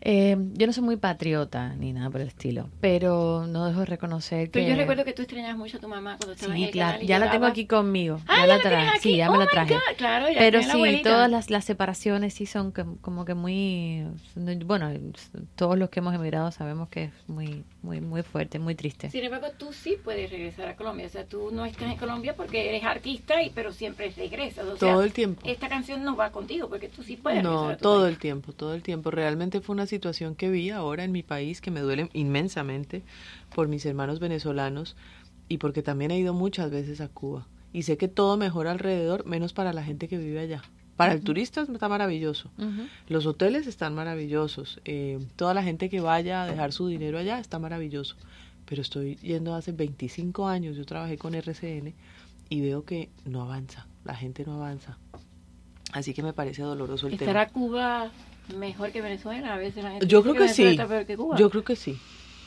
Eh, 0.00 0.36
yo 0.54 0.66
no 0.66 0.72
soy 0.72 0.82
muy 0.84 0.96
patriota 0.96 1.74
ni 1.74 1.92
nada 1.92 2.10
por 2.10 2.20
el 2.20 2.28
estilo, 2.28 2.68
pero 2.80 3.46
no 3.46 3.66
dejo 3.66 3.80
de 3.80 3.86
reconocer 3.86 4.50
que... 4.50 4.60
Pero 4.60 4.68
yo 4.70 4.76
recuerdo 4.76 5.04
que 5.04 5.12
tú 5.12 5.22
extrañabas 5.22 5.56
mucho 5.56 5.78
a 5.78 5.80
tu 5.80 5.88
mamá 5.88 6.16
cuando 6.18 6.34
estabas 6.34 6.54
en 6.54 6.60
Sí, 6.60 6.64
el 6.66 6.70
claro, 6.70 6.90
canal 6.92 7.04
y 7.04 7.06
ya 7.06 7.18
la 7.18 7.30
tengo 7.30 7.46
aquí 7.46 7.66
conmigo. 7.66 8.20
Ah, 8.26 8.36
ya 8.36 8.40
¿ya 8.42 8.46
la 8.46 8.56
la 8.56 8.62
traje. 8.62 8.88
aquí? 8.88 8.98
Sí, 9.00 9.16
ya 9.16 9.28
Oh 9.28 9.32
me 9.32 9.38
la 9.38 9.46
traje. 9.46 9.74
Claro, 9.96 10.28
ya 10.28 10.38
Pero 10.38 10.58
la 10.58 10.64
sí, 10.64 10.70
abuelita. 10.70 11.10
todas 11.10 11.30
las, 11.30 11.50
las 11.50 11.64
separaciones 11.64 12.34
sí 12.34 12.46
son 12.46 12.72
que- 12.72 12.84
como 13.00 13.24
que 13.24 13.34
muy. 13.34 14.04
Bueno, 14.64 14.90
todos 15.56 15.78
los 15.78 15.90
que 15.90 16.00
hemos 16.00 16.14
emigrado 16.14 16.50
sabemos 16.52 16.88
que 16.88 17.04
es 17.04 17.12
muy, 17.26 17.64
muy, 17.82 18.00
muy 18.00 18.22
fuerte, 18.22 18.58
muy 18.58 18.74
triste. 18.74 19.10
Sin 19.10 19.24
embargo, 19.24 19.48
tú 19.58 19.72
sí 19.72 19.96
puedes 20.02 20.30
regresar 20.30 20.68
a 20.68 20.76
Colombia. 20.76 21.06
O 21.06 21.10
sea, 21.10 21.24
tú 21.24 21.50
no 21.52 21.64
estás 21.64 21.90
en 21.90 21.96
Colombia 21.96 22.34
porque 22.36 22.68
eres 22.68 22.84
artista, 22.84 23.42
y 23.42 23.50
pero 23.50 23.72
siempre 23.72 24.10
regresas. 24.16 24.64
O 24.66 24.76
sea, 24.76 24.92
Todo 24.92 25.02
el 25.02 25.12
tiempo. 25.12 25.42
Esta 25.46 25.68
canción 25.68 26.02
no 26.04 26.16
va 26.16 26.30
contigo 26.30 26.68
porque 26.68 26.88
tú 26.88 27.02
sí 27.02 27.16
puedes 27.16 27.38
regresar 27.42 27.62
No, 27.64 27.68
a 27.70 27.76
tu 27.76 27.82
todo 27.82 28.02
país. 28.02 28.14
el 28.14 28.18
tiempo, 28.20 28.52
todo 28.52 28.74
el 28.74 28.82
tiempo. 28.82 29.10
Realmente 29.10 29.60
fue 29.60 29.74
una 29.74 29.85
situación 29.86 30.34
que 30.34 30.50
vi 30.50 30.70
ahora 30.70 31.04
en 31.04 31.12
mi 31.12 31.22
país 31.22 31.60
que 31.60 31.70
me 31.70 31.80
duele 31.80 32.08
inmensamente 32.12 33.02
por 33.54 33.68
mis 33.68 33.84
hermanos 33.86 34.20
venezolanos 34.20 34.96
y 35.48 35.58
porque 35.58 35.82
también 35.82 36.10
he 36.10 36.18
ido 36.18 36.34
muchas 36.34 36.70
veces 36.70 37.00
a 37.00 37.08
Cuba. 37.08 37.46
Y 37.72 37.82
sé 37.82 37.96
que 37.96 38.08
todo 38.08 38.36
mejora 38.36 38.70
alrededor, 38.72 39.26
menos 39.26 39.52
para 39.52 39.72
la 39.72 39.84
gente 39.84 40.08
que 40.08 40.18
vive 40.18 40.40
allá. 40.40 40.62
Para 40.96 41.12
el 41.12 41.22
turista 41.22 41.60
está 41.70 41.88
maravilloso. 41.88 42.50
Los 43.08 43.26
hoteles 43.26 43.66
están 43.66 43.94
maravillosos. 43.94 44.80
eh, 44.86 45.18
toda 45.36 45.52
la 45.52 45.62
gente 45.62 45.90
que 45.90 46.00
vaya 46.00 46.42
a 46.42 46.46
dejar 46.46 46.72
su 46.72 46.86
dinero 46.86 47.18
allá 47.18 47.38
está 47.38 47.58
maravilloso. 47.58 48.16
Pero 48.64 48.82
estoy 48.82 49.16
yendo 49.16 49.54
hace 49.54 49.72
25 49.72 50.48
años, 50.48 50.76
yo 50.76 50.84
trabajé 50.86 51.18
con 51.18 51.34
RCN 51.34 51.94
y 52.48 52.60
veo 52.62 52.84
que 52.84 53.10
no 53.24 53.42
avanza, 53.42 53.86
la 54.04 54.14
gente 54.14 54.44
no 54.44 54.54
avanza. 54.54 54.98
Así 55.92 56.14
que 56.14 56.22
me 56.22 56.32
parece 56.32 56.62
doloroso 56.62 57.06
el 57.06 57.16
tema. 57.18 57.30
¿Estará 57.30 57.48
Cuba 57.50 58.10
mejor 58.54 58.92
que 58.92 59.00
Venezuela? 59.02 59.54
A 59.54 59.58
veces 59.58 59.82
la 59.84 59.90
gente 59.92 60.06
Yo 60.06 60.22
creo 60.22 60.34
que 60.34 60.48
sí. 60.48 60.64
está 60.64 60.86
peor 60.86 61.06
que 61.06 61.16
Cuba. 61.16 61.36
Yo 61.38 61.50
creo 61.50 61.64
que 61.64 61.76
sí. 61.76 61.98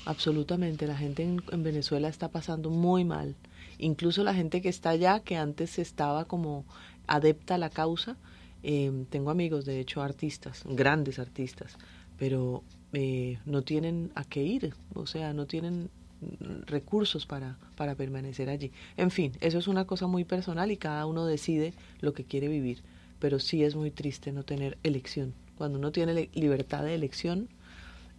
Absolutamente. 0.05 0.88
La 0.88 0.97
gente 0.97 1.23
en, 1.23 1.41
en 1.51 1.63
Venezuela 1.63 2.07
está 2.07 2.29
pasando 2.29 2.69
muy 2.69 3.03
mal. 3.05 3.35
Incluso 3.77 4.23
la 4.23 4.33
gente 4.33 4.62
que 4.62 4.69
está 4.69 4.89
allá, 4.91 5.19
que 5.21 5.38
antes 5.38 5.79
estaba 5.79 6.25
como 6.25 6.65
adepta 7.07 7.55
a 7.55 7.57
la 7.57 7.69
causa. 7.69 8.17
eh, 8.63 9.05
tengo 9.09 9.29
amigos, 9.31 9.65
de 9.65 9.79
hecho, 9.79 10.01
artistas, 10.01 10.63
grandes 10.65 11.17
artistas, 11.19 11.77
pero 12.17 12.63
eh, 12.93 13.38
no 13.45 13.62
tienen 13.62 14.12
a 14.15 14.23
qué 14.25 14.43
ir. 14.43 14.73
O 14.95 15.05
sea, 15.05 15.33
no 15.33 15.45
tienen 15.45 15.89
mm, 16.21 16.63
recursos 16.67 17.25
para, 17.25 17.57
para 17.77 17.95
permanecer 17.95 18.49
allí. 18.49 18.71
En 18.97 19.12
fin, 19.12 19.31
eso 19.41 19.57
es 19.59 19.67
una 19.67 19.85
cosa 19.85 20.07
muy 20.07 20.25
personal 20.25 20.71
y 20.71 20.77
cada 20.77 21.05
uno 21.05 21.25
decide 21.25 21.73
lo 22.01 22.13
que 22.13 22.25
quiere 22.25 22.47
vivir. 22.49 22.81
Pero 23.19 23.39
sí 23.39 23.63
es 23.63 23.75
muy 23.75 23.91
triste 23.91 24.31
no 24.31 24.43
tener 24.43 24.77
elección. 24.83 25.33
Cuando 25.59 25.77
uno 25.77 25.91
tiene 25.91 26.29
libertad 26.35 26.83
de 26.85 26.95
elección, 26.95 27.49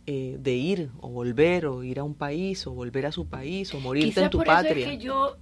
eh, 0.06 0.36
de 0.38 0.52
ir 0.52 0.90
o 1.00 1.08
volver 1.08 1.64
o 1.64 1.82
ir 1.82 1.98
a 1.98 2.04
un 2.04 2.14
país 2.14 2.66
o 2.66 2.72
volver 2.72 3.06
a 3.06 3.12
su 3.12 3.26
país 3.28 3.72
o 3.72 3.80
morirte 3.80 4.10
Quizá 4.10 4.24
en 4.24 4.30
tu 4.30 4.38
por 4.38 4.46
patria. 4.46 4.72
eso 4.72 4.80
es 4.90 4.98
que 4.98 5.02
yo 5.02 5.36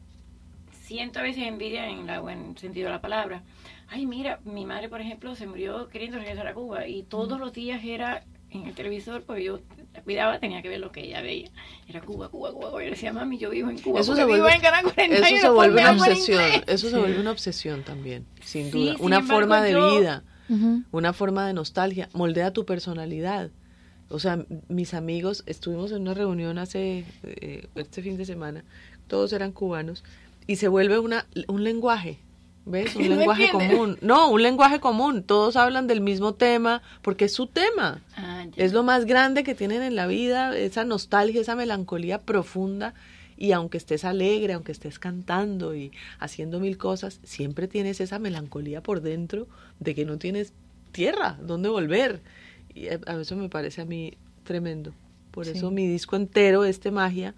siento 0.85 1.19
a 1.19 1.23
veces 1.23 1.43
envidia 1.49 1.89
en 1.89 2.09
el 2.09 2.21
buen 2.21 2.57
sentido 2.57 2.87
de 2.87 2.93
la 2.93 3.01
palabra. 3.01 3.43
Ay, 3.89 4.07
mira, 4.07 4.39
mi 4.45 4.65
madre, 4.65 4.89
por 4.89 5.01
ejemplo, 5.01 5.35
se 5.35 5.49
murió 5.49 5.89
queriendo 5.89 6.19
regresar 6.19 6.47
a 6.47 6.55
Cuba 6.55 6.87
y 6.87 7.03
todos 7.03 7.41
los 7.41 7.53
días 7.53 7.83
era 7.85 8.23
en 8.51 8.67
el 8.69 8.75
televisor, 8.75 9.25
porque 9.25 9.43
yo 9.43 9.59
la 9.93 10.03
cuidaba, 10.03 10.39
tenía 10.39 10.63
que 10.63 10.69
ver 10.69 10.79
lo 10.79 10.93
que 10.93 11.01
ella 11.05 11.21
veía. 11.21 11.51
Era 11.89 12.01
Cuba, 12.01 12.29
Cuba, 12.29 12.53
Cuba. 12.53 12.71
Yo 12.71 12.79
le 12.79 12.91
decía, 12.91 13.13
mami, 13.13 13.39
yo 13.39 13.51
vivo 13.51 13.71
en 13.71 13.79
Cuba. 13.81 13.99
Eso 14.01 14.15
se 14.15 14.25
vivo 14.25 14.39
vuelve, 14.39 14.55
en 14.55 14.61
Canal 14.63 14.85
41, 14.85 15.27
eso 15.27 15.37
se 15.41 15.51
vuelve 15.51 15.81
una 15.81 15.91
obsesión. 15.91 16.43
Eso 16.69 16.91
se 16.91 16.97
vuelve 16.99 17.21
una 17.21 17.33
obsesión 17.33 17.83
también, 17.83 18.25
sin 18.41 18.67
Sí, 18.71 18.71
duda. 18.71 18.95
sin 18.97 19.05
una 19.05 19.17
embargo, 19.19 19.41
forma 19.41 19.63
de 19.63 19.73
yo- 19.73 19.99
vida, 19.99 20.23
Una 20.91 21.13
forma 21.13 21.47
de 21.47 21.53
nostalgia. 21.53 22.09
Moldea 22.13 22.53
tu 22.53 22.65
personalidad. 22.65 23.51
O 24.11 24.19
sea, 24.19 24.45
mis 24.69 24.95
amigos, 24.95 25.43
estuvimos 25.47 25.93
en 25.93 26.03
una 26.03 26.15
reunión 26.15 26.59
hace, 26.59 27.05
eh, 27.23 27.69
este 27.75 28.03
fin 28.03 28.17
de 28.17 28.25
semana, 28.25 28.65
todos 29.07 29.33
eran 29.35 29.53
cubanos, 29.53 30.03
y 30.47 30.57
se 30.57 30.69
vuelve 30.69 30.99
una, 30.99 31.27
un 31.47 31.63
lenguaje. 31.63 32.19
¿Ves? 32.65 32.97
Un 32.97 33.03
No 33.09 33.17
lenguaje 33.17 33.51
común. 33.51 33.99
No, 34.01 34.31
un 34.31 34.43
lenguaje 34.43 34.81
común. 34.81 35.23
Todos 35.23 35.57
hablan 35.57 35.87
del 35.87 36.01
mismo 36.01 36.35
tema 36.35 36.83
porque 37.03 37.27
es 37.27 37.33
su 37.33 37.47
tema. 37.47 38.01
Ah. 38.17 38.47
Es 38.57 38.73
lo 38.73 38.83
más 38.83 39.05
grande 39.05 39.45
que 39.45 39.55
tienen 39.55 39.83
en 39.83 39.95
la 39.95 40.07
vida, 40.07 40.57
esa 40.57 40.85
nostalgia, 40.85 41.41
esa 41.41 41.57
melancolía 41.57 42.23
profunda. 42.23 42.95
Y 43.41 43.53
aunque 43.53 43.79
estés 43.79 44.05
alegre, 44.05 44.53
aunque 44.53 44.73
estés 44.73 44.99
cantando 44.99 45.75
y 45.75 45.93
haciendo 46.19 46.59
mil 46.59 46.77
cosas, 46.77 47.21
siempre 47.23 47.69
tienes 47.69 48.01
esa 48.01 48.19
melancolía 48.19 48.83
por 48.83 49.01
dentro 49.01 49.47
de 49.79 49.95
que 49.95 50.05
no 50.05 50.19
tienes 50.19 50.53
tierra, 50.93 51.39
dónde 51.41 51.69
volver. 51.69 52.21
Y 52.75 52.89
a 52.89 52.99
eso 53.21 53.37
me 53.37 53.49
parece 53.49 53.81
a 53.81 53.85
mí 53.85 54.15
tremendo. 54.45 54.93
Por 55.31 55.47
Sí. 55.47 55.53
eso 55.57 55.71
mi 55.71 55.87
disco 55.87 56.17
entero, 56.17 56.65
este 56.65 56.91
Magia, 56.91 57.35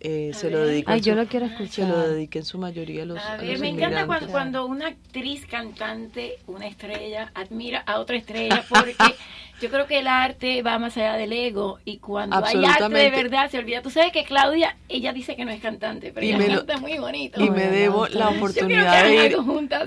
eh, 0.00 0.32
se 0.34 0.50
lo 0.50 0.60
dedico. 0.64 0.90
Ay, 0.92 0.98
en 0.98 1.04
yo 1.04 1.12
su- 1.14 1.18
lo 1.18 1.26
quiero 1.26 1.46
Se 1.48 1.52
lo 1.56 1.62
escuchar. 1.64 2.08
dediqué 2.10 2.38
en 2.40 2.44
su 2.44 2.58
mayoría 2.58 3.02
a 3.02 3.06
los, 3.06 3.18
A 3.18 3.32
a 3.32 3.36
ver, 3.38 3.50
los 3.52 3.60
me 3.60 3.68
encanta 3.70 4.06
cuando, 4.06 4.28
cuando 4.28 4.66
una 4.66 4.88
actriz 4.88 5.44
cantante, 5.46 6.36
una 6.46 6.66
estrella, 6.68 7.32
admira 7.34 7.80
a 7.80 7.98
otra 7.98 8.16
estrella, 8.16 8.64
porque 8.68 8.94
yo 9.60 9.70
creo 9.70 9.86
que 9.86 9.98
el 9.98 10.06
arte 10.06 10.62
va 10.62 10.78
más 10.78 10.96
allá 10.96 11.14
del 11.14 11.32
ego 11.32 11.78
y 11.84 11.98
cuando 11.98 12.36
hay 12.44 12.64
arte 12.64 12.88
de 12.88 13.10
verdad 13.10 13.50
se 13.50 13.58
olvida. 13.58 13.82
Tú 13.82 13.90
sabes 13.90 14.12
que 14.12 14.24
Claudia, 14.24 14.76
ella 14.88 15.12
dice 15.12 15.34
que 15.36 15.44
no 15.44 15.50
es 15.50 15.60
cantante, 15.60 16.12
pero 16.12 16.24
Y 16.24 16.30
ella 16.30 16.38
me 16.38 16.48
lo- 16.48 16.56
canta 16.66 16.78
muy 16.78 16.96
bonito. 16.98 17.42
Y 17.42 17.50
me 17.50 17.66
debo 17.68 18.06
la 18.08 18.28
oportunidad 18.28 19.04
de 19.04 19.26
ir. 19.26 19.36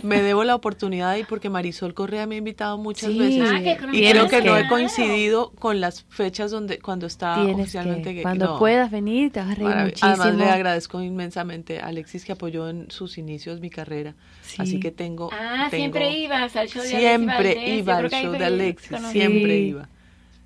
Me 0.04 0.22
debo 0.22 0.44
la 0.44 0.56
oportunidad 0.56 1.14
de 1.14 1.20
ir 1.20 1.26
porque 1.28 1.50
Marisol 1.50 1.94
Correa 1.94 2.26
me 2.28 2.36
ha 2.36 2.38
invitado 2.40 2.78
muchas 2.78 3.12
Sí. 3.12 3.20
veces. 3.20 3.50
Ah, 3.50 3.60
que 3.62 3.78
Y 3.98 4.10
creo 4.12 4.28
que 4.28 4.42
no 4.42 4.58
he 4.58 4.68
coincidido 4.68 5.52
con 5.60 5.80
las 5.80 6.04
fechas 6.10 6.52
donde 6.52 6.80
cuando 6.80 7.08
está 7.08 7.36
Tienes 7.36 7.56
oficialmente 7.56 8.10
que, 8.10 8.14
gay. 8.16 8.24
cuando 8.24 8.46
No. 8.48 8.60
puedas 8.60 8.92
venir, 8.92 9.32
te 9.32 9.40
vas 9.40 9.52
a 9.52 9.56
reír 9.56 9.68
Marav- 9.70 9.84
muchísimo. 9.86 10.10
Además 10.12 10.36
le 10.36 10.50
agradezco 10.50 11.02
inmensamente 11.02 11.80
a 11.80 11.86
Alexis 11.88 12.26
que 12.26 12.32
apoyó 12.34 12.70
en 12.70 12.92
sus 12.92 13.18
inicios 13.18 13.60
mi 13.62 13.70
carrera. 13.70 14.16
Así 14.58 14.80
que 14.80 14.92
tengo... 14.92 15.30
Ah, 15.32 15.68
tengo- 15.70 15.78
siempre 15.84 16.10
ibas 16.18 16.56
al 16.56 16.68
show 16.68 16.82
de 16.84 16.90
Alexis 16.90 17.00
Siempre 17.08 17.76
iba 17.78 17.98
al 17.98 18.10
show 18.10 18.32
de 18.34 18.46
Alexis, 18.46 18.98
siempre. 19.12 19.61
Iba. 19.62 19.90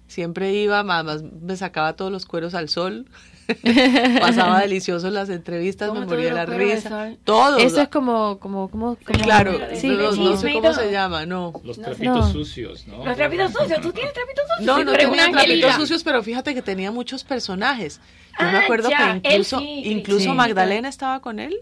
Siempre 0.08 0.54
iba, 0.54 0.80
además 0.80 1.24
me 1.42 1.58
sacaba 1.58 1.94
todos 1.96 2.12
los 2.12 2.26
cueros 2.26 2.54
al 2.54 2.70
sol. 2.70 3.06
Pasaba 4.20 4.62
delicioso 4.62 5.10
las 5.12 5.30
entrevistas, 5.30 5.90
me 5.92 6.00
¿Cómo 6.00 6.08
moría 6.12 6.34
la 6.34 6.46
risa. 6.46 7.12
Todo. 7.24 7.58
Eso 7.58 7.82
es 7.82 7.90
como, 7.90 8.40
como, 8.40 8.70
como, 8.70 8.96
como 8.96 9.20
Claro, 9.24 9.60
sí, 9.76 9.88
no, 9.90 10.12
no 10.16 10.36
sí. 10.36 10.38
sé 10.48 10.54
cómo 10.54 10.74
se 10.74 10.92
llama, 10.92 11.26
no. 11.26 11.54
Los 11.64 11.80
trapitos 11.80 12.32
sucios, 12.32 12.88
¿no? 12.88 13.06
Los 13.06 13.16
trapitos 13.16 13.52
sucios, 13.52 13.82
tú 13.82 13.92
tienes 13.92 14.14
trapitos 14.14 14.46
sucios. 14.58 14.66
No, 14.78 14.84
no 14.84 14.94
tenía 14.94 15.32
trapitos 15.32 15.76
sucios, 15.76 16.04
pero 16.04 16.24
fíjate 16.24 16.54
que 16.54 16.62
tenía 16.62 16.92
muchos 16.92 17.24
personajes. 17.24 18.00
Yo 18.40 18.46
me 18.48 18.58
Ah, 18.58 18.62
acuerdo 18.64 18.90
ya, 18.90 18.98
que 19.22 19.28
él 19.30 19.34
incluso, 19.34 19.60
sí, 19.60 19.82
incluso 19.86 20.20
sí. 20.26 20.36
Magdalena 20.36 20.90
estaba 20.90 21.22
con 21.22 21.40
él. 21.40 21.56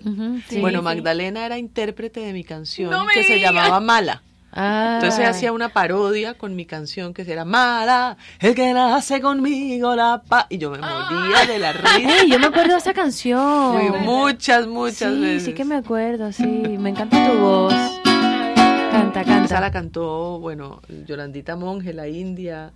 sí, 0.50 0.60
bueno, 0.60 0.80
sí. 0.80 0.84
Magdalena 0.86 1.46
era 1.46 1.58
intérprete 1.58 2.20
de 2.22 2.34
mi 2.34 2.44
canción 2.44 2.90
No 2.92 3.06
que 3.14 3.24
se 3.24 3.40
llamaba 3.40 3.80
Mala. 3.80 4.24
Ah. 4.56 5.00
Entonces 5.02 5.28
hacía 5.28 5.52
una 5.52 5.70
parodia 5.70 6.36
con 6.36 6.56
mi 6.56 6.66
canción 6.66 7.14
que 7.14 7.24
era 7.24 7.44
Mala, 7.44 8.18
el 8.40 8.54
que 8.54 8.72
nace 8.74 9.20
conmigo 9.20 9.96
la 9.96 10.22
paz. 10.28 10.46
Y 10.50 10.60
yo 10.60 10.70
me 10.70 10.78
moría 10.78 11.46
de 11.48 11.58
la 11.60 11.74
risa. 11.74 11.98
Ey, 12.22 12.30
yo 12.30 12.40
me 12.40 12.48
acuerdo 12.48 12.74
de 12.74 12.78
esa 12.80 12.94
canción. 12.94 13.74
Fui 13.80 14.00
muchas, 14.02 14.68
muchas 14.68 15.14
sí, 15.14 15.20
veces. 15.20 15.44
Sí, 15.46 15.54
que 15.54 15.66
me 15.66 15.76
acuerdo, 15.76 16.32
sí. 16.32 16.46
Me 16.46 16.90
encanta 16.92 17.26
tu 17.32 17.38
voz. 17.40 17.74
Canta, 18.04 19.22
Esa 19.22 19.30
canta. 19.32 19.60
la 19.60 19.72
cantó, 19.72 20.40
bueno, 20.40 20.82
Yolandita 21.08 21.56
Monge, 21.56 21.94
la 21.94 22.08
India, 22.08 22.72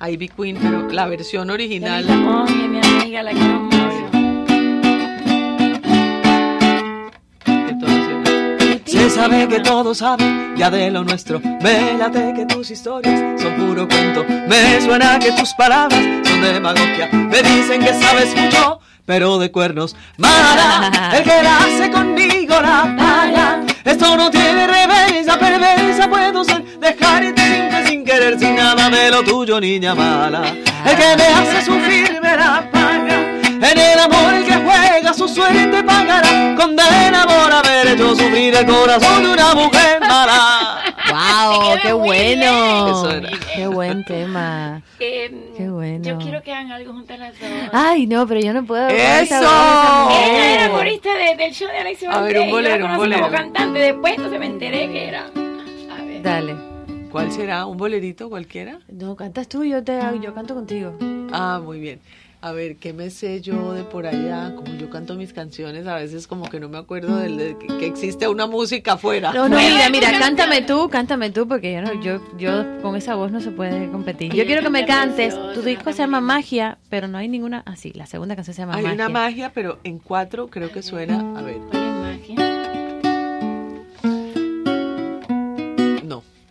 Ivy 0.00 0.28
Queen, 0.28 0.58
pero 0.60 0.88
la 0.90 1.06
versión 1.06 1.48
original. 1.50 2.04
Yolandita 2.06 2.30
Monge, 2.30 2.68
mi 2.68 2.78
amiga, 2.78 3.22
la 3.22 3.30
quiero 3.32 3.68
sabe 9.14 9.46
que 9.46 9.60
todos 9.60 9.98
saben 9.98 10.54
ya 10.56 10.70
de 10.70 10.90
lo 10.90 11.04
nuestro. 11.04 11.40
Vélate 11.60 12.32
que 12.34 12.46
tus 12.46 12.70
historias 12.70 13.40
son 13.40 13.54
puro 13.54 13.86
cuento. 13.86 14.24
Me 14.48 14.80
suena 14.80 15.18
que 15.18 15.32
tus 15.32 15.52
palabras 15.54 16.00
son 16.24 16.40
demagogia. 16.40 17.08
Me 17.12 17.42
dicen 17.42 17.82
que 17.82 17.92
sabes 17.94 18.34
mucho, 18.34 18.80
pero 19.04 19.38
de 19.38 19.50
cuernos. 19.50 19.94
Mala, 20.16 21.12
el 21.16 21.22
que 21.22 21.42
la 21.42 21.58
hace 21.58 21.90
conmigo 21.90 22.54
la 22.60 22.94
paga. 22.96 23.60
Esto 23.84 24.16
no 24.16 24.30
tiene 24.30 24.66
reversa, 24.66 25.38
perversa 25.38 26.08
puedo 26.08 26.44
ser. 26.44 26.64
Dejarte 26.78 27.42
simple 27.42 27.86
sin 27.86 28.04
querer, 28.04 28.38
sin 28.38 28.56
nada 28.56 28.88
de 28.88 29.10
lo 29.10 29.22
tuyo, 29.22 29.60
niña 29.60 29.94
mala. 29.94 30.42
El 30.84 30.96
que 30.96 31.16
me 31.16 31.26
hace 31.26 31.64
sufrir 31.64 32.20
me 32.22 32.36
la. 32.36 32.71
En 33.72 33.78
el 33.78 33.98
amor 34.00 34.34
el 34.34 34.44
que 34.44 34.52
juega 34.54 35.14
su 35.14 35.26
suerte 35.28 35.82
pagará. 35.84 36.54
Condena 36.56 37.24
por 37.26 37.52
haber 37.52 37.88
hecho 37.88 38.14
sufrir 38.14 38.54
el 38.54 38.66
corazón 38.66 39.22
de 39.22 39.32
una 39.32 39.54
mujer 39.54 40.00
mala. 40.00 40.78
¡Wow! 41.10 41.78
¡Qué 41.82 41.92
bueno! 41.92 43.08
¡Qué 43.54 43.66
buen 43.66 44.04
tema! 44.04 44.82
Eh, 44.98 45.52
¡Qué 45.56 45.68
bueno! 45.68 46.04
Yo 46.04 46.18
quiero 46.18 46.42
que 46.42 46.52
hagan 46.52 46.70
algo 46.72 46.92
juntas 46.92 47.18
las 47.18 47.38
dos. 47.38 47.48
Ay, 47.72 48.06
no, 48.06 48.26
pero 48.26 48.40
yo 48.40 48.52
no 48.52 48.64
puedo. 48.64 48.88
¡Eso! 48.88 49.34
Ella 49.36 50.54
era 50.54 50.70
corista 50.70 51.10
de- 51.14 51.36
del 51.36 51.52
show 51.52 51.68
de 51.68 51.78
Alexis 51.78 52.08
A 52.08 52.20
ver, 52.22 52.40
un 52.40 52.50
bolero, 52.50 52.86
un 52.86 52.96
bolero. 52.96 53.22
como 53.22 53.36
cantante. 53.36 53.78
Después 53.78 54.14
entonces 54.16 54.38
me 54.40 54.46
enteré 54.46 54.90
que 54.90 55.08
era. 55.08 55.26
Dale. 56.22 56.54
¿Cuál 57.10 57.30
será? 57.32 57.66
¿Un 57.66 57.76
bolerito 57.76 58.30
cualquiera? 58.30 58.78
No, 58.88 59.16
cantas 59.16 59.46
tú, 59.48 59.64
yo 59.64 59.82
te 59.84 59.98
yo 60.22 60.32
canto 60.34 60.54
contigo. 60.54 60.96
Ah, 61.32 61.60
muy 61.62 61.78
bien. 61.78 62.00
A 62.44 62.50
ver, 62.50 62.74
¿qué 62.76 62.92
me 62.92 63.08
sé 63.10 63.40
yo 63.40 63.72
de 63.72 63.84
por 63.84 64.04
allá? 64.04 64.52
Como 64.56 64.74
yo 64.74 64.90
canto 64.90 65.14
mis 65.14 65.32
canciones, 65.32 65.86
a 65.86 65.94
veces 65.94 66.26
como 66.26 66.50
que 66.50 66.58
no 66.58 66.68
me 66.68 66.76
acuerdo 66.76 67.16
del- 67.18 67.36
de, 67.36 67.56
que, 67.56 67.68
que 67.78 67.86
existe 67.86 68.26
una 68.26 68.48
música 68.48 68.94
afuera. 68.94 69.32
No, 69.32 69.48
no, 69.48 69.56
mira, 69.56 69.88
mira, 69.90 70.10
cántame 70.18 70.62
tú, 70.62 70.88
cántame 70.90 71.30
tú, 71.30 71.46
porque 71.46 71.72
yo, 71.72 71.82
no, 71.82 72.02
yo, 72.02 72.20
yo 72.36 72.80
con 72.82 72.96
esa 72.96 73.14
voz 73.14 73.30
no 73.30 73.40
se 73.40 73.52
puede 73.52 73.88
competir. 73.92 74.32
Yo 74.34 74.44
quiero 74.44 74.60
que 74.60 74.70
me 74.70 74.84
cantes. 74.84 75.36
Tu 75.54 75.62
disco 75.62 75.92
se 75.92 75.98
llama 75.98 76.20
Magia, 76.20 76.78
pero 76.90 77.06
no 77.06 77.16
hay 77.16 77.28
ninguna. 77.28 77.62
Ah, 77.64 77.76
sí, 77.76 77.92
la 77.94 78.06
segunda 78.06 78.34
canción 78.34 78.54
se 78.56 78.62
llama 78.62 78.74
Hay 78.74 78.82
Magia. 78.82 78.94
una 78.96 79.08
magia, 79.08 79.52
pero 79.54 79.78
en 79.84 80.00
cuatro 80.00 80.48
creo 80.48 80.72
que 80.72 80.82
suena. 80.82 81.38
A 81.38 81.42
ver. 81.42 81.81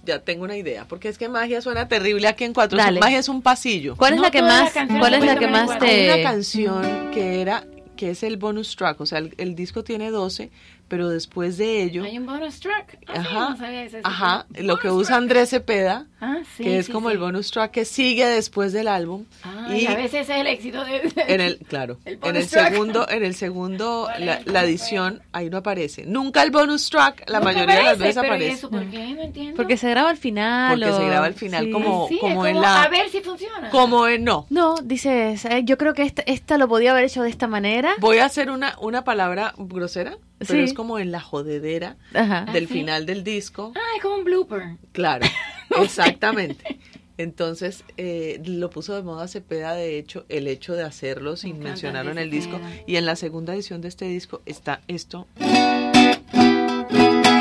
Ya 0.04 0.20
tengo 0.20 0.44
una 0.44 0.58
idea. 0.58 0.88
Porque 0.88 1.10
es 1.10 1.18
que 1.18 1.30
magia 1.30 1.62
suena 1.62 1.88
terrible 1.88 2.28
aquí 2.28 2.44
en 2.44 2.54
cuatro. 2.54 2.78
Dale. 2.78 3.00
Magia 3.00 3.20
es 3.20 3.30
un 3.30 3.42
pasillo. 3.42 3.96
¿Cuál 3.96 4.16
es 4.16 4.22
la 4.22 4.32
que 4.32 4.42
más, 4.42 4.74
cuál 5.00 5.14
es 5.14 5.24
la 5.24 5.38
que 5.38 5.48
más 5.48 5.70
Hay 5.72 5.80
te 5.80 6.14
una 6.14 6.24
canción 6.24 7.12
que 7.12 7.42
era 7.42 7.66
que 7.96 8.10
es 8.10 8.24
el 8.24 8.38
bonus 8.38 8.76
track, 8.76 9.00
o 9.00 9.06
sea, 9.06 9.20
el, 9.20 9.36
el 9.38 9.54
disco 9.54 9.84
tiene 9.84 10.10
12, 10.10 10.50
pero 10.92 11.08
después 11.08 11.58
de 11.58 11.84
ello, 11.84 12.04
Hay 12.04 12.18
un 12.18 12.26
bonus 12.26 12.60
track. 12.60 12.98
Ah, 13.08 13.14
sí, 13.14 13.20
Ajá, 13.20 13.50
no 13.52 13.58
sabía 13.58 13.84
ese. 13.86 14.02
ajá, 14.04 14.46
lo 14.60 14.78
que 14.78 14.90
usa 14.92 15.16
Andrés 15.16 15.50
Cepeda, 15.52 16.06
Ah, 16.20 16.40
sí, 16.58 16.64
que 16.66 16.78
es 16.80 16.88
sí, 16.88 16.92
como 16.92 17.08
sí. 17.08 17.14
el 17.14 17.20
bonus 17.20 17.50
track 17.50 17.72
que 17.72 17.86
sigue 17.86 18.26
después 18.28 18.74
del 18.74 18.90
álbum 18.90 19.24
Ah, 19.44 19.68
y 19.72 19.84
y 19.84 19.88
a 19.88 19.96
veces 19.96 20.22
ese 20.22 20.34
es 20.34 20.40
el 20.42 20.48
éxito 20.48 20.84
de. 20.84 21.12
en 21.28 21.40
el 21.42 21.58
claro, 21.60 21.98
El 22.06 22.16
en 22.16 22.20
bonus 22.20 22.44
el 22.44 22.50
track. 22.50 22.72
segundo, 22.74 23.08
en 23.10 23.24
el 23.24 23.36
segundo 23.36 24.10
la, 24.20 24.42
la 24.46 24.64
edición 24.66 25.22
ahí 25.32 25.50
no 25.50 25.58
aparece. 25.58 26.06
Nunca 26.06 26.44
el 26.44 26.52
bonus 26.52 26.90
track, 26.90 27.24
la 27.30 27.40
Nunca 27.40 27.54
mayoría 27.54 27.76
de 27.78 27.84
las 27.84 27.94
aparece, 27.96 28.04
veces 28.04 28.22
pero 28.22 28.34
¿y 28.34 28.36
aparece. 28.36 28.52
eso 28.58 28.70
por 28.70 28.86
qué? 28.92 29.14
No 29.14 29.22
entiendo. 29.22 29.56
Porque 29.56 29.78
se 29.78 29.90
graba 29.90 30.10
al 30.10 30.18
final. 30.18 30.78
Porque 30.78 30.94
se 30.94 31.02
o- 31.02 31.08
graba 31.08 31.26
al 31.26 31.34
final 31.36 31.66
sí. 31.66 31.72
como 31.72 32.08
Sí, 32.10 32.16
es 32.16 32.20
como 32.22 32.46
en 32.46 32.54
como, 32.56 32.66
la 32.68 32.84
A 32.84 32.90
ver 32.90 33.10
si 33.10 33.22
funciona. 33.22 33.70
como 33.70 34.08
en 34.08 34.26
no. 34.26 34.46
No, 34.50 34.76
dices, 34.84 35.46
eh, 35.46 35.62
yo 35.64 35.78
creo 35.78 35.94
que 35.94 36.04
esta, 36.04 36.22
esta 36.26 36.58
lo 36.58 36.68
podía 36.68 36.92
haber 36.92 37.06
hecho 37.06 37.24
de 37.24 37.30
esta 37.30 37.48
manera. 37.48 37.94
Voy 38.00 38.18
a 38.18 38.26
hacer 38.26 38.52
una, 38.52 38.76
una 38.82 39.04
palabra 39.06 39.54
grosera, 39.58 40.18
pero 40.40 40.54
Sí. 40.54 40.60
es 40.60 40.74
como 40.74 40.81
en 41.00 41.12
la 41.12 41.20
jodedera 41.22 41.98
Ajá. 42.14 42.46
del 42.52 42.66
¿Ah, 42.66 42.68
sí? 42.68 42.74
final 42.74 43.06
del 43.06 43.24
disco. 43.24 43.72
Ah, 43.76 43.80
es 43.96 44.02
como 44.02 44.16
un 44.16 44.24
blooper. 44.24 44.78
Claro, 44.92 45.26
exactamente. 45.82 46.80
Entonces, 47.18 47.84
eh, 47.98 48.42
lo 48.46 48.70
puso 48.72 48.96
de 48.96 49.04
moda 49.04 49.28
Cepeda, 49.28 49.76
de 49.76 50.00
hecho, 50.00 50.26
el 50.28 50.48
hecho 50.48 50.74
de 50.74 50.84
hacerlo 50.84 51.36
sin 51.36 51.60
mencionarlo 51.60 52.12
en 52.12 52.18
el 52.18 52.32
disco. 52.32 52.60
Y 52.88 52.96
en 52.96 53.06
la 53.06 53.16
segunda 53.16 53.54
edición 53.54 53.80
de 53.82 53.90
este 53.90 54.06
disco 54.06 54.42
está 54.46 54.82
esto. 54.88 55.28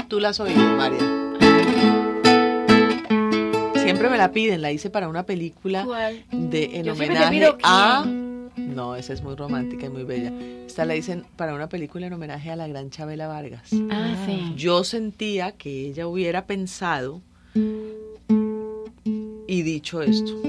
Tú 0.08 0.20
la 0.20 0.30
has 0.30 0.40
oído, 0.40 0.60
María. 0.76 0.98
Siempre 3.82 4.10
me 4.10 4.18
la 4.18 4.32
piden, 4.32 4.60
la 4.62 4.70
hice 4.72 4.90
para 4.90 5.08
una 5.08 5.24
película 5.24 5.84
¿Cuál? 5.84 6.24
de 6.30 6.76
en 6.76 6.84
Yo 6.84 6.92
homenaje 6.92 7.30
pido 7.30 7.56
a 7.62 8.04
no, 8.68 8.96
esa 8.96 9.12
es 9.12 9.22
muy 9.22 9.34
romántica 9.34 9.86
y 9.86 9.88
muy 9.88 10.04
bella. 10.04 10.32
Esta 10.66 10.84
la 10.84 10.94
dicen 10.94 11.24
para 11.36 11.54
una 11.54 11.68
película 11.68 12.06
en 12.06 12.12
homenaje 12.12 12.50
a 12.50 12.56
la 12.56 12.68
gran 12.68 12.90
Chabela 12.90 13.26
Vargas. 13.26 13.70
Ah, 13.90 14.14
sí. 14.26 14.52
Yo 14.56 14.84
sentía 14.84 15.52
que 15.52 15.88
ella 15.88 16.06
hubiera 16.06 16.46
pensado 16.46 17.20
y 19.46 19.62
dicho 19.62 20.02
esto. 20.02 20.40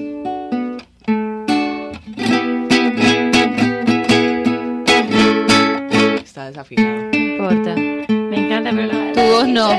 Está 6.23 6.47
desafinado. 6.47 7.09
No 7.11 7.17
importa. 7.17 7.75
Me 7.75 8.45
encanta, 8.45 8.71
pero 8.71 8.87
la. 8.87 9.11
Tu 9.13 9.21
voz 9.21 9.47
no. 9.47 9.69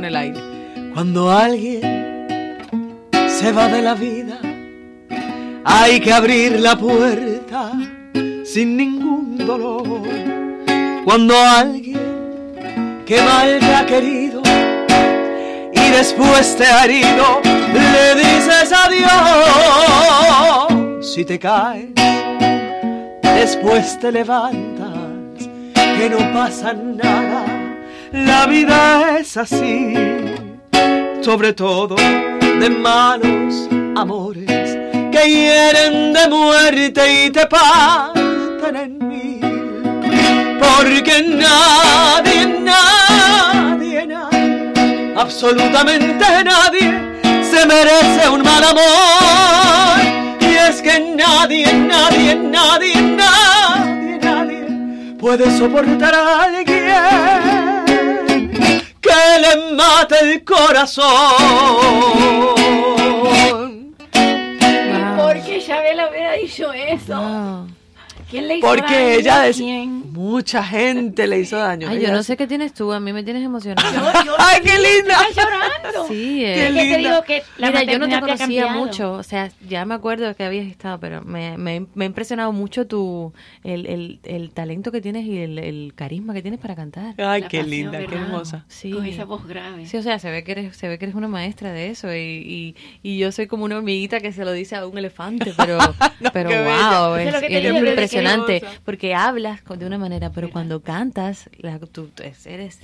Con 0.00 0.06
el 0.06 0.16
aire. 0.16 0.40
Cuando 0.94 1.30
alguien 1.30 2.56
se 3.28 3.52
va 3.52 3.68
de 3.68 3.82
la 3.82 3.94
vida, 3.94 4.38
hay 5.62 6.00
que 6.00 6.10
abrir 6.10 6.58
la 6.58 6.74
puerta 6.74 7.72
sin 8.44 8.78
ningún 8.78 9.36
dolor. 9.36 10.00
Cuando 11.04 11.38
alguien 11.38 12.00
que 13.04 13.20
mal 13.20 13.58
te 13.58 13.74
ha 13.74 13.84
querido 13.84 14.40
y 15.74 15.90
después 15.90 16.56
te 16.56 16.64
ha 16.64 16.86
herido, 16.86 17.42
le 17.44 18.14
dices 18.14 18.72
adiós. 18.72 19.04
Si 21.04 21.26
te 21.26 21.38
caes, 21.38 21.90
después 23.22 23.98
te 23.98 24.10
levantas, 24.12 25.46
que 25.74 26.08
no 26.08 26.32
pasa 26.32 26.72
nada. 26.72 27.59
La 28.12 28.46
vida 28.46 29.18
es 29.18 29.36
así 29.36 29.94
sobre 31.22 31.52
todo 31.52 31.96
de 31.96 32.70
malos 32.70 33.68
amores 33.96 34.76
que 35.12 35.28
hieren 35.28 36.12
de 36.12 36.28
muerte 36.28 37.24
y 37.24 37.30
te 37.30 37.46
parten 37.46 38.76
en 38.76 39.08
mil. 39.08 39.40
Porque 40.58 41.22
nadie, 41.22 42.46
nadie, 42.60 44.06
nadie, 44.06 45.14
absolutamente 45.16 46.24
nadie 46.44 47.42
se 47.42 47.66
merece 47.66 48.28
un 48.28 48.42
mal 48.42 48.64
amor. 48.64 50.40
Y 50.40 50.54
es 50.54 50.80
que 50.82 51.14
nadie, 51.16 51.72
nadie, 51.72 52.34
nadie, 52.34 52.94
nadie, 53.02 54.18
nadie 54.20 55.16
puede 55.18 55.56
soportar 55.58 56.14
a 56.14 56.42
alguien 56.44 57.49
que 59.10 59.16
que 59.16 59.40
le 59.40 59.72
mate 59.74 60.20
el 60.20 60.44
corazón. 60.44 61.06
¿Por 65.16 65.42
qué 65.42 65.62
Chabela 65.66 66.08
hubiera 66.08 66.32
dicho 66.34 66.72
eso? 66.72 67.66
¿Quién 68.30 68.46
le 68.48 68.58
hizo 68.58 68.66
Porque 68.66 68.82
daño? 68.94 69.08
ella 69.18 69.40
decía, 69.40 69.64
¿Quién? 69.66 70.12
mucha 70.12 70.62
gente 70.62 71.26
le 71.26 71.40
hizo 71.40 71.56
daño. 71.58 71.88
Ay, 71.90 72.00
yo 72.00 72.12
no 72.12 72.22
sé 72.22 72.36
qué 72.36 72.46
tienes 72.46 72.72
tú, 72.72 72.92
a 72.92 73.00
mí 73.00 73.12
me 73.12 73.22
tienes 73.24 73.42
emocionada. 73.44 74.12
¡Ay, 74.38 74.60
qué 74.62 74.74
linda! 74.78 75.16
Estás 75.28 75.44
llorando. 75.44 76.06
Sí, 76.08 76.44
Es 76.44 76.70
eh. 76.70 76.72
que 76.74 76.92
te 76.94 76.98
digo 76.98 77.22
que 77.22 77.42
la 77.58 77.68
Mira, 77.68 77.82
yo 77.84 77.98
no 77.98 78.08
te 78.08 78.20
conocía 78.20 78.68
mucho, 78.72 79.12
o 79.14 79.22
sea, 79.22 79.50
ya 79.68 79.84
me 79.84 79.94
acuerdo 79.94 80.34
que 80.36 80.44
habías 80.44 80.66
estado, 80.66 80.98
pero 81.00 81.22
me, 81.22 81.58
me, 81.58 81.86
me 81.94 82.04
ha 82.04 82.06
impresionado 82.06 82.52
mucho 82.52 82.86
tu 82.86 83.32
el, 83.64 83.86
el, 83.86 84.20
el 84.24 84.50
talento 84.52 84.92
que 84.92 85.00
tienes 85.00 85.24
y 85.26 85.38
el, 85.38 85.58
el 85.58 85.92
carisma 85.94 86.32
que 86.34 86.42
tienes 86.42 86.60
para 86.60 86.76
cantar. 86.76 87.14
Ay, 87.18 87.40
La 87.42 87.48
qué 87.48 87.58
pasión, 87.58 87.70
linda, 87.70 87.98
qué 87.98 88.14
hermosa. 88.14 88.64
Sí. 88.68 88.90
Con 88.92 89.06
esa 89.06 89.24
voz 89.24 89.46
grave. 89.46 89.86
Sí, 89.86 89.96
o 89.96 90.02
sea, 90.02 90.18
se 90.18 90.30
ve 90.30 90.44
que 90.44 90.52
eres, 90.52 90.76
se 90.76 90.86
ve 90.88 90.98
que 90.98 91.06
eres 91.06 91.14
una 91.16 91.28
maestra 91.28 91.72
de 91.72 91.90
eso 91.90 92.14
y, 92.14 92.18
y, 92.20 92.76
y 93.02 93.18
yo 93.18 93.32
soy 93.32 93.46
como 93.46 93.64
una 93.64 93.76
hormiguita 93.76 94.20
que 94.20 94.32
se 94.32 94.44
lo 94.44 94.52
dice 94.52 94.76
a 94.76 94.86
un 94.86 94.96
elefante, 94.98 95.52
pero, 95.56 95.78
pero 96.32 96.50
qué 96.50 96.56
wow, 96.62 97.12
bella. 97.14 97.22
es, 97.22 97.28
Eso 97.28 97.28
es 97.28 97.34
lo 97.34 97.40
que 97.40 97.46
te 97.48 97.56
eres 97.58 97.62
digo, 97.74 97.74
muy 97.74 97.84
que 97.84 97.94
impresionante 98.22 98.80
porque 98.84 99.14
hablas 99.14 99.60
de 99.64 99.86
una 99.86 99.98
manera, 99.98 100.30
pero 100.30 100.50
cuando 100.50 100.82
cantas, 100.82 101.48
la, 101.58 101.78
tú, 101.78 102.08
tú 102.08 102.22
eres, 102.44 102.78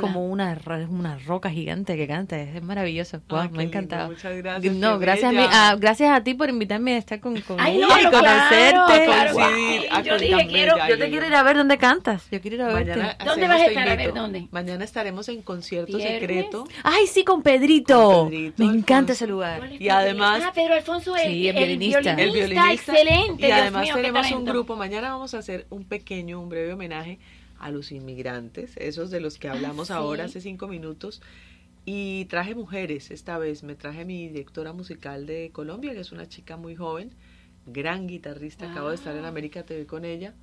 como 0.00 0.26
una, 0.26 0.56
roca 1.26 1.50
gigante 1.50 1.96
que 1.96 2.06
canta, 2.06 2.40
es, 2.40 2.62
maravilloso, 2.62 3.20
wow, 3.28 3.40
Ay, 3.40 3.48
me 3.50 3.62
ha 3.62 3.66
encantado. 3.66 4.08
muchas 4.08 4.36
gracias, 4.36 4.74
No, 4.74 4.98
gracias 4.98 5.28
a, 5.28 5.32
mí, 5.32 5.38
bella. 5.38 5.70
a- 5.70 5.76
gracias 5.76 6.10
a 6.10 6.22
ti 6.22 6.34
por 6.34 6.48
invitarme 6.48 6.94
a 6.94 6.98
estar 6.98 7.20
con, 7.20 7.40
con 7.42 7.60
Ay, 7.60 7.78
no, 7.78 7.88
y 7.88 8.04
conocerte. 8.04 9.04
claro, 9.04 9.38
a 9.90 10.02
Yo 10.02 10.18
dije, 10.18 10.46
quiero. 10.48 10.76
Yo 10.88 10.98
te 10.98 11.08
quiero 11.10 11.26
ir 11.26 11.34
a 11.34 11.42
ver 11.42 11.56
dónde 11.56 11.78
cantas, 11.78 12.24
yo 12.30 12.40
quiero 12.40 12.56
ir 12.56 12.62
a 12.62 12.68
verte. 12.68 12.90
Mañana 12.96 13.16
¿Dónde 13.24 13.48
vas 13.48 13.60
a 13.60 13.64
Te 13.64 13.68
estar? 13.70 13.88
A 13.88 13.96
ver. 13.96 14.14
¿dónde? 14.14 14.48
Mañana 14.50 14.84
estaremos 14.84 15.28
en 15.28 15.42
concierto 15.42 15.96
¿Viernes? 15.96 16.20
secreto. 16.20 16.64
Ay, 16.82 17.06
sí, 17.06 17.24
con 17.24 17.42
Pedrito. 17.42 18.10
Con 18.22 18.30
Pedrito 18.30 18.54
me 18.64 18.64
encanta 18.70 19.12
Alfonso. 19.12 19.12
ese 19.12 19.26
lugar. 19.26 19.58
¿Cuál 19.58 19.72
es 19.72 19.80
Y 19.80 19.88
además- 19.88 20.42
Ah, 20.44 20.52
Pedro 20.54 20.74
Alfonso, 20.74 21.16
el, 21.16 21.22
Sí, 21.28 21.48
el 21.48 21.56
el 21.56 21.64
violinista. 21.64 22.00
violinista. 22.00 22.22
El 22.22 22.32
violinista. 22.32 22.72
Excelente. 22.72 23.48
Y 23.48 23.50
además 23.50 23.82
mío, 23.82 23.94
tenemos 23.96 24.32
un 24.32 24.44
grupo. 24.44 24.76
Mañana 24.78 25.10
vamos 25.10 25.34
a 25.34 25.38
hacer 25.38 25.66
un 25.70 25.84
pequeño, 25.84 26.40
un 26.40 26.48
breve 26.48 26.72
homenaje 26.72 27.18
a 27.58 27.70
los 27.70 27.92
inmigrantes, 27.92 28.76
esos 28.76 29.10
de 29.10 29.20
los 29.20 29.38
que 29.38 29.48
hablamos 29.48 29.88
sí. 29.88 29.92
ahora 29.92 30.24
hace 30.24 30.40
cinco 30.40 30.68
minutos. 30.68 31.20
Y 31.84 32.26
traje 32.26 32.54
mujeres 32.54 33.10
esta 33.10 33.38
vez. 33.38 33.62
Me 33.62 33.74
traje 33.74 34.04
mi 34.04 34.28
directora 34.28 34.72
musical 34.72 35.26
de 35.26 35.50
Colombia, 35.52 35.94
que 35.94 36.00
es 36.00 36.12
una 36.12 36.28
chica 36.28 36.56
muy 36.56 36.76
joven, 36.76 37.10
gran 37.66 38.06
guitarrista. 38.06 38.70
Acabo 38.70 38.90
de 38.90 38.94
estar 38.94 39.16
en 39.16 39.24
América 39.24 39.62
TV 39.62 39.86
con 39.86 40.04
ella. 40.04 40.34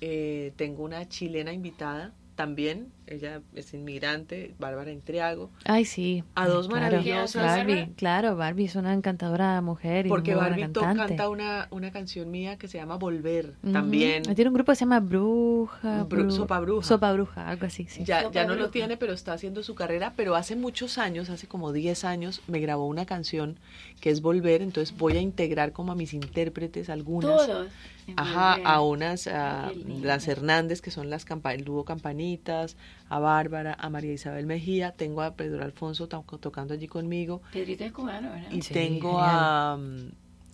Eh, 0.00 0.52
tengo 0.56 0.84
una 0.84 1.08
chilena 1.08 1.52
invitada 1.52 2.14
también. 2.36 2.92
Ella 3.08 3.40
es 3.54 3.72
inmigrante, 3.72 4.54
Bárbara 4.58 4.90
Entriago. 4.90 5.50
Ay, 5.64 5.84
sí. 5.84 6.24
A 6.34 6.48
dos 6.48 6.66
Claro. 6.66 6.82
maravillosas. 6.82 7.44
Barbie, 7.44 7.92
claro, 7.96 8.36
Barbie 8.36 8.64
es 8.64 8.74
una 8.74 8.92
encantadora 8.94 9.60
mujer 9.60 10.06
y 10.06 10.08
Porque 10.08 10.34
Barbie 10.34 10.70
canta 10.72 11.28
una, 11.28 11.68
una 11.70 11.92
canción 11.92 12.30
mía 12.32 12.56
que 12.58 12.66
se 12.68 12.78
llama 12.78 12.96
Volver 12.96 13.54
también. 13.72 14.22
Tiene 14.24 14.48
un 14.48 14.54
grupo 14.54 14.72
que 14.72 14.76
se 14.76 14.80
llama 14.84 14.98
Bruja. 15.00 16.04
Bru- 16.04 16.26
Bru- 16.26 16.30
Sopa 16.32 16.58
Bruja. 16.60 16.86
Sopa 16.86 17.12
Bruja, 17.12 17.48
algo 17.48 17.66
así, 17.66 17.86
sí. 17.88 18.04
Ya, 18.04 18.22
Sopa 18.22 18.34
ya 18.34 18.44
no 18.46 18.54
lo 18.56 18.70
tiene, 18.70 18.96
pero 18.96 19.12
está 19.12 19.32
haciendo 19.32 19.62
su 19.62 19.74
carrera. 19.76 20.12
Pero 20.16 20.34
hace 20.34 20.56
muchos 20.56 20.98
años, 20.98 21.30
hace 21.30 21.46
como 21.46 21.72
10 21.72 22.04
años, 22.04 22.42
me 22.48 22.58
grabó 22.60 22.86
una 22.86 23.06
canción 23.06 23.56
que 24.00 24.10
es 24.10 24.20
Volver. 24.22 24.62
Entonces 24.62 24.96
voy 24.96 25.16
a 25.16 25.20
integrar 25.20 25.72
como 25.72 25.92
a 25.92 25.94
mis 25.94 26.12
intérpretes 26.14 26.88
algunas. 26.90 27.46
Todos. 27.46 27.68
Ajá, 28.16 28.54
a 28.64 28.80
unas, 28.82 29.26
a 29.26 29.72
las 30.00 30.28
Hernández, 30.28 30.80
que 30.80 30.92
son 30.92 31.10
las 31.10 31.24
campa 31.24 31.52
el 31.54 31.64
dúo 31.64 31.84
Campanitas, 31.84 32.76
a 33.08 33.18
Bárbara, 33.18 33.76
a 33.80 33.90
María 33.90 34.12
Isabel 34.12 34.46
Mejía, 34.46 34.92
tengo 34.92 35.22
a 35.22 35.34
Pedro 35.34 35.64
Alfonso 35.64 36.06
to- 36.08 36.24
tocando 36.38 36.74
allí 36.74 36.86
conmigo, 36.86 37.42
Pedrito 37.52 37.82
es 37.84 37.90
cubano, 37.92 38.30
¿verdad? 38.30 38.50
y 38.52 38.62
Sí, 38.62 38.72
tengo 38.74 39.10
genial. 39.18 39.28
a, 39.28 39.78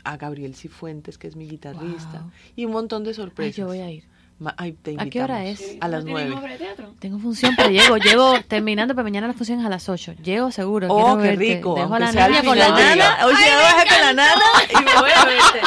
a 0.04 0.16
Gabriel 0.16 0.54
Cifuentes, 0.54 1.18
que 1.18 1.28
es 1.28 1.36
mi 1.36 1.46
guitarrista, 1.46 2.22
Wow. 2.22 2.30
y 2.56 2.64
un 2.64 2.72
montón 2.72 3.04
de 3.04 3.10
Ay, 3.10 3.14
sorpresas. 3.14 3.56
yo 3.56 3.66
voy 3.66 3.80
a 3.80 3.90
ir. 3.90 4.04
Ay, 4.56 4.72
te 4.72 4.96
¿A 4.98 5.06
qué 5.06 5.22
hora 5.22 5.44
es? 5.44 5.76
A 5.80 5.86
las 5.86 6.04
¿No 6.04 6.10
nueve. 6.12 6.32
obra 6.32 6.52
de 6.52 6.58
teatro? 6.58 6.94
Tengo 6.98 7.18
función, 7.20 7.54
pero 7.56 7.70
llego, 7.70 7.96
llego 7.96 8.40
terminando, 8.48 8.94
pero 8.94 9.04
mañana 9.04 9.28
la 9.28 9.34
función 9.34 9.60
es 9.60 9.66
a 9.66 9.68
las 9.68 9.88
8. 9.88 10.14
Llego 10.22 10.50
seguro. 10.50 10.88
Oh, 10.90 11.16
qué 11.16 11.22
verte. 11.28 11.36
rico, 11.54 11.74
Dejo 11.76 11.94
a 11.94 11.98
la 12.00 12.06
con 12.42 12.58
la 12.58 12.68
nana. 12.70 12.94
día. 12.94 13.18
Oye, 13.24 13.36
Ay, 13.38 13.50
yo 13.50 13.56
me 13.56 13.62
bajé 13.62 13.88
con 13.88 14.00
la 14.00 14.12
nana 14.12 14.42
y 14.70 14.76
me 14.84 15.00
voy 15.00 15.10
a 15.14 15.24
verte. 15.24 15.60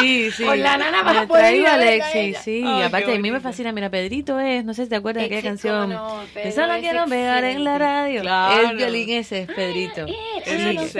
Sí, 0.00 0.30
sí. 0.30 0.44
Con 0.44 0.60
la 0.62 0.76
nana 0.76 1.02
vas 1.02 1.16
a 1.16 1.20
Me 1.22 1.26
poder 1.26 1.66
Alexis, 1.66 2.14
ella. 2.14 2.42
sí. 2.42 2.62
Ay, 2.66 2.82
aparte, 2.82 3.14
a 3.14 3.18
mí 3.18 3.30
me 3.30 3.40
fascina. 3.40 3.72
Mira, 3.72 3.90
Pedrito 3.90 4.38
es, 4.38 4.64
no 4.64 4.72
sé 4.74 4.84
si 4.84 4.90
te 4.90 4.96
acuerdas 4.96 5.22
de 5.22 5.26
aquella 5.26 5.42
canción. 5.48 5.88
no, 5.90 6.20
Pedro 6.34 6.48
Eso 6.50 6.66
lo 6.66 6.74
es 6.74 6.80
quiero 6.82 7.06
pegar 7.06 7.42
en 7.44 7.64
la 7.64 7.78
radio. 7.78 8.20
Claro. 8.20 8.70
El 8.70 8.76
violín 8.76 9.10
ese 9.10 9.42
es 9.42 9.46
Pedrito. 9.48 10.02
Él, 10.06 10.14
ah, 10.46 10.72
no 10.74 10.82
excelso. 10.82 10.92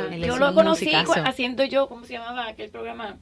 sabía. 0.00 0.16
Yo 0.26 0.38
lo 0.38 0.54
conocí 0.54 0.90
haciendo 0.92 1.64
yo, 1.64 1.88
¿cómo 1.88 2.04
se 2.04 2.14
llamaba 2.14 2.48
aquel 2.48 2.70
programa? 2.70 3.16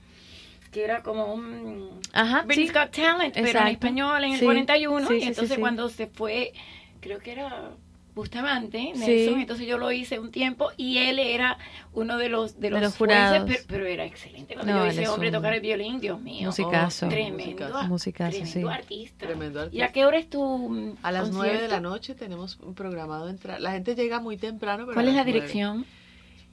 Que 0.77 0.85
era 0.85 1.03
como 1.03 1.33
un... 1.33 1.89
Ajá, 2.13 2.43
Britain's 2.43 2.71
sí. 2.71 2.79
Got 2.79 2.91
Talent, 2.91 3.33
pero 3.33 3.47
en 3.47 3.47
Exacto. 3.47 3.71
español 3.71 4.25
en 4.25 4.33
el 4.33 4.39
Sí, 4.41 4.45
41. 4.45 5.09
sí, 5.09 5.15
y 5.15 5.21
sí, 5.21 5.27
entonces 5.27 5.49
sí, 5.49 5.55
sí. 5.55 5.61
cuando 5.63 5.89
se 5.89 6.07
fue, 6.07 6.53
creo 7.01 7.19
que 7.19 7.33
era 7.33 7.71
Bustamante, 8.15 8.93
Sí. 8.95 9.01
Nelson, 9.01 9.41
entonces 9.41 9.67
yo 9.67 9.79
lo 9.79 9.91
hice 9.91 10.19
un 10.19 10.31
tiempo 10.31 10.69
y 10.77 10.99
él 10.99 11.19
era 11.19 11.57
uno 11.95 12.19
de 12.19 12.29
los 12.29 12.61
de 12.61 12.69
los, 12.69 12.83
los 12.83 12.95
jueces, 12.95 13.17
jurados. 13.17 13.51
pero, 13.51 13.63
pero 13.69 13.87
era 13.87 14.05
excelente. 14.05 14.53
Cuando 14.55 14.73
No, 14.73 14.79
yo 14.81 14.85
él 14.85 14.91
vi 14.91 14.95
ese 14.97 15.03
es 15.05 15.09
hombre 15.09 15.29
un 15.29 15.35
tocar 15.37 15.55
el 15.55 15.61
violín, 15.63 15.99
Dios 15.99 16.21
mío. 16.21 16.47
musicazo. 16.49 17.07
Oh, 17.07 17.09
tremendo. 17.09 17.83
Musicazo. 17.89 18.31
Tremendo 18.39 18.69
sí. 18.71 18.75
artista. 18.75 19.27
Tremendo 19.27 19.69
¿Y 19.73 19.81
a 19.81 19.93
qué 19.93 20.05
hora 20.05 20.19
es 20.19 20.29
tu 20.29 20.43
mm, 20.69 20.97
A 21.03 21.11
las 21.11 21.31
nueve 21.31 21.59
de 21.59 21.69
la 21.69 21.81
noche 21.81 22.15
tenemos 22.15 22.59
un 22.61 22.75
programado 22.75 23.31
entrar. 23.31 23.63
La 23.63 23.73
gente 23.73 23.95
llega 23.95 24.21
muy 24.21 24.37
temprano, 24.37 24.85
pero 24.85 24.93
¿Cuál 24.95 25.09
es 25.09 25.15
la 25.15 25.25
dirección? 25.25 25.87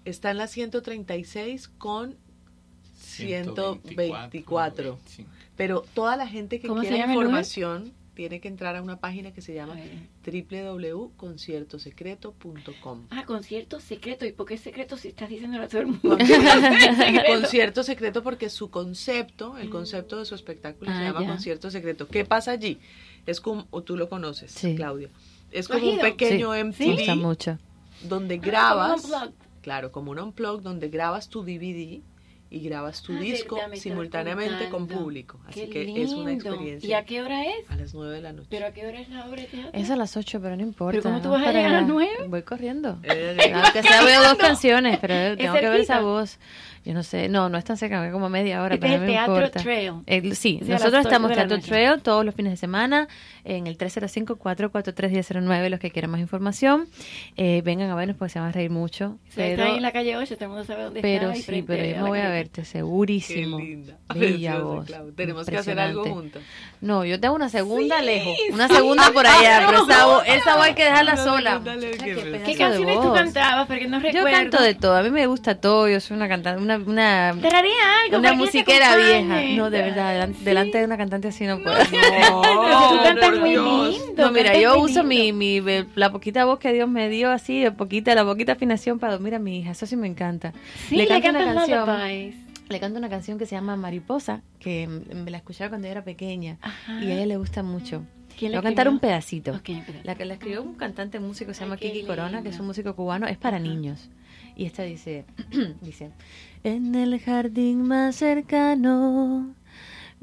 Está 0.06 0.32
en 0.32 0.38
la 0.38 0.48
136 0.48 1.68
con 1.68 2.16
124. 3.14 3.96
124. 3.96 5.00
Sí. 5.06 5.26
Pero 5.56 5.86
toda 5.94 6.18
la 6.18 6.28
gente 6.28 6.60
que 6.60 6.68
¿Cómo 6.68 6.82
se 6.82 6.90
quiera 6.90 7.06
información 7.08 7.94
tiene 8.16 8.40
que 8.40 8.48
entrar 8.48 8.76
a 8.76 8.82
una 8.84 9.00
página 9.00 9.34
que 9.34 9.42
se 9.42 9.56
llama 9.56 9.76
www.conciertosecreto.com. 10.24 13.08
Ah, 13.10 13.24
concierto 13.26 13.80
secreto. 13.80 14.26
¿Y 14.26 14.32
por 14.34 14.46
qué 14.48 14.58
secreto 14.58 14.98
si 14.98 15.08
estás 15.10 15.30
diciéndolo 15.30 15.64
a 15.64 15.68
todo 15.68 15.82
el 15.82 15.88
mundo? 15.88 16.18
Concierto 17.28 17.84
secreto 17.84 18.24
porque 18.24 18.50
su 18.50 18.70
concepto, 18.70 19.58
el 19.58 19.70
concepto 19.70 20.20
de 20.20 20.26
su 20.26 20.36
espectáculo 20.36 20.92
se 20.92 20.98
Ah, 20.98 21.04
llama 21.06 21.22
ya. 21.22 21.28
concierto 21.28 21.72
secreto. 21.72 22.08
¿Qué 22.08 22.26
pasa 22.26 22.52
allí? 22.52 22.80
Es 23.26 23.40
como, 23.42 23.68
o 23.72 23.82
tú 23.82 23.98
lo 23.98 24.10
conoces, 24.10 24.52
Sí. 24.52 24.76
Claudia. 24.76 25.10
Es 25.52 25.68
¿Tú 25.68 25.74
has 25.74 25.80
como 25.80 25.94
un 25.94 26.00
pequeño 26.00 26.54
Sí, 26.54 26.64
MTV 26.64 27.58
donde 28.04 28.36
Ah, 28.36 28.40
grabas, 28.42 29.02
como 29.02 29.16
un 29.16 29.22
unplugged. 29.24 29.36
claro, 29.62 29.92
como 29.92 30.12
un 30.12 30.20
unplug 30.20 30.62
donde 30.62 30.90
grabas 30.90 31.30
tu 31.30 31.44
DVD 31.44 32.02
y 32.54 32.60
grabas 32.60 33.02
tu 33.02 33.14
Ah, 33.14 33.20
disco 33.20 33.58
simultáneamente 33.74 34.70
con 34.70 34.88
público. 34.88 35.40
Así 35.48 35.62
Qué 35.62 35.70
que 35.92 36.04
es 36.04 36.12
una 36.12 36.30
lindo. 36.30 36.50
experiencia. 36.50 36.88
¿Y 36.90 36.94
a 36.94 37.04
qué 37.04 37.22
hora 37.24 37.46
es? 37.46 37.70
A 37.70 37.76
las 37.76 37.94
9 37.96 38.14
de 38.16 38.22
la 38.22 38.32
noche. 38.34 38.48
¿Pero 38.52 38.68
a 38.68 38.72
qué 38.72 38.86
hora 38.86 39.00
es 39.02 39.10
la 39.10 39.26
obra 39.26 39.42
de 39.42 39.48
teatro? 39.48 39.72
Es 39.74 39.90
a 39.90 39.96
las 39.96 40.16
8, 40.16 40.40
pero 40.42 40.56
no 40.56 40.62
importa. 40.62 40.92
¿Pero 41.02 41.04
cómo 41.04 41.22
tú 41.22 41.30
vas 41.32 41.42
a 41.48 41.52
llegar 41.52 41.66
a 41.66 41.70
las 41.72 41.78
allá. 41.84 41.88
nueve? 41.92 42.28
Voy 42.28 42.44
corriendo. 42.44 43.00
Eh, 43.04 43.52
Aunque 43.56 43.82
sea 43.82 44.04
veo 44.06 44.22
dos 44.24 44.36
canciones, 44.36 45.00
pero 45.00 45.36
tengo 45.36 45.54
que 45.56 45.70
ver 45.70 45.80
esa 45.82 46.02
voz. 46.02 46.38
Yo 46.86 46.94
no 46.94 47.02
sé, 47.04 47.30
no, 47.30 47.48
no 47.48 47.58
es 47.58 47.64
tan 47.64 47.78
cerca, 47.78 48.06
es 48.06 48.12
como 48.12 48.28
media 48.30 48.62
hora, 48.62 48.76
Este 48.76 48.82
pero 48.86 48.96
es 48.96 49.00
el 49.02 49.08
me 49.08 49.14
Teatro 49.14 49.36
importa. 49.36 49.60
Trail. 49.62 49.94
Eh, 50.06 50.36
sí, 50.36 50.60
nosotros 50.68 51.06
estamos 51.06 51.30
la 51.30 51.36
Teatro. 51.48 51.60
Trail 51.62 52.02
todos 52.02 52.26
los 52.26 52.36
fines 52.36 52.52
de 52.52 52.58
semana 52.58 53.08
en 53.46 53.68
el 53.68 53.78
305-443-1009, 53.78 55.70
los 55.70 55.80
que 55.80 55.92
quieran 55.92 56.12
más 56.12 56.20
información. 56.22 56.88
Eh, 57.38 57.62
vengan 57.64 57.90
a 57.90 57.96
vernos 57.96 58.18
porque 58.18 58.34
se 58.34 58.40
van 58.40 58.50
a 58.50 58.52
reír 58.52 58.70
mucho. 58.70 59.18
O 59.30 59.32
sea, 59.32 59.46
Pero, 59.46 59.52
está 59.62 59.66
ahí 59.72 59.78
en 59.78 59.82
la 59.82 59.92
calle 59.92 60.18
8, 60.18 60.36
todo 60.36 60.44
el 60.46 60.50
mundo 60.50 60.64
sabe 60.66 60.84
dónde 60.84 61.02
pero 61.02 61.32
está. 61.32 61.38
y 61.54 61.56
sí, 61.58 61.64
pero 61.66 61.86
yo 61.86 62.04
me 62.04 62.10
voy 62.10 62.20
a 62.20 62.30
verte, 62.30 62.66
segurísimo. 62.66 63.58
Qué 63.58 63.64
linda. 63.64 63.98
Bella 64.14 64.58
Preciosa, 64.58 65.02
voz. 65.02 65.16
Tenemos 65.16 65.46
que 65.48 65.58
hacer 65.58 65.80
algo 65.80 66.06
impresionante. 66.06 66.40
No, 66.84 67.06
yo 67.06 67.18
tengo 67.18 67.34
una 67.34 67.48
segunda 67.48 68.02
lejos, 68.02 68.38
una 68.52 68.68
segunda 68.68 69.10
por 69.12 69.26
allá, 69.26 69.64
pero 69.66 69.84
esa 69.84 70.06
voz, 70.06 70.24
esa 70.28 70.58
voz 70.58 70.66
hay 70.66 70.74
que 70.74 70.84
dejarla 70.84 71.16
sola. 71.16 71.62
qué 71.64 71.98
qué 71.98 72.14
pena. 72.14 72.24
pedazo 72.24 72.44
¿Qué 72.44 72.52
de 72.52 72.58
canciones 72.58 73.02
tú 73.02 73.14
cantabas? 73.14 73.68
Porque 73.68 73.88
no 73.88 74.00
Yo 74.00 74.04
recuerdo. 74.04 74.30
canto 74.30 74.62
de 74.62 74.76
todo, 74.76 74.98
a 74.98 75.02
mí 75.02 75.10
me 75.10 75.26
gusta 75.26 75.56
todo, 75.56 75.88
yo 75.88 76.02
soy 76.02 76.18
una 76.18 76.28
cantante, 76.28 76.62
una, 76.62 76.76
una, 76.76 77.30
algo. 77.30 78.18
una 78.18 78.34
musiquera 78.34 78.98
vieja. 78.98 79.42
No, 79.56 79.70
de 79.70 79.82
verdad, 79.82 80.12
delante, 80.12 80.44
delante 80.44 80.78
de 80.80 80.84
una 80.84 80.98
cantante 80.98 81.30
así 81.30 81.46
no 81.46 81.58
puedo. 81.60 81.74
Si 81.86 81.92
tú 81.92 83.04
cantas 83.04 83.40
muy 83.40 83.52
lindo. 83.52 84.14
No, 84.18 84.32
mira, 84.32 84.58
yo 84.58 84.78
uso 84.78 85.06
mi, 85.06 85.32
mi, 85.32 85.62
la 85.96 86.12
poquita 86.12 86.44
voz 86.44 86.60
que 86.60 86.74
Dios 86.74 86.90
me 86.90 87.08
dio 87.08 87.32
así, 87.32 87.62
de 87.62 87.72
poquita, 87.72 88.14
la 88.14 88.26
poquita 88.26 88.52
afinación 88.52 89.00
para 89.00 89.14
dormir 89.14 89.36
a 89.36 89.40
mi 89.40 89.60
hija, 89.60 89.72
eso 89.72 89.86
sí 89.86 89.96
me 89.96 90.08
encanta. 90.08 90.52
Sí, 90.90 90.98
le, 90.98 91.08
canto 91.08 91.24
cantas 91.28 91.44
una 91.44 91.56
canción. 91.56 92.43
Le 92.74 92.80
canto 92.80 93.00
una 93.00 93.10
canción 93.10 93.38
que 93.38 93.46
se 93.46 93.56
llama 93.56 93.78
Mariposa, 93.78 94.42
que 94.60 94.88
me 94.88 95.32
la 95.32 95.38
escuchaba 95.38 95.70
cuando 95.70 95.88
yo 95.88 95.92
era 95.92 96.04
pequeña 96.04 96.58
Ajá. 96.62 97.04
y 97.04 97.12
a 97.12 97.16
ella 97.16 97.26
le 97.26 97.38
gusta 97.38 97.64
mucho. 97.64 98.04
¿Quién 98.38 98.52
Le 98.52 98.58
voy 98.58 98.66
a 98.66 98.70
cantar 98.70 98.90
un 98.90 99.00
pedacito. 99.00 99.54
La 100.04 100.16
que 100.16 100.26
la 100.26 100.34
escribió 100.34 100.64
un 100.64 100.74
cantante 100.74 101.20
músico 101.20 101.54
se 101.54 101.64
llama 101.64 101.78
Kiki 101.78 102.04
Corona, 102.04 102.42
que 102.42 102.50
es 102.50 102.60
un 102.60 102.66
músico 102.66 102.96
cubano, 102.96 103.28
es 103.28 103.38
para 103.38 103.60
niños. 103.60 104.10
Y 104.56 104.66
esta 104.66 104.84
dice, 104.84 105.26
dice, 105.82 106.12
en 106.64 106.96
el 106.96 107.20
jardín 107.20 107.84
más 107.84 108.16
cercano 108.16 109.56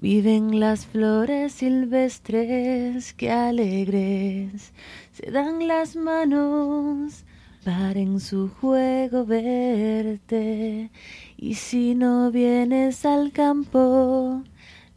Viven 0.01 0.59
las 0.61 0.87
flores 0.87 1.53
silvestres 1.53 3.13
que 3.13 3.31
alegres 3.31 4.73
se 5.13 5.31
dan 5.31 5.69
las 5.69 5.95
manos 5.95 7.27
para 7.67 8.01
en 8.01 8.19
su 8.19 8.49
juego 8.49 9.27
verte. 9.27 10.91
Y 11.43 11.55
si 11.55 11.95
no 11.95 12.31
vienes 12.31 13.07
al 13.07 13.33
campo, 13.33 14.43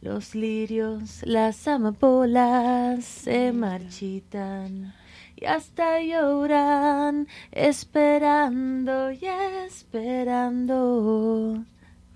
los 0.02 0.34
lirios, 0.34 1.22
las 1.24 1.66
amapolas 1.66 3.02
se 3.02 3.50
marchitan 3.50 4.92
y 5.36 5.46
hasta 5.46 6.02
lloran, 6.02 7.28
esperando 7.50 9.10
y 9.10 9.24
esperando. 9.66 10.84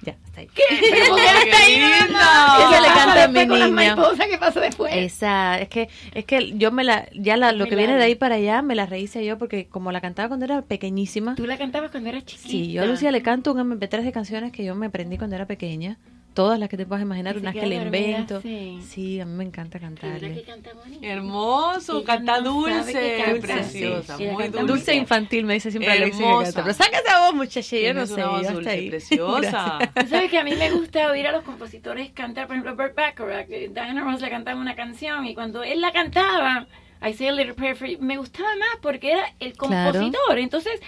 Ya, 0.03 0.16
hasta 0.24 0.40
ahí. 0.42 0.49
¿Qué? 0.55 0.62
¿Pero 0.90 1.16
qué 1.16 1.72
lindo! 1.72 2.18
Esa 2.18 2.80
le 2.80 2.88
¿Qué 2.88 2.94
canta 2.94 3.24
a 3.24 3.28
mi 3.28 3.70
mariposas? 3.70 4.26
¿Qué 4.26 4.38
pasó 4.38 4.61
después? 4.61 4.92
Esa, 4.94 5.59
es 5.59 5.68
que, 5.68 5.88
es 6.14 6.24
que 6.24 6.57
yo 6.57 6.70
me 6.70 6.84
la, 6.84 7.09
ya 7.14 7.36
la, 7.36 7.53
lo 7.53 7.64
Muy 7.64 7.70
que 7.70 7.76
viene 7.76 7.96
de 7.96 8.05
ahí 8.05 8.14
para 8.14 8.36
allá 8.36 8.62
me 8.62 8.74
la 8.74 8.86
rehice 8.86 9.24
yo 9.24 9.38
porque 9.38 9.66
como 9.66 9.90
la 9.90 10.01
cantaba 10.01 10.28
cuando 10.28 10.44
era 10.44 10.62
pequeñísima. 10.62 11.34
Tú 11.34 11.46
la 11.46 11.59
cantabas 11.59 11.90
cuando 11.90 12.11
eras 12.11 12.24
chiquita. 12.24 12.49
Sí, 12.49 12.72
yo 12.72 12.82
a 12.82 12.86
Lucía 12.86 13.11
le 13.11 13.22
canto 13.22 13.53
un 13.53 13.59
MP3 13.59 14.03
de 14.03 14.12
canciones 14.12 14.53
que 14.53 14.64
yo 14.64 14.74
me 14.74 14.86
aprendí 14.86 15.18
cuando 15.18 15.36
era 15.36 15.46
pequeña. 15.46 15.99
Todas 16.39 16.57
las 16.61 16.68
que 16.68 16.76
te 16.76 16.86
puedas 16.86 17.03
imaginar, 17.03 17.36
unas 17.36 17.53
que 17.53 17.66
le 17.66 17.80
dormida, 17.80 18.07
invento. 18.07 18.41
sí. 18.43 18.78
Sí, 18.86 19.20
a 19.20 19.24
mí 19.24 19.32
me 19.32 19.43
encanta 19.43 19.78
¿Verdad 19.80 19.89
cantarle. 19.99 20.34
que 20.34 20.43
canta 20.45 20.70
bonito? 20.72 21.01
Hermoso, 21.05 21.97
Ella 21.97 22.07
canta 22.07 22.41
dulce, 22.41 22.93
que 22.93 23.22
canta, 23.24 23.41
preciosa, 23.41 24.16
sí. 24.16 24.26
Muy 24.26 24.45
dulce. 24.49 24.66
Dulce 24.66 24.95
infantil, 24.95 25.45
me 25.47 25.55
dice 25.55 25.72
siempre 25.72 25.91
Alexis 25.91 26.22
que 26.24 26.45
canta. 26.45 26.62
Pero 26.62 26.74
saca 26.74 26.99
esa 27.05 27.20
voz, 27.26 27.34
muchacha, 27.34 27.76
yo 27.76 27.93
no 27.95 28.07
sé. 28.07 28.16
yo 28.20 28.36
hasta 28.36 28.53
dulce, 28.53 28.70
ahí. 28.70 28.89
preciosa. 28.89 29.78
Sabes 30.09 30.30
que 30.30 30.39
a 30.39 30.45
mí 30.45 30.55
me 30.55 30.70
gusta 30.70 31.11
oír 31.11 31.26
a 31.26 31.32
los 31.32 31.43
compositores 31.43 32.11
cantar, 32.12 32.47
por 32.47 32.55
ejemplo, 32.55 32.76
Burt 32.76 32.95
Bacharach, 32.95 33.49
Diana 33.49 34.05
Ross 34.05 34.20
le 34.20 34.30
cantaba 34.30 34.61
una 34.61 34.76
canción 34.76 35.26
y 35.26 35.34
cuando 35.34 35.64
él 35.64 35.80
la 35.80 35.91
cantaba, 35.91 36.68
I 37.05 37.14
Say 37.14 37.26
a 37.26 37.32
Little 37.32 37.55
Prayer 37.55 37.74
for 37.74 37.89
You, 37.89 37.99
me 38.01 38.16
gustaba 38.16 38.49
más 38.61 38.78
porque 38.80 39.11
era 39.11 39.22
el 39.41 39.55
Claro. 39.55 39.91
compositor. 39.93 40.39
Entonces, 40.39 40.80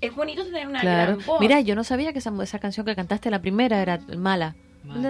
es 0.00 0.14
bonito 0.14 0.44
tener 0.46 0.66
una 0.66 0.80
Claro. 0.80 1.16
gran 1.16 1.26
voz. 1.26 1.40
Mira, 1.40 1.60
yo 1.60 1.74
no 1.74 1.84
sabía 1.84 2.14
que 2.14 2.20
esa, 2.20 2.32
esa 2.42 2.58
canción 2.58 2.86
que 2.86 2.94
cantaste, 2.94 3.30
la 3.30 3.42
primera, 3.42 3.82
era 3.82 3.98
mala. 4.16 4.54
No 4.96 5.02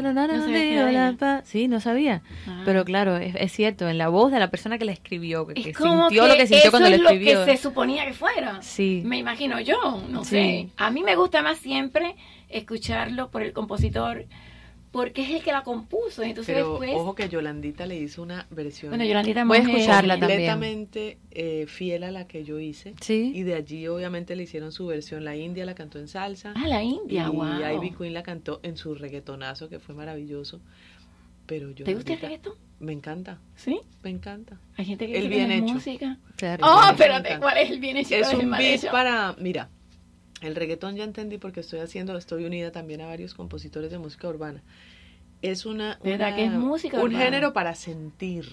sabía 0.45 0.91
la 0.93 1.43
Sí, 1.45 1.69
no 1.69 1.81
sabía. 1.81 2.23
Ah. 2.47 2.63
Pero 2.65 2.85
claro, 2.85 3.17
es, 3.17 3.35
es 3.37 3.53
cierto, 3.53 3.89
en 3.89 3.99
la 3.99 4.09
voz 4.09 4.33
de 4.33 4.39
la 4.39 4.51
persona 4.51 4.79
que 4.79 4.85
la 4.85 4.93
escribió, 4.93 5.47
que, 5.47 5.55
que 5.55 5.61
es 5.71 5.77
sintió 5.77 6.23
que 6.23 6.29
lo 6.29 6.35
que 6.35 6.47
sintió 6.47 6.59
eso 6.59 6.71
cuando 6.71 6.89
la 6.91 6.97
es 6.97 7.03
lo 7.03 7.09
escribió. 7.11 7.45
que 7.45 7.57
se 7.57 7.63
suponía 7.63 8.05
que 8.05 8.13
fuera. 8.13 8.61
Sí. 8.63 9.03
Me 9.05 9.19
imagino 9.19 9.61
yo, 9.61 10.03
no 10.09 10.25
Sí. 10.25 10.31
sé. 10.31 10.69
A 10.77 10.91
mí 10.91 11.03
me 11.03 11.17
gusta 11.17 11.43
más 11.43 11.59
siempre 11.59 12.17
escucharlo 12.49 13.31
por 13.31 13.43
el 13.43 13.53
compositor 13.53 14.25
porque 14.91 15.23
es 15.23 15.31
el 15.31 15.43
que 15.43 15.53
la 15.53 15.63
compuso. 15.63 16.23
Entonces 16.23 16.55
Pero 16.55 16.71
después... 16.71 16.93
ojo 16.95 17.15
que 17.15 17.29
Yolandita 17.29 17.87
le 17.87 17.97
hizo 17.97 18.23
una 18.23 18.47
versión 18.51 18.91
Bueno, 18.91 19.05
Yolandita 19.05 19.45
Voy 19.45 19.59
a 19.59 19.61
escucharla 19.61 20.19
también. 20.19 20.39
completamente 20.51 21.19
eh, 21.31 21.67
fiel 21.67 22.05
a 22.05 22.11
la 22.11 22.27
que 22.27 22.45
yo 22.45 22.59
hice. 22.59 22.95
Sí. 23.01 23.33
Y 23.35 23.43
de 23.43 23.55
allí 23.55 23.87
obviamente 23.89 24.35
le 24.37 24.45
hicieron 24.45 24.73
su 24.73 24.87
versión. 24.87 25.25
La 25.25 25.37
India 25.37 25.65
la 25.67 25.75
cantó 25.75 25.99
en 25.99 26.09
salsa. 26.09 26.53
Ah, 26.57 26.67
la 26.69 26.83
India, 26.83 27.29
y 27.33 27.37
wow. 27.37 27.77
Ivy 27.77 27.91
Queen 27.93 28.15
la 28.15 28.23
cantó 28.23 28.61
en 28.63 28.77
su 28.77 28.95
reggaetonazo, 28.95 29.69
que 29.69 29.79
fue 29.79 29.95
maravilloso. 29.95 30.61
Pero 31.47 31.71
yo 31.71 31.85
¿Te 31.85 31.95
gusta 31.95 32.13
el 32.13 32.21
reggaetón? 32.21 32.55
Me 32.81 32.93
encanta, 32.93 33.41
¿Sí? 33.57 33.81
me 34.03 34.11
encanta. 34.11 34.61
Hay 34.77 34.85
gente 34.85 35.07
que 35.07 35.19
El 35.19 35.29
bien 35.29 35.51
hecho. 35.51 35.75
música. 35.75 36.19
Claro. 36.37 36.65
Oh, 36.65 36.91
espérate. 36.91 37.39
¿cuál 37.41 37.59
es 37.59 37.71
el 37.71 37.81
bien 37.81 37.97
hecho? 37.97 38.15
Es 38.15 38.29
¿Cuál 38.29 38.41
el 38.41 38.47
un 38.47 38.57
beat 38.57 38.91
para, 38.91 39.35
mira, 39.41 39.69
el 40.41 40.55
reggaetón 40.55 40.97
ya 40.97 41.05
entendí 41.05 41.39
porque 41.39 41.61
estoy 41.61 41.81
haciendo, 41.81 42.17
estoy 42.17 42.45
unida 42.45 42.71
también 42.73 43.01
a 43.01 43.07
varios 43.07 43.35
compositores 43.35 43.91
de 43.91 43.99
música 43.99 44.29
urbana. 44.29 44.63
Es 45.43 45.67
una, 45.67 45.99
¿Verdad 46.03 46.29
una- 46.29 46.37
que 46.37 46.45
es 46.47 46.53
música 46.53 46.99
un 46.99 47.05
urbana? 47.07 47.25
género 47.25 47.53
para 47.53 47.75
sentir. 47.75 48.47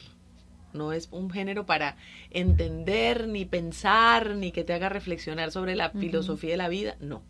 No 0.74 0.92
es 0.92 1.08
un 1.12 1.30
género 1.30 1.66
para 1.66 1.96
entender, 2.32 3.28
ni 3.28 3.46
pensar, 3.46 4.36
ni 4.36 4.52
que 4.52 4.64
te 4.64 4.74
haga 4.74 4.90
reflexionar 4.90 5.52
sobre 5.52 5.76
la 5.76 5.90
filosofía 5.92 6.52
de 6.52 6.58
la 6.58 6.68
vida. 6.70 6.96
No. 7.00 7.22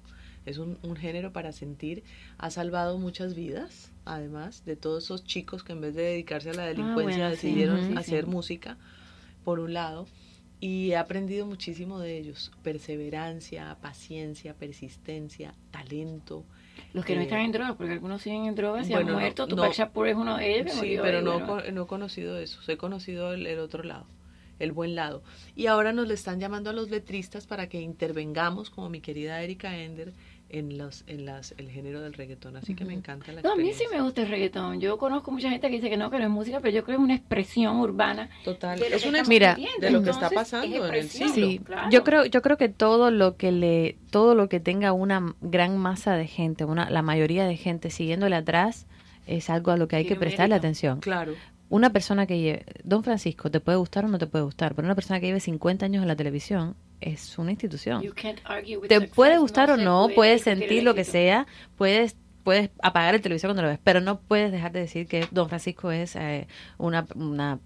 Es 0.45 0.57
un, 0.57 0.77
un 0.83 0.95
género 0.95 1.31
para 1.31 1.51
sentir. 1.51 2.03
Ha 2.37 2.49
salvado 2.49 2.97
muchas 2.97 3.33
vidas, 3.35 3.91
además, 4.03 4.63
de 4.65 4.75
todos 4.75 5.03
esos 5.05 5.23
chicos 5.23 5.63
que 5.63 5.73
en 5.73 5.81
vez 5.81 5.95
de 5.95 6.03
dedicarse 6.03 6.49
a 6.49 6.53
la 6.53 6.65
delincuencia 6.65 7.25
Ah, 7.25 7.29
bueno, 7.29 7.35
sí. 7.41 7.47
decidieron 7.47 7.97
hacer 7.97 8.25
sí. 8.25 8.29
música, 8.29 8.77
por 9.43 9.59
un 9.59 9.73
lado. 9.73 10.07
Y 10.59 10.91
he 10.91 10.97
aprendido 10.97 11.45
muchísimo 11.45 11.99
de 11.99 12.17
ellos. 12.17 12.51
Perseverancia, 12.63 13.77
paciencia, 13.81 14.53
persistencia, 14.53 15.53
talento. 15.71 16.45
Los 16.93 17.05
que 17.05 17.15
no 17.15 17.21
están 17.21 17.41
en 17.41 17.51
drogas, 17.51 17.75
porque 17.75 17.93
algunos 17.93 18.21
siguen 18.21 18.45
en 18.45 18.55
drogas 18.55 18.87
y 18.87 18.91
bueno, 18.91 19.07
han 19.07 19.13
no, 19.13 19.19
muerto. 19.19 19.47
no. 19.47 19.55
Tupac 19.55 19.73
Shakur 19.73 20.07
es 20.07 20.15
uno 20.15 20.37
de 20.37 20.59
ellos. 20.59 20.73
Sí, 20.73 20.97
pero 21.01 21.21
no, 21.21 21.39
no 21.61 21.83
he 21.83 21.87
conocido 21.87 22.37
eso. 22.37 22.59
He 22.71 22.77
conocido 22.77 23.33
el, 23.33 23.45
el 23.47 23.59
otro 23.59 23.83
lado, 23.83 24.07
el 24.59 24.71
buen 24.71 24.95
lado. 24.95 25.23
Y 25.55 25.67
ahora 25.67 25.93
nos 25.93 26.07
le 26.07 26.13
están 26.13 26.39
llamando 26.39 26.69
a 26.69 26.73
los 26.73 26.89
letristas 26.89 27.47
para 27.47 27.67
que 27.67 27.81
intervengamos, 27.81 28.69
como 28.69 28.89
mi 28.89 29.01
querida 29.01 29.41
Erika 29.41 29.77
Ender, 29.77 30.13
en 30.49 30.77
los, 30.77 31.03
en 31.07 31.25
las, 31.25 31.53
el 31.57 31.69
género 31.69 32.01
del 32.01 32.13
reggaetón. 32.13 32.55
Así 32.57 32.75
que 32.75 32.85
me 32.85 32.93
encanta 32.93 33.31
la 33.31 33.41
No, 33.41 33.53
a 33.53 33.55
mí 33.55 33.73
sí 33.73 33.85
me 33.91 34.01
gusta 34.01 34.21
el 34.21 34.29
reggaetón. 34.29 34.79
Yo 34.79 34.97
conozco 34.97 35.31
mucha 35.31 35.49
gente 35.49 35.67
que 35.67 35.75
dice 35.75 35.89
que 35.89 35.97
no, 35.97 36.09
que 36.09 36.17
no 36.17 36.25
es 36.25 36.29
música, 36.29 36.59
pero 36.59 36.73
yo 36.73 36.83
creo 36.83 36.97
que 36.97 37.01
es 37.01 37.05
una 37.05 37.15
expresión 37.15 37.77
urbana. 37.77 38.29
Total. 38.43 38.81
Es 38.81 39.05
una 39.05 39.23
Mira, 39.23 39.57
de 39.79 39.91
lo 39.91 40.03
que 40.03 40.11
está 40.11 40.29
pasando 40.29 40.75
es 40.75 40.89
en 40.89 40.95
el 40.95 41.09
siglo. 41.09 41.33
Sí, 41.33 41.59
claro. 41.63 41.89
yo 41.89 42.03
creo, 42.03 42.25
yo 42.25 42.41
creo 42.41 42.57
que 42.57 42.69
todo 42.69 43.11
lo 43.11 43.37
que 43.37 43.51
le, 43.51 43.97
todo 44.11 44.35
lo 44.35 44.47
que 44.47 44.59
tenga 44.59 44.93
una 44.93 45.35
gran 45.41 45.77
masa 45.77 46.15
de 46.15 46.27
gente, 46.27 46.65
una, 46.65 46.89
la 46.89 47.01
mayoría 47.01 47.45
de 47.45 47.57
gente 47.57 47.89
siguiéndole 47.89 48.35
atrás, 48.35 48.87
es 49.27 49.49
algo 49.49 49.71
a 49.71 49.77
lo 49.77 49.87
que 49.87 49.95
hay 49.95 50.05
que 50.05 50.15
prestarle 50.15 50.53
mérito. 50.53 50.67
atención. 50.67 50.99
Claro. 50.99 51.33
Una 51.67 51.91
persona 51.91 52.27
que 52.27 52.39
lleve, 52.39 52.65
Don 52.83 53.03
Francisco, 53.03 53.49
te 53.49 53.59
puede 53.59 53.77
gustar 53.77 54.05
o 54.05 54.07
no 54.07 54.19
te 54.19 54.27
puede 54.27 54.45
gustar, 54.45 54.75
pero 54.75 54.85
una 54.85 54.93
persona 54.93 55.19
que 55.19 55.25
lleve 55.25 55.39
50 55.39 55.85
años 55.85 56.03
en 56.03 56.07
la 56.07 56.15
televisión 56.15 56.75
es 57.05 57.37
una 57.37 57.51
institución. 57.51 58.03
Te 58.87 59.01
puede 59.01 59.37
gustar 59.37 59.71
o 59.71 59.77
no, 59.77 60.05
puede 60.05 60.15
puedes 60.15 60.41
sentir 60.41 60.83
lo 60.83 60.95
que 60.95 61.03
sea, 61.03 61.45
puedes 61.77 62.17
puedes 62.43 62.69
apagar 62.83 63.15
el 63.15 63.21
televisor 63.21 63.49
cuando 63.49 63.63
lo 63.63 63.69
ves, 63.69 63.79
pero 63.83 64.01
no 64.01 64.19
puedes 64.19 64.51
dejar 64.51 64.71
de 64.71 64.79
decir 64.79 65.07
que 65.07 65.27
Don 65.31 65.49
Francisco 65.49 65.91
es 65.91 66.15
eh, 66.15 66.47
una, 66.77 67.05
una 67.15 67.59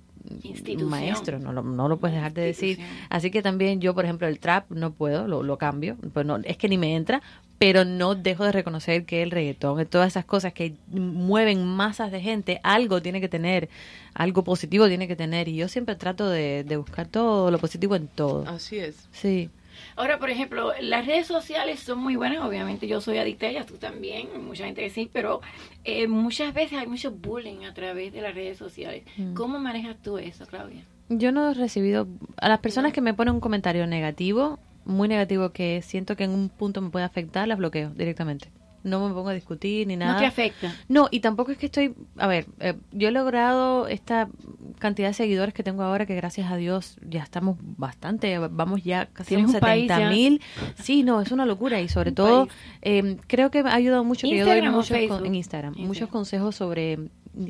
un 0.77 0.89
maestro, 0.89 1.39
no 1.39 1.51
lo, 1.51 1.63
no 1.63 1.87
lo 1.87 1.97
puedes 1.97 2.15
dejar 2.15 2.33
de 2.33 2.41
decir. 2.43 2.79
Así 3.09 3.29
que 3.31 3.41
también 3.41 3.81
yo, 3.81 3.93
por 3.93 4.05
ejemplo, 4.05 4.27
el 4.27 4.39
trap 4.39 4.69
no 4.71 4.91
puedo, 4.91 5.27
lo, 5.27 5.43
lo 5.43 5.57
cambio, 5.57 5.97
pues 6.13 6.25
no, 6.25 6.37
es 6.43 6.57
que 6.57 6.69
ni 6.69 6.77
me 6.77 6.95
entra, 6.95 7.21
pero 7.60 7.84
no 7.84 8.16
dejo 8.16 8.45
de 8.45 8.53
reconocer 8.53 9.05
que 9.05 9.22
el 9.22 9.32
reggaetón, 9.32 9.86
todas 9.86 10.07
esas 10.07 10.26
cosas 10.26 10.53
que 10.53 10.74
mueven 10.88 11.66
masas 11.66 12.12
de 12.12 12.22
gente, 12.22 12.62
algo 12.64 13.01
tiene 13.01 13.20
que 13.20 13.28
tener, 13.28 13.70
algo 14.14 14.43
positivo 14.45 14.88
tiene 14.88 15.07
que 15.10 15.18
tener, 15.18 15.49
y 15.49 15.57
yo 15.57 15.68
siempre 15.68 15.95
trato 15.95 16.30
de, 16.30 16.64
de 16.64 16.78
buscar 16.78 17.07
todo 17.07 17.51
lo 17.51 17.60
positivo 17.60 17.95
en 17.95 18.07
todo. 18.07 18.47
Así 18.47 18.80
es. 18.80 19.07
Sí. 19.12 19.49
Ahora, 19.97 20.20
por 20.20 20.30
ejemplo, 20.30 20.72
las 20.82 21.05
redes 21.05 21.28
sociales 21.28 21.82
son 21.82 21.99
muy 21.99 22.16
buenas, 22.16 22.43
obviamente 22.45 22.88
yo 22.88 23.01
soy 23.01 23.18
adicta 23.18 23.47
a 23.47 23.49
ellas, 23.49 23.66
tú 23.66 23.76
también, 23.76 24.28
mucha 24.45 24.66
gente 24.66 24.82
que 24.82 24.89
sí, 24.89 25.10
pero 25.12 25.41
eh, 25.84 26.07
muchas 26.07 26.53
veces 26.53 26.80
hay 26.80 26.88
mucho 26.88 27.12
bullying 27.12 27.66
a 27.66 27.74
través 27.74 28.14
de 28.14 28.22
las 28.22 28.34
redes 28.34 28.57
sociales. 28.57 29.03
Mm. 29.18 29.34
¿Cómo 29.34 29.60
manejas 29.60 29.97
tú 30.01 30.18
eso, 30.18 30.45
Claudia? 30.45 30.84
Yo 31.10 31.32
no 31.34 31.51
he 31.51 31.53
recibido 31.53 32.07
a 32.38 32.47
las 32.47 32.60
personas 32.60 32.93
que 32.93 33.01
me 33.01 33.14
ponen 33.14 33.34
un 33.34 33.39
comentario 33.41 33.88
negativo, 33.88 34.60
muy 34.89 35.07
negativo 35.07 35.51
que 35.51 35.81
siento 35.81 36.15
que 36.15 36.25
en 36.25 36.31
un 36.31 36.49
punto 36.49 36.81
me 36.81 36.89
puede 36.89 37.05
afectar, 37.05 37.47
las 37.47 37.57
bloqueo 37.57 37.89
directamente. 37.91 38.49
No 38.81 39.05
me 39.05 39.13
pongo 39.13 39.27
a 39.27 39.33
discutir 39.33 39.85
ni 39.87 39.97
nada. 39.97 40.13
¿No 40.13 40.19
te 40.19 40.25
afecta? 40.25 40.73
No, 40.87 41.09
y 41.11 41.19
tampoco 41.19 41.51
es 41.51 41.57
que 41.57 41.65
estoy, 41.65 41.93
a 42.17 42.27
ver, 42.27 42.45
eh, 42.61 42.75
yo 42.93 43.09
he 43.09 43.11
logrado 43.11 43.87
esta 43.89 44.29
cantidad 44.79 45.09
de 45.09 45.13
seguidores 45.13 45.53
que 45.53 45.63
tengo 45.63 45.83
ahora 45.83 46.05
que 46.05 46.15
gracias 46.15 46.49
a 46.49 46.55
Dios 46.55 46.95
ya 47.05 47.21
estamos 47.21 47.57
bastante, 47.61 48.37
vamos 48.37 48.81
ya 48.85 49.07
casi 49.07 49.35
a 49.35 49.37
Tienes 49.37 49.47
los 49.47 49.55
un 49.55 49.59
país 49.59 49.89
70 49.89 49.99
ya. 49.99 50.09
mil. 50.09 50.41
Sí, 50.81 51.03
no, 51.03 51.19
es 51.19 51.33
una 51.33 51.45
locura 51.45 51.81
y 51.81 51.89
sobre 51.89 52.11
Un 52.11 52.15
todo 52.15 52.47
eh, 52.81 53.17
creo 53.27 53.51
que 53.51 53.63
me 53.63 53.69
ha 53.69 53.75
ayudado 53.75 54.05
mucho 54.05 54.29
que 54.29 54.37
yo 54.37 54.45
doy 54.45 54.59
¿Instagram 54.59 54.73
muchos 54.73 55.17
con- 55.17 55.25
en 55.25 55.35
Instagram, 55.35 55.71
muchos 55.73 55.85
Instagram. 55.87 56.11
consejos 56.11 56.55
sobre 56.55 56.99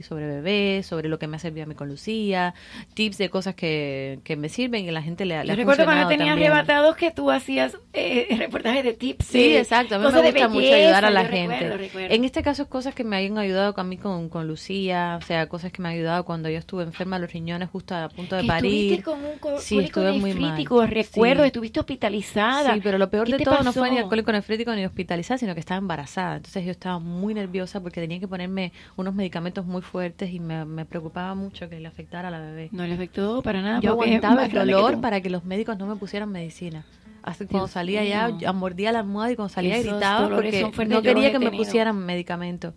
sobre 0.03 0.27
bebés, 0.27 0.85
sobre 0.85 1.09
lo 1.09 1.19
que 1.19 1.27
me 1.27 1.37
ha 1.37 1.39
servido 1.39 1.63
a 1.63 1.67
mí 1.67 1.75
con 1.75 1.87
Lucía, 1.89 2.53
tips 2.93 3.17
de 3.17 3.29
cosas 3.29 3.55
que, 3.55 4.19
que 4.23 4.35
me 4.35 4.49
sirven 4.49 4.85
y 4.85 4.91
la 4.91 5.01
gente 5.01 5.25
le, 5.25 5.39
le 5.43 5.47
Yo 5.47 5.53
ha 5.53 5.55
recuerdo 5.55 5.85
cuando 5.85 6.07
tenías 6.07 6.29
también. 6.29 6.51
arrebatados 6.51 6.95
que 6.95 7.11
tú 7.11 7.31
hacías 7.31 7.77
eh, 7.93 8.27
reportajes 8.37 8.83
de 8.83 8.93
tips. 8.93 9.25
Sí, 9.25 9.49
de 9.53 9.59
exacto. 9.59 9.95
A 9.95 9.97
mí 9.99 10.05
me 10.05 10.21
gusta 10.21 10.47
mucho 10.49 10.73
ayudar 10.73 11.05
a 11.05 11.09
la 11.09 11.25
gente. 11.25 11.55
recuerdo, 11.55 11.77
recuerdo. 11.77 12.15
En 12.15 12.23
este 12.25 12.43
caso, 12.43 12.67
cosas 12.69 12.93
que 12.93 13.03
me 13.03 13.15
hayan 13.15 13.37
ayudado 13.37 13.73
a 13.75 13.83
mí 13.83 13.97
con, 13.97 14.29
con 14.29 14.47
Lucía, 14.47 15.17
o 15.21 15.25
sea, 15.25 15.47
cosas 15.47 15.71
que 15.71 15.81
me 15.81 15.89
han 15.89 15.95
ayudado 15.95 16.25
cuando 16.25 16.49
yo 16.49 16.57
estuve 16.59 16.83
enferma 16.83 17.17
de 17.17 17.21
los 17.23 17.33
riñones 17.33 17.69
justo 17.69 17.95
a 17.95 18.09
punto 18.09 18.35
de 18.35 18.41
Que 18.43 18.47
parir. 18.47 19.03
Con 19.03 19.19
un 19.19 19.59
Sí, 19.59 19.79
estuve 19.79 20.11
muy 20.13 20.33
mal. 20.33 20.57
recuerdo, 20.89 21.43
Sí. 21.43 21.47
estuviste 21.47 21.79
hospitalizada. 21.79 22.73
Sí, 22.73 22.81
pero 22.83 22.97
lo 22.97 23.09
peor 23.09 23.27
¿Qué 23.27 23.37
de 23.37 23.43
todo 23.43 23.61
no 23.63 23.73
fue 23.73 23.89
ni 23.91 23.97
alcohólico 23.97 24.31
nefrítico 24.31 24.73
ni 24.75 24.85
hospitalizada, 24.85 25.37
sino 25.37 25.53
que 25.53 25.59
estaba 25.59 25.77
embarazada. 25.77 26.37
Entonces 26.37 26.65
yo 26.65 26.71
estaba 26.71 26.99
muy 26.99 27.33
nerviosa 27.33 27.81
porque 27.81 28.01
tenía 28.01 28.19
que 28.19 28.27
ponerme 28.27 28.71
unos 28.95 29.13
medicamentos 29.13 29.65
muy 29.69 29.81
fuertes 29.81 30.31
y 30.31 30.39
me, 30.39 30.65
me 30.65 30.85
preocupaba 30.85 31.33
mucho 31.35 31.69
que 31.69 31.79
le 31.79 31.87
afectara 31.87 32.27
a 32.27 32.31
la 32.31 32.39
bebé. 32.39 32.69
No 32.73 32.85
le 32.85 32.93
afectó 32.95 33.41
para 33.41 33.61
nada. 33.61 33.79
Yo 33.79 33.91
aguantaba 33.91 34.45
el 34.45 34.51
que 34.51 34.59
dolor 34.59 34.99
para 34.99 35.21
que 35.21 35.29
los 35.29 35.45
médicos 35.45 35.77
no 35.77 35.85
me 35.87 35.95
pusieran 35.95 36.29
medicina. 36.31 36.83
Hasta 37.23 37.45
cuando 37.45 37.67
salía 37.67 38.01
mío. 38.01 38.37
ya, 38.39 38.53
mordía 38.53 38.91
la 38.91 38.99
almohada 38.99 39.31
y 39.31 39.35
cuando 39.35 39.53
salía 39.53 39.77
Esos 39.77 39.91
gritaba 39.93 40.29
porque 40.29 40.61
no 40.87 41.01
quería 41.01 41.31
que 41.31 41.39
me 41.39 41.51
pusieran 41.51 41.97
medicamento. 42.05 42.73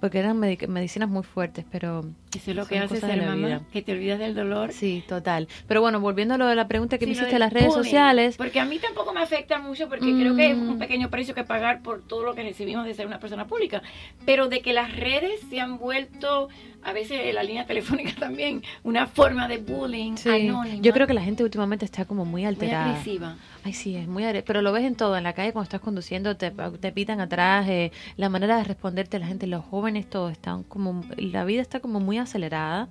porque 0.00 0.18
eran 0.18 0.38
medic- 0.38 0.66
medicinas 0.68 1.08
muy 1.08 1.22
fuertes, 1.22 1.64
pero... 1.70 2.04
Eso 2.38 2.50
es 2.50 2.56
lo 2.56 2.62
son 2.62 2.68
que 2.70 2.78
hace 2.78 3.00
ser 3.00 3.18
la 3.18 3.26
mamá, 3.26 3.46
vida. 3.46 3.60
que 3.72 3.82
te 3.82 3.92
olvidas 3.92 4.18
del 4.18 4.34
dolor. 4.34 4.72
Sí, 4.72 5.02
total. 5.08 5.48
Pero 5.66 5.80
bueno, 5.80 6.00
volviendo 6.00 6.34
a 6.34 6.38
lo 6.38 6.46
de 6.46 6.54
la 6.54 6.68
pregunta 6.68 6.98
que 6.98 7.04
Sí, 7.04 7.10
me 7.10 7.12
hiciste 7.16 7.32
en 7.34 7.40
las 7.40 7.52
redes 7.52 7.72
sociales, 7.74 8.36
Porque 8.36 8.60
a 8.60 8.64
mí 8.64 8.78
tampoco 8.78 9.12
me 9.12 9.20
afecta 9.20 9.58
mucho 9.58 9.88
porque 9.88 10.12
creo 10.18 10.34
que 10.36 10.50
es 10.50 10.56
Mm. 10.56 10.70
un 10.70 10.78
pequeño 10.78 11.10
precio 11.10 11.34
que 11.34 11.44
pagar 11.44 11.82
por 11.82 12.02
todo 12.02 12.24
lo 12.24 12.34
que 12.34 12.42
recibimos 12.42 12.84
de 12.86 12.94
ser 12.94 13.06
una 13.06 13.18
persona 13.18 13.46
pública. 13.46 13.82
Pero 14.26 14.48
de 14.48 14.60
que 14.60 14.72
las 14.72 14.94
redes 14.96 15.40
se 15.50 15.60
han 15.60 15.78
vuelto, 15.78 16.48
a 16.82 16.92
veces 16.92 17.32
la 17.34 17.42
línea 17.42 17.66
telefónica 18.06 18.12
también, 18.18 18.62
una 18.82 19.06
forma 19.06 19.48
de 19.48 19.58
bullying 19.58 20.16
Sí, 20.16 20.28
anónima. 20.28 20.82
yo 20.82 20.92
creo 20.92 21.06
que 21.06 21.14
la 21.14 21.22
gente 21.22 21.42
últimamente 21.44 21.84
está 21.84 22.04
como 22.04 22.24
muy 22.24 22.34
muy 22.34 22.44
alterada. 22.46 22.90
agresiva. 22.90 23.36
Ay, 23.64 23.72
sí, 23.72 23.96
es 23.96 24.06
muy 24.08 24.24
agre- 24.24 24.42
Pero 24.44 24.60
lo 24.60 24.72
ves 24.72 24.84
en 24.84 24.94
todo, 24.94 25.16
en 25.16 25.22
la 25.24 25.32
calle 25.32 25.52
cuando 25.52 25.64
estás 25.64 25.80
conduciendo, 25.80 26.36
te, 26.36 26.50
te 26.80 26.92
pitan 26.92 27.20
atrás, 27.20 27.66
eh, 27.68 27.92
la 28.16 28.28
manera 28.28 28.56
de 28.58 28.64
responderte 28.64 29.18
la 29.18 29.26
gente, 29.26 29.46
los 29.46 29.64
jóvenes, 29.64 30.10
todos 30.10 30.32
están 30.32 30.64
como, 30.64 31.02
la 31.16 31.44
vida 31.44 31.62
está 31.62 31.80
como 31.80 32.00
muy 32.00 32.18
acelerada 32.24 32.88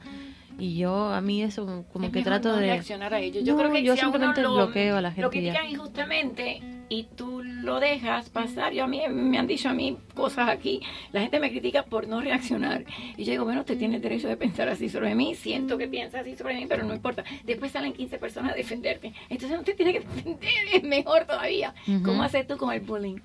y 0.59 0.77
yo, 0.77 1.07
a 1.11 1.19
mí 1.19 1.41
eso 1.41 1.83
como 1.91 2.05
Es 2.05 2.11
que 2.11 2.21
trato 2.21 2.49
no 2.49 2.55
de... 2.57 2.61
reaccionar 2.61 3.13
a 3.13 3.19
ello. 3.19 3.41
Yo 3.41 3.53
No, 3.53 3.59
creo 3.59 3.71
que 3.71 3.83
yo 3.83 3.95
si 3.95 4.01
a 4.01 4.03
uno 4.03 4.11
simplemente 4.13 4.41
lo, 4.43 4.53
bloqueo 4.55 4.97
a 4.97 5.01
la 5.01 5.09
lo 5.09 5.15
gente 5.15 5.41
ya. 5.41 5.51
critican 5.51 5.67
injustamente 5.69 6.61
y 6.89 7.05
tú 7.15 7.41
lo 7.43 7.79
dejas 7.79 8.29
pasar. 8.29 8.71
Yo 8.71 8.83
a 8.83 8.87
mí 8.87 9.01
me 9.09 9.39
han 9.39 9.47
dicho 9.47 9.69
a 9.69 9.73
mí 9.73 9.97
cosas 10.13 10.49
aquí. 10.49 10.79
La 11.11 11.21
gente 11.21 11.39
me 11.39 11.49
critica 11.49 11.81
por 11.83 12.07
no 12.07 12.21
reaccionar. 12.21 12.85
Y 13.17 13.23
yo 13.23 13.31
digo, 13.31 13.45
bueno, 13.45 13.61
usted 13.61 13.79
tiene 13.79 13.99
derecho 13.99 14.27
de 14.27 14.37
pensar 14.37 14.69
así 14.69 14.89
sobre 14.89 15.15
mí. 15.15 15.33
Siento 15.33 15.79
que 15.79 15.87
piensa 15.87 16.19
así 16.19 16.35
sobre 16.35 16.53
mí, 16.53 16.67
pero 16.69 16.83
no 16.85 16.93
importa. 16.93 17.23
Después 17.45 17.71
salen 17.71 17.93
15 17.93 18.19
personas 18.19 18.51
a 18.51 18.55
defenderte. 18.55 19.11
Entonces 19.29 19.57
no 19.57 19.63
te 19.63 19.73
tiene 19.73 19.93
que 19.93 19.99
defender. 20.15 20.83
Mejor 20.83 21.25
todavía. 21.25 21.73
Ujú. 21.87 22.03
¿Cómo 22.03 22.21
haces 22.21 22.45
tú 22.45 22.57
con 22.57 22.71
el 22.71 22.81
bullying? 22.81 23.17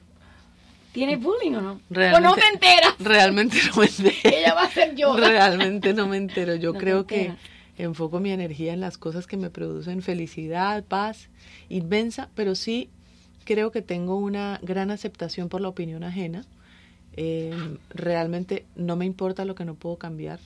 ¿Tienes 0.93 1.20
bullying 1.20 1.53
o 1.55 1.61
no? 1.61 1.72
¿O 1.72 1.80
Realmente- 1.91 2.28
no 2.28 2.34
te 2.34 2.47
enteras? 2.53 2.95
Realmente 2.99 3.57
no 3.68 3.76
me 3.76 3.86
entero. 3.86 4.16
Ella 4.24 4.55
va 4.55 4.62
a 4.62 4.70
ser 4.70 4.95
yo. 4.95 5.16
Realmente 5.16 5.93
no 5.95 6.07
me 6.07 6.16
entero. 6.16 6.55
Yo 6.57 6.72
No 6.74 6.78
creo 6.78 7.07
que 7.07 7.32
enfoco 7.76 8.20
mi 8.20 8.30
energía 8.32 8.72
en 8.72 8.80
las 8.80 8.99
cosas 8.99 9.26
que 9.26 9.36
me 9.36 9.51
producen 9.51 10.03
felicidad, 10.03 10.84
paz, 10.84 11.28
inmensa, 11.68 12.28
pero 12.34 12.55
sí 12.55 12.91
creo 13.45 13.70
que 13.70 13.82
tengo 13.82 14.16
una 14.16 14.59
gran 14.62 14.91
aceptación 14.91 15.49
por 15.49 15.61
la 15.61 15.68
opinión 15.68 16.05
ajena. 16.05 16.45
Eh, 17.14 17.53
realmente 17.91 18.64
no 18.76 18.97
me 18.97 19.05
importa 19.07 19.45
lo 19.45 19.55
que 19.55 19.64
no 19.64 19.74
puedo 19.74 19.97
cambiar. 19.97 20.41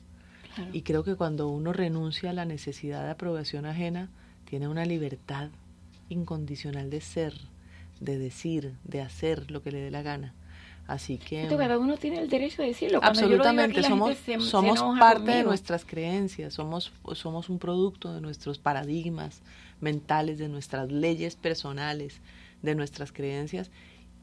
Claro. 0.54 0.70
Y 0.72 0.82
creo 0.82 1.02
que 1.02 1.14
cuando 1.16 1.48
uno 1.48 1.72
renuncia 1.72 2.30
a 2.30 2.32
la 2.34 2.44
necesidad 2.44 3.04
de 3.04 3.10
aprobación 3.10 3.64
ajena, 3.66 4.10
tiene 4.44 4.68
una 4.68 4.84
libertad 4.84 5.48
incondicional 6.10 6.90
de 6.90 7.00
ser, 7.00 7.34
de 8.04 8.18
decir, 8.18 8.74
de 8.84 9.00
hacer 9.00 9.50
lo 9.50 9.62
que 9.62 9.70
le 9.72 9.80
dé 9.80 9.90
la 9.90 10.02
gana. 10.02 10.34
Así 10.86 11.16
que... 11.16 11.42
Esto 11.44 11.56
cada 11.56 11.78
uno 11.78 11.96
tiene 11.96 12.18
el 12.18 12.28
derecho 12.28 12.60
de 12.62 12.68
decirlo. 12.68 13.00
Cuando 13.00 13.20
yo 13.20 13.28
lo 13.28 13.32
digo 13.34 13.42
Absolutamente, 13.44 13.80
aquí, 13.80 13.88
somos, 13.88 14.16
se- 14.18 14.40
somos 14.50 14.98
parte 14.98 15.30
de 15.30 15.44
nuestras 15.44 15.84
creencias, 15.84 16.54
somos, 16.54 16.92
somos 17.14 17.48
un 17.48 17.58
producto 17.58 18.12
de 18.12 18.20
nuestros 18.20 18.58
paradigmas 18.58 19.42
mentales, 19.80 20.38
de 20.38 20.48
nuestras 20.48 20.90
leyes 20.90 21.36
personales, 21.36 22.20
de 22.62 22.74
nuestras 22.74 23.12
creencias, 23.12 23.70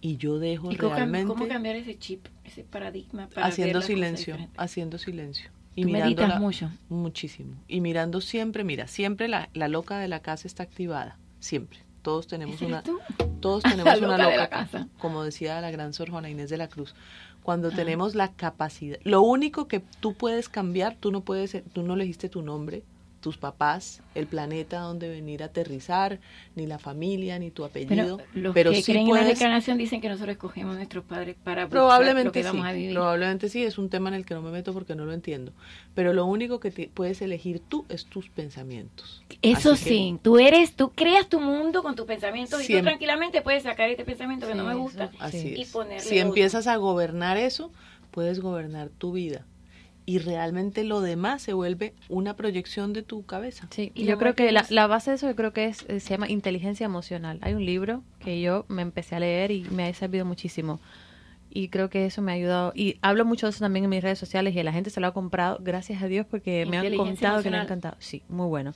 y 0.02 0.18
yo 0.18 0.40
dejo 0.40 0.72
¿Y 0.72 0.76
realmente 0.78 1.28
cómo 1.28 1.48
cambiar 1.48 1.76
ese 1.78 1.98
chip, 1.98 2.28
ese 2.44 2.64
paradigma 2.64 3.28
para 3.28 3.48
haciendo 3.48 3.82
silencio, 3.82 4.38
haciendo 4.58 4.98
silencio. 4.98 5.50
Tú 5.76 5.88
meditas 5.88 6.40
mucho. 6.40 6.70
Muchísimo. 6.90 7.56
Y 7.68 7.80
mirando 7.80 8.20
siempre, 8.20 8.64
mira, 8.66 8.88
siempre 8.88 9.28
la, 9.30 9.50
la 9.54 9.70
loca 9.70 9.98
de 9.98 10.10
la 10.10 10.22
casa 10.22 10.48
está 10.48 10.64
activada, 10.64 11.18
siempre. 11.40 11.80
Todos 12.02 12.28
tenemos 12.28 12.56
¿Esa 12.56 12.66
una 12.66 12.84
tú? 12.84 13.00
todos 13.39 13.64
tenemos 13.64 13.97
una 14.00 14.18
loca 14.18 14.30
de 14.32 14.38
la 14.38 14.50
casa. 14.50 14.88
como 15.00 15.24
decía 15.24 15.60
la 15.62 15.72
gran 15.72 15.93
Sor 15.93 16.10
Juana 16.10 16.30
Inés 16.30 16.50
de 16.50 16.58
la 16.58 16.68
Cruz. 16.68 16.95
Cuando 17.43 17.70
Ah. 17.70 17.74
tenemos 17.76 18.16
la 18.16 18.32
capacidad, 18.34 18.97
lo 19.04 19.22
único 19.22 19.68
que 19.68 19.80
tú 20.00 20.14
puedes 20.14 20.50
cambiar, 20.50 20.95
tú 21.00 21.12
no 21.12 21.22
puedes, 21.22 21.58
tú 21.74 21.84
no 21.84 21.93
elegiste 21.95 22.30
tu 22.30 22.41
nombre, 22.41 22.84
tus 23.22 23.38
papás, 23.38 24.01
el 24.15 24.28
planeta 24.28 24.80
donde 24.80 25.09
venir 25.09 25.43
a 25.43 25.47
aterrizar, 25.47 26.20
ni 26.55 26.67
la 26.67 26.80
familia, 26.80 27.38
ni 27.39 27.51
tu 27.51 27.65
apellido, 27.65 28.17
Pero 28.17 28.30
los 28.34 28.53
pero 28.53 28.72
que 28.72 28.78
sí 28.82 28.91
creen 28.91 29.07
en 29.07 29.13
la 29.15 29.22
reencarnación 29.24 29.78
dicen 29.78 29.99
que 30.01 30.07
nosotros 30.09 30.34
escogemos 30.34 30.74
a 30.74 30.78
nuestros 30.78 31.03
padres 31.03 31.36
para 31.43 31.65
buscar 31.65 31.80
lo 31.82 31.88
Probablemente 31.88 32.32
que 32.32 32.43
sí, 32.43 32.47
vamos 32.47 32.65
a 32.65 32.72
vivir. 32.72 32.93
probablemente 32.93 33.49
sí, 33.49 33.63
es 33.63 33.78
un 33.78 33.89
tema 33.89 34.09
en 34.09 34.15
el 34.15 34.26
que 34.26 34.34
no 34.34 34.41
me 34.41 34.51
meto 34.51 34.74
porque 34.74 34.95
no 34.95 35.05
lo 35.05 35.13
entiendo. 35.13 35.51
Pero 35.95 36.13
lo 36.13 36.26
único 36.26 36.59
que 36.59 36.72
te- 36.72 36.89
puedes 36.93 37.22
elegir 37.22 37.59
tú 37.59 37.86
es 37.89 38.05
tus 38.05 38.30
pensamientos. 38.30 39.24
Eso 39.41 39.72
Así 39.74 39.84
que- 39.84 39.89
sí, 39.89 40.20
tú 40.22 40.38
eres, 40.39 40.74
tú 40.76 40.91
creas 40.95 41.28
tu 41.28 41.39
mundo 41.39 41.84
con 41.84 41.95
tus 41.95 42.05
pensamientos 42.05 42.67
y 42.70 42.74
tú 42.78 42.82
tranquilamente 42.84 43.41
puedes 43.41 43.63
sacar 43.63 43.89
este 43.89 44.05
pensamiento 44.05 44.47
que 44.47 44.55
no 44.55 44.63
me 44.63 44.76
gusta 44.76 45.11
Así 45.20 45.55
y 45.57 45.61
es. 45.63 45.72
ponerle 45.72 45.99
Si 46.01 46.15
otro. 46.17 46.28
empiezas 46.30 46.67
a 46.67 46.76
gobernar 46.78 47.38
eso, 47.38 47.72
puedes 48.11 48.39
gobernar 48.39 48.89
tu 48.89 49.11
vida. 49.11 49.45
Y 50.10 50.18
realmente 50.18 50.84
lo 50.84 51.01
demás 51.01 51.43
se 51.43 51.53
vuelve 51.53 51.93
una 52.07 52.36
proyección 52.36 52.93
de 52.93 53.03
tu 53.03 53.28
cabeza. 53.28 53.68
Sí, 53.70 53.91
Y 53.93 54.05
yo 54.05 54.18
creo 54.18 54.34
que 54.34 54.51
la, 54.51 54.66
la 54.70 54.88
base 54.88 55.12
de 55.12 55.18
eso 55.18 55.28
yo 55.28 55.36
creo 55.36 55.53
que 55.53 55.66
es, 55.66 55.86
eh, 55.88 55.99
se 55.99 56.10
llama 56.10 56.28
inteligencia 56.28 56.84
emocional. 56.84 57.38
Hay 57.43 57.53
un 57.53 57.64
libro 57.64 58.01
que 58.18 58.41
yo 58.41 58.66
me 58.70 58.82
empecé 58.82 59.18
a 59.18 59.20
leer 59.20 59.51
y 59.51 59.66
me 59.70 59.86
ha 59.86 59.93
servido 59.93 60.26
muchísimo. 60.26 60.80
Y 61.51 61.68
creo 61.68 61.91
que 61.91 62.07
eso 62.07 62.24
me 62.24 62.32
ha 62.32 62.36
ayudado. 62.36 62.72
Y 62.74 62.97
hablo 63.03 63.24
mucho 63.24 63.45
de 63.45 63.51
eso 63.51 63.60
también 63.60 63.84
en 63.84 63.91
mis 63.91 64.01
redes 64.01 64.18
sociales 64.18 64.55
y 64.55 64.64
la 64.64 64.74
gente 64.74 64.89
se 64.89 64.99
lo 64.99 65.05
ha 65.05 65.14
comprado, 65.14 65.60
gracias 65.62 66.01
a 66.01 66.07
Dios, 66.07 66.26
porque 66.26 66.66
me 66.66 66.80
han 66.80 66.95
contado 66.95 67.43
que 67.43 67.51
le 67.51 67.57
ha 67.57 67.62
encantado. 67.62 67.95
Sí, 67.99 68.24
muy 68.30 68.47
bueno. 68.47 68.74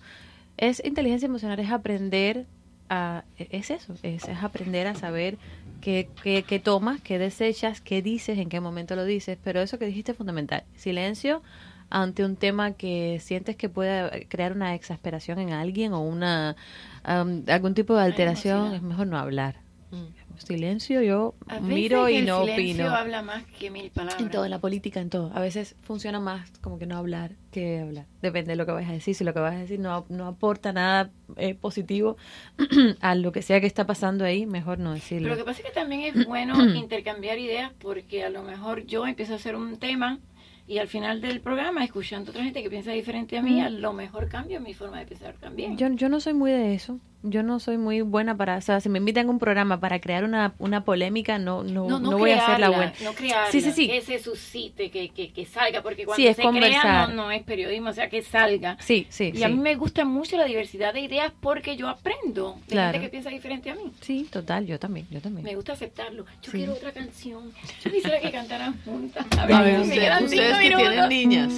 Es 0.57 0.85
inteligencia 0.85 1.25
emocional, 1.25 1.59
es 1.59 1.71
aprender 1.71 2.45
a... 2.89 3.23
Es 3.39 3.71
eso, 3.71 3.95
es, 4.03 4.27
es 4.27 4.43
aprender 4.43 4.85
a 4.85 4.93
saber 4.93 5.39
qué, 5.83 6.07
qué, 6.23 6.43
qué 6.43 6.59
tomas, 6.59 7.01
qué 7.01 7.19
desechas, 7.19 7.81
qué 7.81 8.01
dices, 8.01 8.37
en 8.39 8.47
qué 8.47 8.61
momento 8.61 8.95
lo 8.95 9.03
dices. 9.03 9.37
Pero 9.43 9.59
eso 9.59 9.77
que 9.77 9.85
dijiste 9.85 10.13
es 10.13 10.17
fundamental. 10.17 10.63
Silencio 10.75 11.43
ante 11.89 12.23
un 12.23 12.37
tema 12.37 12.71
que 12.71 13.19
sientes 13.21 13.57
que 13.57 13.67
puede 13.67 14.25
crear 14.27 14.53
una 14.53 14.73
exasperación 14.73 15.39
en 15.39 15.51
alguien 15.51 15.93
o 15.93 15.99
una 15.99 16.55
am, 17.03 17.43
algún 17.47 17.73
tipo 17.73 17.95
de 17.95 18.01
alteración, 18.01 18.73
es 18.73 18.81
mejor 18.81 19.07
no 19.07 19.17
hablar. 19.17 19.57
Mm. 19.91 20.05
Silencio, 20.37 21.01
yo 21.01 21.35
A 21.47 21.55
veces 21.55 21.67
miro 21.67 22.09
y 22.09 22.17
el 22.17 22.25
no 22.25 22.41
silencio 22.41 22.85
opino. 22.85 22.95
habla 22.95 23.21
más 23.21 23.43
que 23.45 23.69
mil 23.69 23.89
palabras. 23.91 24.21
En 24.21 24.29
todo, 24.29 24.45
en 24.45 24.51
la 24.51 24.59
política, 24.59 24.99
en 24.99 25.09
todo. 25.09 25.31
A 25.33 25.39
veces 25.39 25.75
funciona 25.81 26.19
más 26.19 26.51
como 26.61 26.79
que 26.79 26.85
no 26.85 26.97
hablar 26.97 27.31
que 27.51 27.79
hablar. 27.79 28.05
Depende 28.21 28.51
de 28.51 28.55
lo 28.55 28.65
que 28.65 28.71
vayas 28.71 28.89
a 28.89 28.93
decir. 28.93 29.15
Si 29.15 29.23
lo 29.23 29.33
que 29.33 29.39
vas 29.39 29.53
a 29.53 29.59
decir 29.59 29.79
no, 29.79 30.05
no 30.09 30.27
aporta 30.27 30.73
nada 30.73 31.11
eh, 31.37 31.55
positivo 31.55 32.17
a 32.99 33.15
lo 33.15 33.31
que 33.31 33.41
sea 33.41 33.61
que 33.61 33.67
está 33.67 33.85
pasando 33.85 34.25
ahí, 34.25 34.45
mejor 34.45 34.79
no 34.79 34.93
decirlo. 34.93 35.29
Pero 35.29 35.35
lo 35.35 35.41
que 35.41 35.45
pasa 35.45 35.61
es 35.61 35.67
que 35.67 35.73
también 35.73 36.01
es 36.01 36.25
bueno 36.27 36.63
intercambiar 36.75 37.37
ideas 37.37 37.71
porque 37.79 38.23
a 38.23 38.29
lo 38.29 38.43
mejor 38.43 38.85
yo 38.85 39.05
empiezo 39.05 39.33
a 39.33 39.35
hacer 39.37 39.55
un 39.55 39.77
tema 39.77 40.19
y 40.65 40.77
al 40.77 40.87
final 40.87 41.19
del 41.21 41.41
programa, 41.41 41.83
escuchando 41.83 42.29
a 42.29 42.31
otra 42.31 42.43
gente 42.43 42.63
que 42.63 42.69
piensa 42.69 42.91
diferente 42.91 43.37
a 43.37 43.41
mí, 43.41 43.59
a 43.61 43.69
lo 43.69 43.91
mejor 43.91 44.29
cambio 44.29 44.61
mi 44.61 44.73
forma 44.73 44.99
de 44.99 45.05
pensar 45.05 45.35
también. 45.35 45.77
Yo, 45.77 45.89
yo 45.89 46.07
no 46.07 46.21
soy 46.21 46.33
muy 46.33 46.51
de 46.51 46.73
eso. 46.73 46.99
Yo 47.25 47.41
no 47.41 47.59
soy 47.61 47.77
muy 47.77 48.01
buena 48.01 48.35
para, 48.35 48.57
o 48.57 48.61
sea, 48.61 48.81
si 48.81 48.89
me 48.89 48.97
invitan 48.99 49.27
a 49.27 49.31
un 49.31 49.39
programa 49.39 49.79
para 49.79 50.01
crear 50.01 50.25
una, 50.25 50.53
una 50.59 50.83
polémica, 50.83 51.39
no, 51.39 51.63
no, 51.63 51.87
no, 51.87 51.99
no, 51.99 52.11
no 52.11 52.17
voy 52.17 52.31
a 52.31 52.43
hacer 52.45 52.59
la 52.59 52.69
buena. 52.69 52.93
No 53.01 53.13
crearla, 53.13 53.49
Sí, 53.49 53.61
sí, 53.61 53.71
sí. 53.71 53.87
que 53.87 54.01
se 54.01 54.19
suscite, 54.19 54.91
que, 54.91 55.07
que, 55.09 55.31
que 55.31 55.45
salga, 55.45 55.81
porque 55.81 56.03
cuando 56.05 56.17
Sí, 56.21 56.27
es 56.27 56.35
se 56.35 56.41
crea 56.41 56.51
conversar. 56.51 57.09
no, 57.09 57.23
no 57.23 57.31
es 57.31 57.41
periodismo, 57.43 57.91
o 57.91 57.93
sea, 57.93 58.09
que 58.09 58.21
salga. 58.23 58.75
Sí, 58.81 59.07
sí, 59.09 59.31
Y 59.33 59.37
sí. 59.37 59.43
a 59.43 59.47
mí 59.47 59.55
me 59.55 59.75
gusta 59.75 60.03
mucho 60.03 60.35
la 60.35 60.43
diversidad 60.45 60.93
de 60.93 60.99
ideas 60.99 61.31
porque 61.39 61.77
yo 61.77 61.87
aprendo 61.87 62.57
de 62.67 62.71
Claro. 62.73 62.91
gente 62.91 63.05
que 63.07 63.11
piensa 63.11 63.29
diferente 63.29 63.69
a 63.69 63.75
mí. 63.75 63.91
Sí, 64.01 64.27
total, 64.29 64.65
yo 64.67 64.77
también, 64.77 65.07
yo 65.09 65.21
también. 65.21 65.45
Me 65.45 65.55
gusta 65.55 65.73
aceptarlo. 65.73 66.25
Yo 66.41 66.51
Sí. 66.51 66.57
quiero 66.57 66.73
otra 66.73 66.91
canción. 66.91 67.53
Yo 67.85 67.89
quisiera 67.91 68.19
que 68.19 68.31
cantaran 68.31 68.75
juntas. 68.83 69.25
A 69.37 69.43
A 69.43 69.61
ver, 69.61 69.85
si 69.85 69.91
usted- 69.91 70.23
ustedes 70.25 70.57
que 70.59 70.75
tienen 70.75 71.07
niñas, 71.09 71.53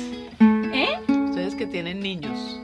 ¿Eh? 0.73 0.99
ustedes 1.29 1.55
que 1.55 1.65
tienen 1.65 2.01
niños. 2.01 2.59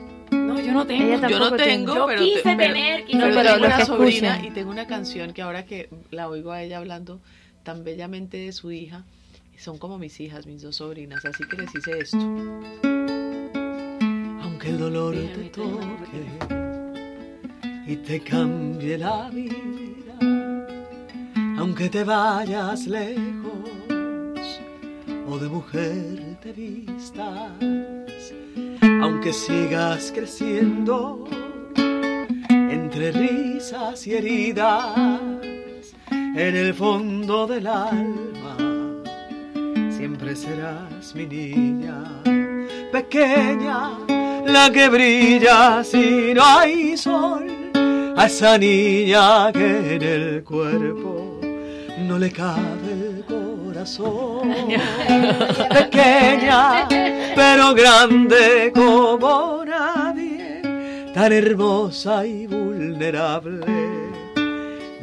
No, 0.52 0.60
yo 0.60 0.72
no 0.72 0.86
tengo. 0.86 1.04
Ella 1.14 1.28
Yo 1.28 1.38
no 1.38 1.52
tengo, 1.56 1.94
Yo 1.94 2.06
pero, 2.06 2.20
quise 2.22 2.42
te- 2.42 2.56
pero- 2.56 2.72
tener, 2.74 3.04
quise 3.04 3.18
pero 3.18 3.28
No, 3.28 3.34
pero 3.34 3.52
tengo 3.54 3.66
una 3.66 3.84
sobrina 3.84 4.28
escuchan. 4.34 4.44
y 4.44 4.50
tengo 4.50 4.70
una 4.70 4.86
canción 4.86 5.32
que 5.32 5.42
ahora 5.42 5.64
que 5.66 5.88
la 6.10 6.28
oigo 6.28 6.52
a 6.52 6.62
ella 6.62 6.78
hablando 6.78 7.20
tan 7.62 7.84
bellamente 7.84 8.36
de 8.38 8.52
su 8.52 8.70
hija, 8.72 9.04
son 9.58 9.78
como 9.78 9.98
mis 9.98 10.18
hijas, 10.20 10.46
mis 10.46 10.62
dos 10.62 10.76
sobrinas, 10.76 11.24
así 11.24 11.44
que 11.48 11.56
les 11.56 11.74
hice 11.74 11.98
esto. 11.98 12.18
Aunque 14.42 14.68
el 14.70 14.78
dolor 14.78 15.14
te 15.14 15.20
Déjame, 15.20 15.50
déjame, 15.50 15.96
toque 16.48 17.92
y 17.92 17.96
te 17.96 18.20
cambie 18.20 18.98
la 18.98 19.30
vida, 19.30 20.18
aunque 21.58 21.88
te 21.88 22.04
vayas 22.04 22.86
lejos 22.86 23.52
de 25.38 25.48
mujer 25.48 26.36
te 26.42 26.52
vistas, 26.52 27.52
aunque 29.02 29.32
sigas 29.32 30.12
creciendo 30.14 31.26
entre 32.48 33.12
risas 33.12 34.06
y 34.06 34.14
heridas 34.14 35.20
en 36.10 36.56
el 36.56 36.74
fondo 36.74 37.46
del 37.46 37.66
alma, 37.66 38.56
siempre 39.90 40.36
serás 40.36 41.14
mi 41.14 41.26
niña 41.26 42.04
pequeña, 42.92 43.98
la 44.46 44.70
que 44.70 44.88
brilla 44.88 45.82
si 45.82 46.34
no 46.34 46.44
hay 46.44 46.96
sol, 46.96 47.46
a 48.16 48.26
esa 48.26 48.58
niña 48.58 49.50
que 49.52 49.96
en 49.96 50.02
el 50.02 50.44
cuerpo 50.44 51.40
no 52.06 52.18
le 52.18 52.30
cabe 52.30 52.92
el 52.92 53.21
corazón. 53.82 54.52
Pequeña, 55.70 56.86
pero 57.34 57.74
grande 57.74 58.72
como 58.74 59.64
nadie, 59.64 61.10
tan 61.12 61.32
hermosa 61.32 62.24
y 62.24 62.46
vulnerable. 62.46 63.66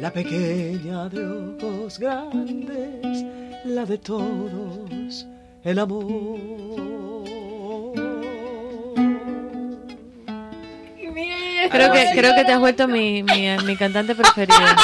La 0.00 0.10
pequeña 0.10 1.08
de 1.10 1.26
ojos 1.26 1.98
grandes, 1.98 3.24
la 3.64 3.84
de 3.84 3.98
todos, 3.98 5.26
el 5.62 5.78
amor. 5.78 6.40
Creo 11.70 11.92
que, 11.92 12.10
creo 12.14 12.34
que 12.34 12.44
te 12.44 12.52
has 12.52 12.58
vuelto 12.58 12.88
mi, 12.88 13.22
mi, 13.22 13.56
mi 13.64 13.76
cantante 13.76 14.14
preferida. 14.14 14.74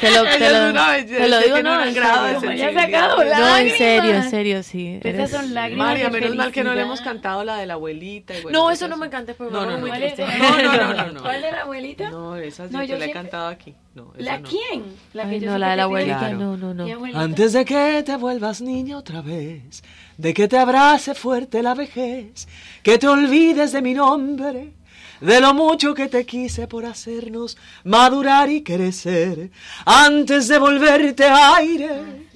Te 0.00 0.10
lo, 0.10 0.22
te 0.38 0.38
lo, 0.38 0.46
es 0.46 0.70
una 0.70 0.88
belleza, 0.90 1.16
te 1.18 1.28
lo 1.28 1.40
digo, 1.40 1.62
no, 1.62 1.84
en 1.84 1.94
grado 1.94 2.24
de 2.24 2.40
serio. 2.40 2.58
sensibilidad. 2.70 3.16
No, 3.38 3.56
en 3.58 3.70
serio, 3.70 4.14
en 4.14 4.30
serio, 4.30 4.62
sí. 4.62 5.00
Esas 5.02 5.30
son 5.30 5.54
lágrimas 5.54 5.86
María, 5.88 6.10
menos 6.10 6.34
mal 6.36 6.52
que 6.52 6.64
no 6.64 6.74
le 6.74 6.82
hemos 6.82 7.00
cantado 7.00 7.44
la 7.44 7.56
de 7.56 7.66
la 7.66 7.74
abuelita. 7.74 8.34
No, 8.50 8.70
eso 8.70 8.88
no 8.88 8.96
me 8.96 9.06
son- 9.06 9.10
cantes, 9.10 9.36
porque 9.36 9.52
No, 9.52 9.60
me 9.66 9.88
no, 9.90 11.12
no. 11.12 11.22
¿Cuál 11.22 11.42
de 11.42 11.52
la 11.52 11.60
abuelita? 11.62 12.10
No, 12.10 12.36
esa 12.36 12.66
sí 12.68 12.72
No, 12.72 12.80
te 12.80 12.86
yo 12.88 12.98
la 12.98 13.04
he 13.06 13.10
cantado 13.12 13.48
aquí. 13.48 13.74
No, 13.94 14.12
¿La 14.18 14.38
no. 14.38 14.48
quién? 14.48 14.84
La 15.12 15.24
Ay, 15.24 15.40
yo 15.40 15.50
no, 15.50 15.58
la 15.58 15.66
que 15.66 15.70
de 15.72 15.76
la 15.76 15.82
te 15.82 15.82
abuelita, 15.82 16.18
pide. 16.20 16.32
no, 16.34 16.56
no, 16.56 16.74
no. 16.74 16.86
¿Qué 16.86 16.92
abuelita? 16.92 17.20
Antes 17.20 17.52
de 17.52 17.64
que 17.64 18.02
te 18.04 18.16
vuelvas 18.16 18.60
niña 18.60 18.96
otra 18.96 19.20
vez, 19.20 19.82
de 20.16 20.32
que 20.32 20.46
te 20.48 20.56
abrace 20.58 21.14
fuerte 21.14 21.62
la 21.62 21.74
vejez, 21.74 22.46
que 22.82 22.98
te 22.98 23.08
olvides 23.08 23.72
de 23.72 23.82
mi 23.82 23.94
nombre, 23.94 24.72
de 25.20 25.40
lo 25.40 25.54
mucho 25.54 25.94
que 25.94 26.08
te 26.08 26.24
quise 26.24 26.66
por 26.66 26.84
hacernos 26.84 27.56
madurar 27.84 28.50
y 28.50 28.62
crecer, 28.62 29.50
antes 29.84 30.48
de 30.48 30.58
volverte 30.58 31.24
aire, 31.24 32.26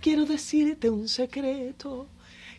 quiero 0.00 0.24
decirte 0.24 0.90
un 0.90 1.08
secreto, 1.08 2.06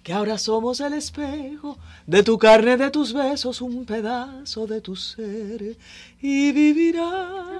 que 0.04 0.14
ahora 0.14 0.38
somos 0.38 0.80
el 0.80 0.94
espejo 0.94 1.78
de 2.08 2.24
tu 2.24 2.38
carne, 2.38 2.78
de 2.78 2.90
tus 2.90 3.12
besos, 3.14 3.62
un 3.62 3.86
pedazo 3.86 4.66
de 4.66 4.82
tu 4.82 4.96
ser, 4.96 5.76
y 6.22 6.52
vivirás 6.52 7.60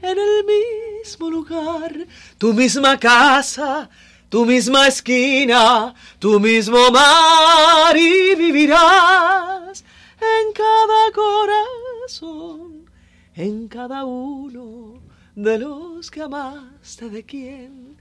en 0.00 0.18
el 0.18 0.44
mismo 0.44 1.30
lugar, 1.30 2.06
tu 2.38 2.54
misma 2.54 2.98
casa, 2.98 3.90
tu 4.28 4.44
misma 4.44 4.86
esquina, 4.86 5.94
tu 6.18 6.38
mismo 6.38 6.90
mar. 6.90 7.96
Y 7.96 8.34
vivirás 8.36 9.84
en 10.20 10.52
cada 10.52 11.12
corazón, 11.14 12.90
en 13.34 13.68
cada 13.68 14.04
uno 14.04 15.00
de 15.34 15.58
los 15.58 16.10
que 16.10 16.22
amaste, 16.22 17.08
de 17.08 17.22
quien 17.24 17.96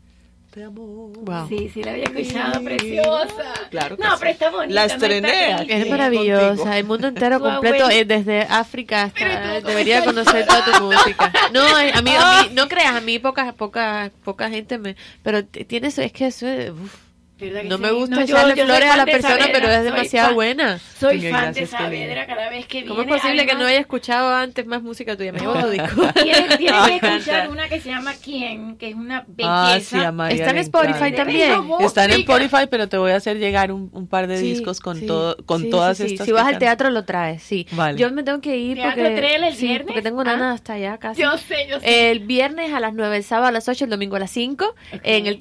te 0.52 0.64
amó. 0.64 1.10
Wow. 1.10 1.48
Sí, 1.50 1.70
sí, 1.72 1.84
la 1.84 1.92
había 1.92 2.06
escuchado, 2.06 2.64
preciosa. 2.64 3.54
Claro 3.70 3.96
que 3.98 4.04
No, 4.04 4.12
sí. 4.12 4.18
pero 4.20 4.32
está 4.32 4.50
bonita. 4.50 4.74
La 4.74 4.86
estrené. 4.86 5.66
Es 5.82 5.90
maravillosa, 5.90 6.78
el 6.80 6.86
mundo 6.86 7.08
entero 7.08 7.40
completo, 7.40 7.90
eh, 7.92 8.06
desde 8.06 8.42
África 8.44 9.04
hasta 9.04 9.60
debería 9.62 10.04
conocer 10.04 10.48
toda 10.48 10.66
tu 10.80 10.84
música. 10.92 11.32
No, 11.54 11.62
eh, 11.80 11.92
a 11.94 12.02
mí, 12.02 12.12
a 12.18 12.44
mí, 12.44 12.50
no 12.56 12.68
creas, 12.68 12.96
a 12.96 13.02
mí 13.02 13.20
poca, 13.20 13.54
poca, 13.54 14.12
poca 14.24 14.50
gente 14.50 14.78
me, 14.80 14.96
pero 15.22 15.46
t- 15.46 15.66
tiene 15.66 15.90
eso, 15.90 16.02
es 16.02 16.12
que 16.12 16.28
eso 16.28 16.48
es, 16.48 16.72
uf, 16.72 16.78
¿Verdad 16.80 16.96
que 16.96 17.07
no 17.40 17.76
sí? 17.78 17.82
me 17.82 17.92
gusta 17.92 18.16
No, 18.16 18.22
yo- 18.26 18.36
echarle 18.36 18.56
yo 18.56 18.66
flores 18.66 18.86
a 18.86 18.90
fan 18.90 18.98
la 18.98 19.06
persona, 19.06 19.30
Saavedra, 19.36 19.52
pero 19.54 19.68
es 19.70 19.76
soy 19.76 19.84
demasiado 19.86 20.28
fan. 20.28 20.36
buena. 20.36 20.80
Soy 21.00 21.20
Qué 21.20 21.30
fan 21.32 21.54
de 21.54 21.66
Saavedra 21.68 22.26
cada 22.26 22.50
vez 22.50 22.66
que 22.66 22.78
viene. 22.80 22.88
¿Cómo 22.90 23.02
es 23.02 23.08
posible 23.08 23.42
que 23.46 23.52
no 23.52 23.52
además- 23.60 23.70
haya 23.72 23.80
escuchado 23.80 24.34
antes 24.34 24.66
más 24.66 24.82
música 24.82 25.16
tuya? 25.16 25.32
Me 25.32 25.40
llevo 25.40 25.54
tu 25.54 25.70
disco. 25.70 26.02
Tienes, 26.24 26.58
tienes 26.58 26.74
Ay, 26.82 27.00
que 27.00 27.08
escuchar 27.08 27.50
una 27.50 27.70
que 27.70 27.80
se 27.80 27.90
llama 27.90 28.14
¿Quién? 28.24 28.78
Que 28.78 28.90
es 28.90 28.96
una 28.96 29.24
belleza. 29.28 29.74
Ah, 29.76 29.80
sí, 29.80 29.98
a 29.98 30.12
María 30.12 30.38
Está 30.38 30.50
en 30.52 30.58
Spotify 30.58 30.94
encanta. 30.98 31.16
también. 31.18 31.52
Está 31.80 32.06
en. 32.06 32.12
Spotify, 32.12 32.68
pero 32.70 32.88
te 32.90 32.98
voy 32.98 33.12
a 33.12 33.16
hacer 33.18 33.38
llegar 33.38 33.72
un, 33.72 33.90
un 33.94 34.08
par 34.08 34.28
de 34.28 34.38
Sí, 34.38 34.50
discos 34.54 34.80
con, 34.80 35.00
sí, 35.00 35.06
todo, 35.06 35.38
con 35.46 35.62
sí, 35.62 35.70
todas 35.70 35.98
sí, 35.98 36.08
sí. 36.08 36.14
estas. 36.14 36.26
Si 36.26 36.32
vas 36.32 36.46
al 36.48 36.58
teatro 36.58 36.90
lo 36.90 37.06
traes, 37.06 37.44
sí. 37.44 37.68
Vale. 37.72 37.98
Yo 37.98 38.12
me 38.12 38.24
tengo 38.24 38.42
que 38.42 38.58
ir 38.58 38.78
¿Teatro 38.78 39.04
porque, 39.04 39.36
el 39.36 39.54
sí, 39.56 39.68
viernes? 39.68 39.88
porque 39.88 40.02
tengo 40.02 40.22
Ah. 40.22 40.26
nana 40.26 40.54
hasta 40.54 40.74
allá 40.74 40.98
casi. 40.98 41.22
Yo 41.22 41.38
sé, 41.38 41.68
yo 41.70 41.80
sé. 41.80 42.12
El 42.12 42.20
viernes 42.22 42.74
a 42.74 42.80
las 42.80 42.94
9, 42.94 43.18
el 43.18 43.24
sábado 43.24 43.48
a 43.48 43.52
las 43.52 43.68
8, 43.70 43.86
el 43.86 43.90
domingo 43.92 44.16
a 44.16 44.20
las 44.20 44.32
5, 44.32 44.76
en 45.04 45.28
el 45.28 45.38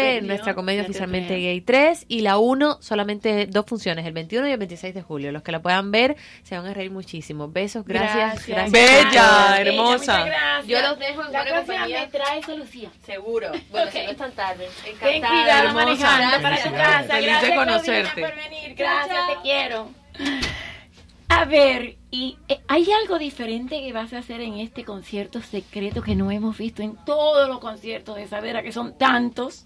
305-443-1009, 0.00 0.18
en 0.18 0.26
nuestra 0.26 0.54
comedia 0.54 0.82
oficialmente 0.82 1.34
gay 1.38 1.60
3, 1.60 2.04
y 2.08 2.20
la 2.20 2.38
1 2.38 2.78
solamente 2.80 3.46
dos 3.46 3.66
funciones, 3.66 4.06
el 4.06 4.12
21 4.12 4.48
y 4.48 4.52
el 4.52 4.58
26 4.58 4.94
de 4.94 5.02
julio. 5.02 5.32
Los 5.32 5.42
que 5.42 5.52
la 5.52 5.60
puedan 5.62 5.90
ver 5.90 6.16
se 6.42 6.56
van 6.56 6.66
a 6.66 6.74
reír 6.74 6.90
muchísimo. 6.90 7.48
Besos, 7.48 7.84
gracias. 7.84 8.46
Gracias. 8.46 8.70
gracias. 8.72 8.72
Bella, 8.72 9.60
hermosa. 9.60 10.24
gracias. 10.24 10.66
Yo 10.66 10.80
los 10.82 10.98
dejo 10.98 11.24
en 11.24 11.32
La 11.32 11.42
buena 11.42 11.58
compañía. 11.58 12.00
me 12.00 12.06
traes 12.08 12.48
a 12.48 12.54
Lucía. 12.54 12.90
Seguro. 13.04 13.50
Bueno, 13.70 13.86
Ok. 13.86 13.92
si 13.92 14.02
no 14.04 14.10
es 14.10 14.16
tan 14.16 14.32
tarde. 14.32 14.68
Ten 14.84 14.94
Encantada. 15.16 15.42
cuidado 15.42 15.68
hermosa. 15.68 15.84
manejando 15.84 16.42
para 16.42 16.62
tu 16.62 16.70
casa. 16.72 17.02
Feliz 17.14 17.20
de 17.20 17.26
Gracias, 17.26 17.40
Claudina, 17.52 17.64
conocerte. 17.72 18.20
por 18.22 18.34
venir. 18.36 18.74
Gracias, 18.76 19.26
te 19.28 19.34
quiero. 19.42 19.88
A 21.28 21.44
ver, 21.44 21.96
¿y 22.10 22.36
eh, 22.48 22.60
hay 22.66 22.88
algo 22.90 23.16
diferente 23.18 23.80
que 23.80 23.92
vas 23.92 24.12
a 24.12 24.18
hacer 24.18 24.40
en 24.40 24.58
este 24.58 24.84
concierto 24.84 25.40
secreto 25.40 26.02
que 26.02 26.16
no 26.16 26.30
hemos 26.32 26.58
visto 26.58 26.82
en 26.82 26.96
todos 27.06 27.48
los 27.48 27.60
conciertos 27.60 28.16
de 28.16 28.26
Savera, 28.26 28.62
que 28.62 28.72
son 28.72 28.98
tantos? 28.98 29.64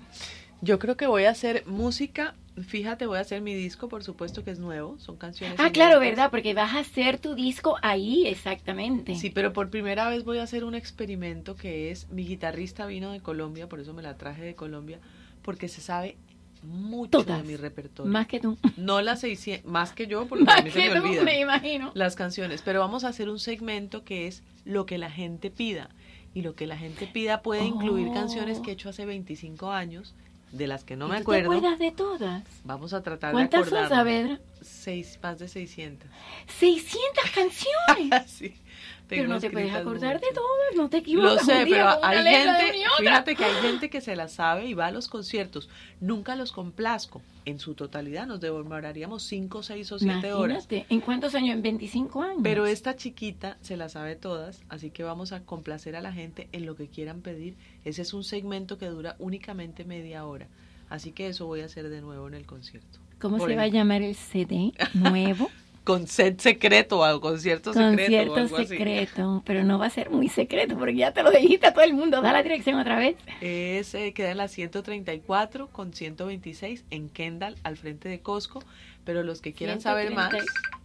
Yo 0.65 0.79
creo 0.79 0.97
que 0.97 1.07
voy 1.07 1.25
a 1.25 1.31
hacer 1.31 1.65
música. 1.67 2.35
Fíjate, 2.67 3.07
voy 3.07 3.19
a 3.19 3.21
hacer 3.21 3.41
mi 3.43 3.53
disco, 3.55 3.89
por 3.89 4.03
supuesto 4.05 4.45
que 4.45 4.51
es 4.53 4.59
nuevo. 4.59 4.97
Son 4.99 5.17
canciones. 5.17 5.59
Ah, 5.61 5.71
claro. 5.71 5.99
¿verdad? 6.01 6.31
Porque 6.31 6.55
vas 6.55 6.75
a 6.75 6.79
hacer 6.81 7.19
tu 7.19 7.35
disco 7.35 7.77
ahí, 7.83 8.27
exactamente. 8.27 9.15
Sí, 9.17 9.31
pero 9.31 9.53
por 9.53 9.71
primera 9.71 10.09
vez 10.09 10.25
voy 10.25 10.39
a 10.39 10.45
hacer 10.45 10.65
un 10.65 10.75
experimento 10.75 11.57
que 11.57 11.91
es, 11.91 12.09
mi 12.11 12.25
guitarrista 12.25 12.87
vino 12.87 13.11
de 13.13 13.21
Colombia, 13.21 13.69
por 13.69 13.81
eso 13.81 13.93
me 13.93 14.03
la 14.03 14.17
traje 14.17 14.43
de 14.43 14.55
Colombia, 14.55 15.01
porque 15.43 15.69
se 15.69 15.81
sabe 15.81 16.17
mucho 16.63 17.11
Todas. 17.25 17.43
de 17.43 17.49
mi 17.49 17.57
repertorio. 17.57 18.11
Más 18.11 18.27
que 18.27 18.41
tú. 18.41 18.57
No 18.79 19.03
las 19.03 19.21
600, 19.21 19.71
más 19.71 19.93
que 19.93 20.07
yo, 20.07 20.27
porque 20.27 20.45
a 20.49 20.55
Más 20.57 20.65
mí 20.65 20.71
se 20.71 20.81
que 20.83 20.91
me 20.91 21.01
tú, 21.01 21.07
olvidan 21.09 21.25
me 21.25 21.41
imagino. 21.41 21.91
las 21.95 22.15
canciones, 22.15 22.63
pero 22.63 22.81
vamos 22.81 23.05
a 23.05 23.09
hacer 23.09 23.29
un 23.29 23.39
segmento 23.41 24.05
que 24.05 24.29
es 24.29 24.43
lo 24.65 24.87
que 24.87 24.97
la 24.99 25.11
gente 25.11 25.51
pida. 25.51 25.91
Y 26.33 26.43
lo 26.43 26.55
que 26.57 26.67
la 26.67 26.77
gente 26.77 27.07
pida 27.07 27.43
puede 27.43 27.65
incluir 27.65 28.13
canciones 28.13 28.59
que 28.61 28.71
he 28.71 28.75
hecho 28.75 28.89
hace 28.89 29.05
25 29.07 29.71
años, 29.71 30.15
de 30.55 30.67
las 30.69 30.85
que 30.85 30.97
no 30.97 31.09
me 31.09 31.17
¿Y 31.17 31.19
tú 31.19 31.23
acuerdo. 31.23 31.51
¿Te 31.51 31.57
acuerdas 31.57 31.79
de 31.79 31.91
todas? 31.91 32.45
Vamos 32.65 32.95
a 32.95 33.03
tratar 33.03 33.31
de 33.31 33.35
¿Cuántas 33.35 33.69
son, 33.69 33.79
acordarnos. 33.79 33.91
Saavedra? 33.91 34.41
Seis, 34.63 35.19
más 35.23 35.39
de 35.39 35.49
600. 35.49 36.09
600 36.59 37.31
canciones. 37.31 38.31
sí. 38.31 38.55
Pero 39.17 39.29
no 39.29 39.41
te 39.41 39.51
puedes 39.51 39.75
acordar 39.75 40.21
de 40.21 40.27
muchas. 40.27 40.35
todas, 40.35 40.77
no 40.77 40.89
te 40.89 40.97
Lo 40.97 41.01
equivocas. 41.03 41.47
sé, 41.47 41.59
un 41.61 41.65
día 41.65 41.75
pero 41.77 42.05
hay 42.05 42.25
de 42.25 42.31
gente, 42.31 42.85
fíjate 42.99 43.37
que 43.37 43.45
hay 43.45 43.55
gente 43.63 43.91
que 43.91 44.01
se 44.01 44.17
la 44.17 44.29
sabe 44.29 44.67
y 44.67 44.75
va 44.75 44.87
a 44.87 44.91
los 44.91 45.09
conciertos. 45.09 45.69
Nunca 46.01 46.37
los 46.37 46.53
complazco. 46.53 47.23
En 47.47 47.59
su 47.59 47.75
totalidad 47.75 48.27
nos 48.27 48.41
demoraríamos 48.41 49.23
5, 49.25 49.63
6 49.63 49.93
o 49.93 49.99
7 49.99 50.33
horas. 50.33 50.67
¿en 50.71 51.01
cuántos 51.01 51.35
años? 51.35 51.57
En 51.57 51.63
25 51.63 52.23
años. 52.23 52.41
Pero 52.43 52.67
esta 52.67 52.97
chiquita 52.97 53.59
se 53.61 53.77
la 53.77 53.89
sabe 53.89 54.17
todas, 54.17 54.63
así 54.69 54.91
que 54.91 55.03
vamos 55.03 55.33
a 55.33 55.41
complacer 55.45 55.95
a 55.97 56.01
la 56.01 56.13
gente 56.13 56.49
en 56.53 56.65
lo 56.67 56.75
que 56.75 56.89
quieran 56.89 57.21
pedir. 57.21 57.55
Ese 57.85 58.03
es 58.03 58.15
un 58.15 58.25
segmento 58.25 58.79
que 58.79 58.87
dura 58.87 59.17
únicamente 59.19 59.85
media 59.85 60.25
hora. 60.25 60.49
Así 60.89 61.13
que 61.13 61.29
eso 61.29 61.47
voy 61.47 61.61
a 61.61 61.67
hacer 61.67 61.89
de 61.89 62.01
nuevo 62.01 62.29
en 62.29 62.35
el 62.35 62.47
concierto. 62.47 62.99
¿Cómo 63.19 63.39
Por 63.39 63.49
se 63.49 63.57
va 63.57 63.63
a 63.63 63.69
llamar 63.69 64.03
el 64.03 64.15
CD 64.15 64.73
nuevo? 64.95 65.51
Con 65.85 66.07
set 66.07 66.41
secreto 66.41 66.99
o 67.01 67.21
concierto 67.21 67.75
secreto. 67.75 68.33
Concierto 68.33 68.65
secreto, 68.67 69.43
pero 69.45 69.65
no 69.65 69.79
va 69.79 69.87
a 69.87 69.91
ser 69.91 70.09
muy 70.09 70.29
secreto 70.29 70.79
porque 70.79 70.97
ya 70.97 71.13
te 71.13 71.23
lo 71.23 71.31
dijiste 71.31 71.67
a 71.67 71.75
todo 71.75 71.85
el 71.85 71.93
mundo. 71.93 72.23
Da 72.23 72.33
la 72.33 72.43
dirección 72.43 72.79
otra 72.81 72.99
vez. 72.99 73.17
Es, 73.43 73.95
eh, 73.95 74.15
queda 74.15 74.31
en 74.31 74.39
la 74.39 74.49
134 74.49 75.69
con 75.69 75.93
126 75.93 76.85
en 76.91 77.11
Kendall, 77.11 77.57
al 77.65 77.77
frente 77.77 78.09
de 78.09 78.21
Costco. 78.21 78.63
Pero 79.05 79.23
los 79.23 79.43
que 79.43 79.53
quieran 79.53 79.83
saber 79.83 80.11
más, 80.15 80.31
130 80.31 80.79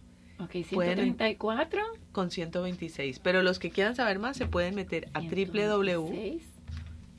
Ok, 0.44 0.50
pueden- 0.74 0.94
134. 0.98 1.82
con 2.12 2.30
126. 2.30 3.20
Pero 3.20 3.42
los 3.42 3.58
que 3.58 3.70
quieran 3.70 3.96
saber 3.96 4.18
más 4.18 4.36
se 4.36 4.46
pueden 4.46 4.74
meter 4.74 5.08
a 5.14 5.20
www. 5.20 6.08
126. 6.10 6.42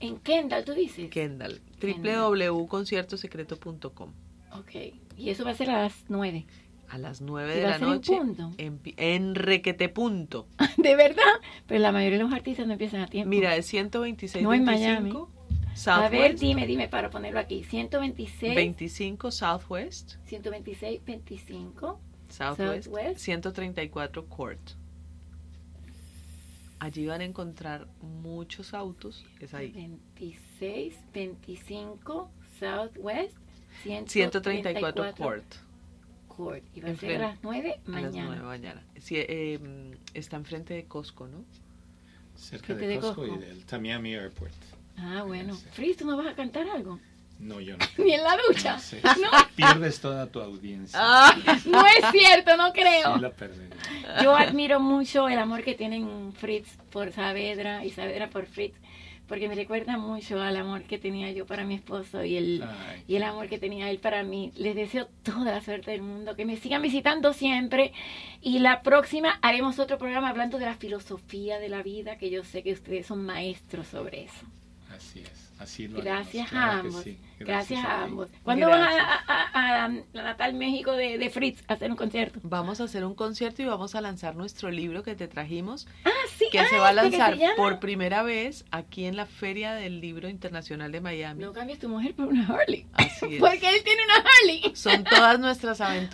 En 0.02 0.18
Kendall, 0.20 0.66
tú 0.66 0.74
dices. 0.74 1.10
Kendall, 1.10 1.62
Kendall. 1.80 2.22
www.conciertosecreto.com. 2.32 4.12
Ok, 4.54 4.72
y 5.18 5.30
eso 5.30 5.44
va 5.46 5.52
a 5.52 5.56
ser 5.56 5.70
a 5.72 5.82
las 5.84 5.94
9. 6.10 6.46
A 6.92 6.98
las 6.98 7.22
9 7.22 7.54
¿Y 7.54 7.58
de 7.58 7.64
la 7.64 7.74
ser 7.76 7.84
en 7.84 7.90
noche. 7.90 8.18
punto? 8.18 8.52
En, 8.58 9.36
requete 9.36 9.88
punto. 9.88 10.46
¿De 10.78 10.96
verdad? 10.98 11.24
Pero 11.66 11.80
la 11.80 11.94
mayoría 11.94 12.18
de 12.18 12.26
los 12.26 12.34
artistas 12.34 12.68
no 12.68 12.74
empiezan 12.74 13.00
a 13.00 13.08
tiempo. 13.08 13.30
Mira, 13.30 13.56
es 13.56 13.66
126 13.68 14.44
No 14.44 14.54
en 14.54 14.66
25 14.66 15.30
A 15.88 16.10
ver, 16.10 16.12
Southwest. 16.12 16.40
dime, 16.42 16.68
dime 16.68 16.90
para 16.90 17.10
ponerlo 17.10 17.40
aquí. 17.40 17.64
126. 17.64 18.56
25 18.56 19.32
Southwest. 19.32 20.16
126, 20.26 21.02
25. 21.06 22.00
Southwest, 22.28 22.86
Southwest. 22.86 23.20
134 23.20 24.26
Court. 24.26 24.60
Allí 26.80 27.06
van 27.06 27.22
a 27.22 27.24
encontrar 27.24 27.88
muchos 28.02 28.74
autos. 28.74 29.24
Es 29.40 29.54
ahí. 29.54 29.72
26, 29.72 30.96
25, 31.14 32.30
Southwest, 32.60 33.38
134 34.08 35.16
Court. 35.16 35.46
Court. 36.44 36.64
Y 36.76 36.82
va 36.82 36.90
a 36.90 36.96
ser 36.96 37.22
a 37.22 37.28
las 37.30 37.38
9 37.44 37.74
A 37.74 37.90
las 37.92 38.04
mañana. 38.04 38.26
9 38.30 38.44
mañana. 38.44 38.84
Sí, 39.00 39.16
eh, 39.18 39.60
está 40.14 40.38
enfrente 40.38 40.74
de 40.74 40.86
Costco, 40.86 41.28
¿no? 41.28 41.44
Cerca 42.36 42.74
de 42.74 42.88
de 42.88 43.00
Costco 43.00 43.28
y 43.28 43.38
del 43.38 43.66
Tamiami 43.66 44.16
Airport. 44.16 44.54
Ah, 44.98 45.24
bueno. 45.26 45.56
Fritz, 45.74 45.98
¿tú 45.98 46.06
no 46.06 46.18
vas 46.18 46.28
a 46.28 46.36
cantar 46.36 46.68
algo? 46.70 47.00
No, 47.40 47.60
yo 47.60 47.76
no. 47.98 48.04
Ni 48.04 48.14
en 48.14 48.24
la 48.24 48.38
ducha. 48.48 48.74
No 48.74 48.80
sé. 48.80 49.02
¿No? 49.22 49.30
Pierdes 49.56 50.00
toda 50.00 50.28
tu 50.28 50.40
audiencia. 50.40 51.00
Ah, 51.02 51.36
no 51.66 51.86
es 51.86 52.12
cierto, 52.12 52.56
no 52.58 52.72
creo. 52.72 53.16
Sí 53.16 53.22
la. 53.22 54.24
Yo 54.24 54.36
admiro 54.36 54.80
mucho 54.80 55.28
el 55.28 55.40
amor 55.40 55.64
que 55.64 55.74
tienen 55.76 56.34
Fritz 56.34 56.78
por 56.92 57.12
Saavedra 57.12 57.84
y 57.86 57.90
Saavedra 57.90 58.30
por 58.30 58.46
Fritz, 58.46 58.76
porque 59.32 59.48
me 59.48 59.56
recuerda 59.56 59.98
mucho 59.98 60.42
al 60.42 60.58
amor 60.58 60.84
que 60.84 60.98
tenía 60.98 61.32
yo 61.32 61.46
para 61.46 61.64
mi 61.64 61.76
esposo 61.76 62.22
y 62.26 62.36
el, 62.36 62.64
Ay. 62.64 63.02
y 63.08 63.16
el 63.16 63.24
amor 63.24 63.48
que 63.48 63.58
tenía 63.58 63.90
él 63.90 64.00
para 64.00 64.24
mí. 64.24 64.52
Les 64.58 64.76
deseo 64.76 65.08
toda 65.24 65.54
la 65.54 65.62
suerte 65.62 65.92
del 65.92 66.02
mundo, 66.02 66.36
que 66.36 66.44
me 66.44 66.58
sigan 66.58 66.82
visitando 66.82 67.32
siempre 67.32 67.94
y 68.42 68.60
la 68.60 68.82
próxima 68.82 69.40
haremos 69.42 69.80
otro 69.80 69.98
programa 69.98 70.28
hablando 70.28 70.60
de 70.60 70.66
la 70.66 70.76
filosofía 70.76 71.60
de 71.60 71.70
la 71.70 71.82
vida, 71.82 72.18
que 72.18 72.30
yo 72.30 72.44
sé 72.44 72.62
que 72.62 72.74
ustedes 72.74 73.06
son 73.06 73.26
maestros 73.26 73.88
sobre 73.88 74.26
eso. 74.26 74.46
Así 74.94 75.22
es. 75.22 75.41
Así 75.62 75.88
lo 75.88 76.02
Gracias 76.02 76.52
haremos, 76.52 76.74
a 76.76 76.80
ambos. 76.80 77.04
sí. 77.04 77.18
Gracias, 77.40 77.84
a 77.84 78.04
ambos. 78.04 78.30
¿Cuándo 78.44 78.68
Gracias. 78.68 79.04
a, 79.04 79.14
a- 79.34 79.50
a- 79.54 79.86
a 79.86 79.90
la 80.14 80.24
Natal 80.24 80.54
México 80.54 80.92
de, 80.92 81.18
de 81.18 81.30
Fritz 81.32 81.64
a 81.68 81.74
hacer 81.74 81.90
un 81.90 81.98
concierto? 81.98 82.40
Vamos 82.44 82.80
a 82.82 82.84
hacer 82.84 83.04
un 83.04 83.16
concierto 83.16 83.64
y 83.64 83.66
vamos 83.66 83.96
a 83.96 84.02
lanzar 84.02 84.36
nuestro 84.36 84.70
libro 84.70 85.02
que 85.02 85.16
te 85.16 85.28
trajimos, 85.28 85.88
Ah, 86.06 86.10
sí. 86.38 86.46
que 86.52 86.60
ah, 86.60 86.68
se 86.70 86.78
va 86.78 86.90
a 86.90 86.92
este 86.92 87.02
lanzar 87.18 87.38
llama- 87.38 87.56
por 87.56 87.80
primera 87.80 88.22
vez 88.22 88.64
aquí 88.70 89.06
en 89.06 89.16
la 89.16 89.26
Feria 89.26 89.74
del 89.74 90.02
Libro 90.02 90.30
Internacional 90.30 90.92
de 90.92 91.02
Miami. 91.02 91.42
No 91.44 91.52
cambies 91.52 91.80
tu 91.80 91.90
mujer 91.90 92.14
por 92.14 92.28
una 92.28 92.46
Harley. 92.46 92.86
Así 92.94 93.36
es. 93.36 93.40
Porque 93.40 93.70
él 93.70 93.84
tiene 93.84 94.02
una 94.06 94.16
Harley. 94.18 94.76
Son 94.76 95.04
todas 95.04 95.40
nuestras 95.40 95.82
aventuras 95.82 96.12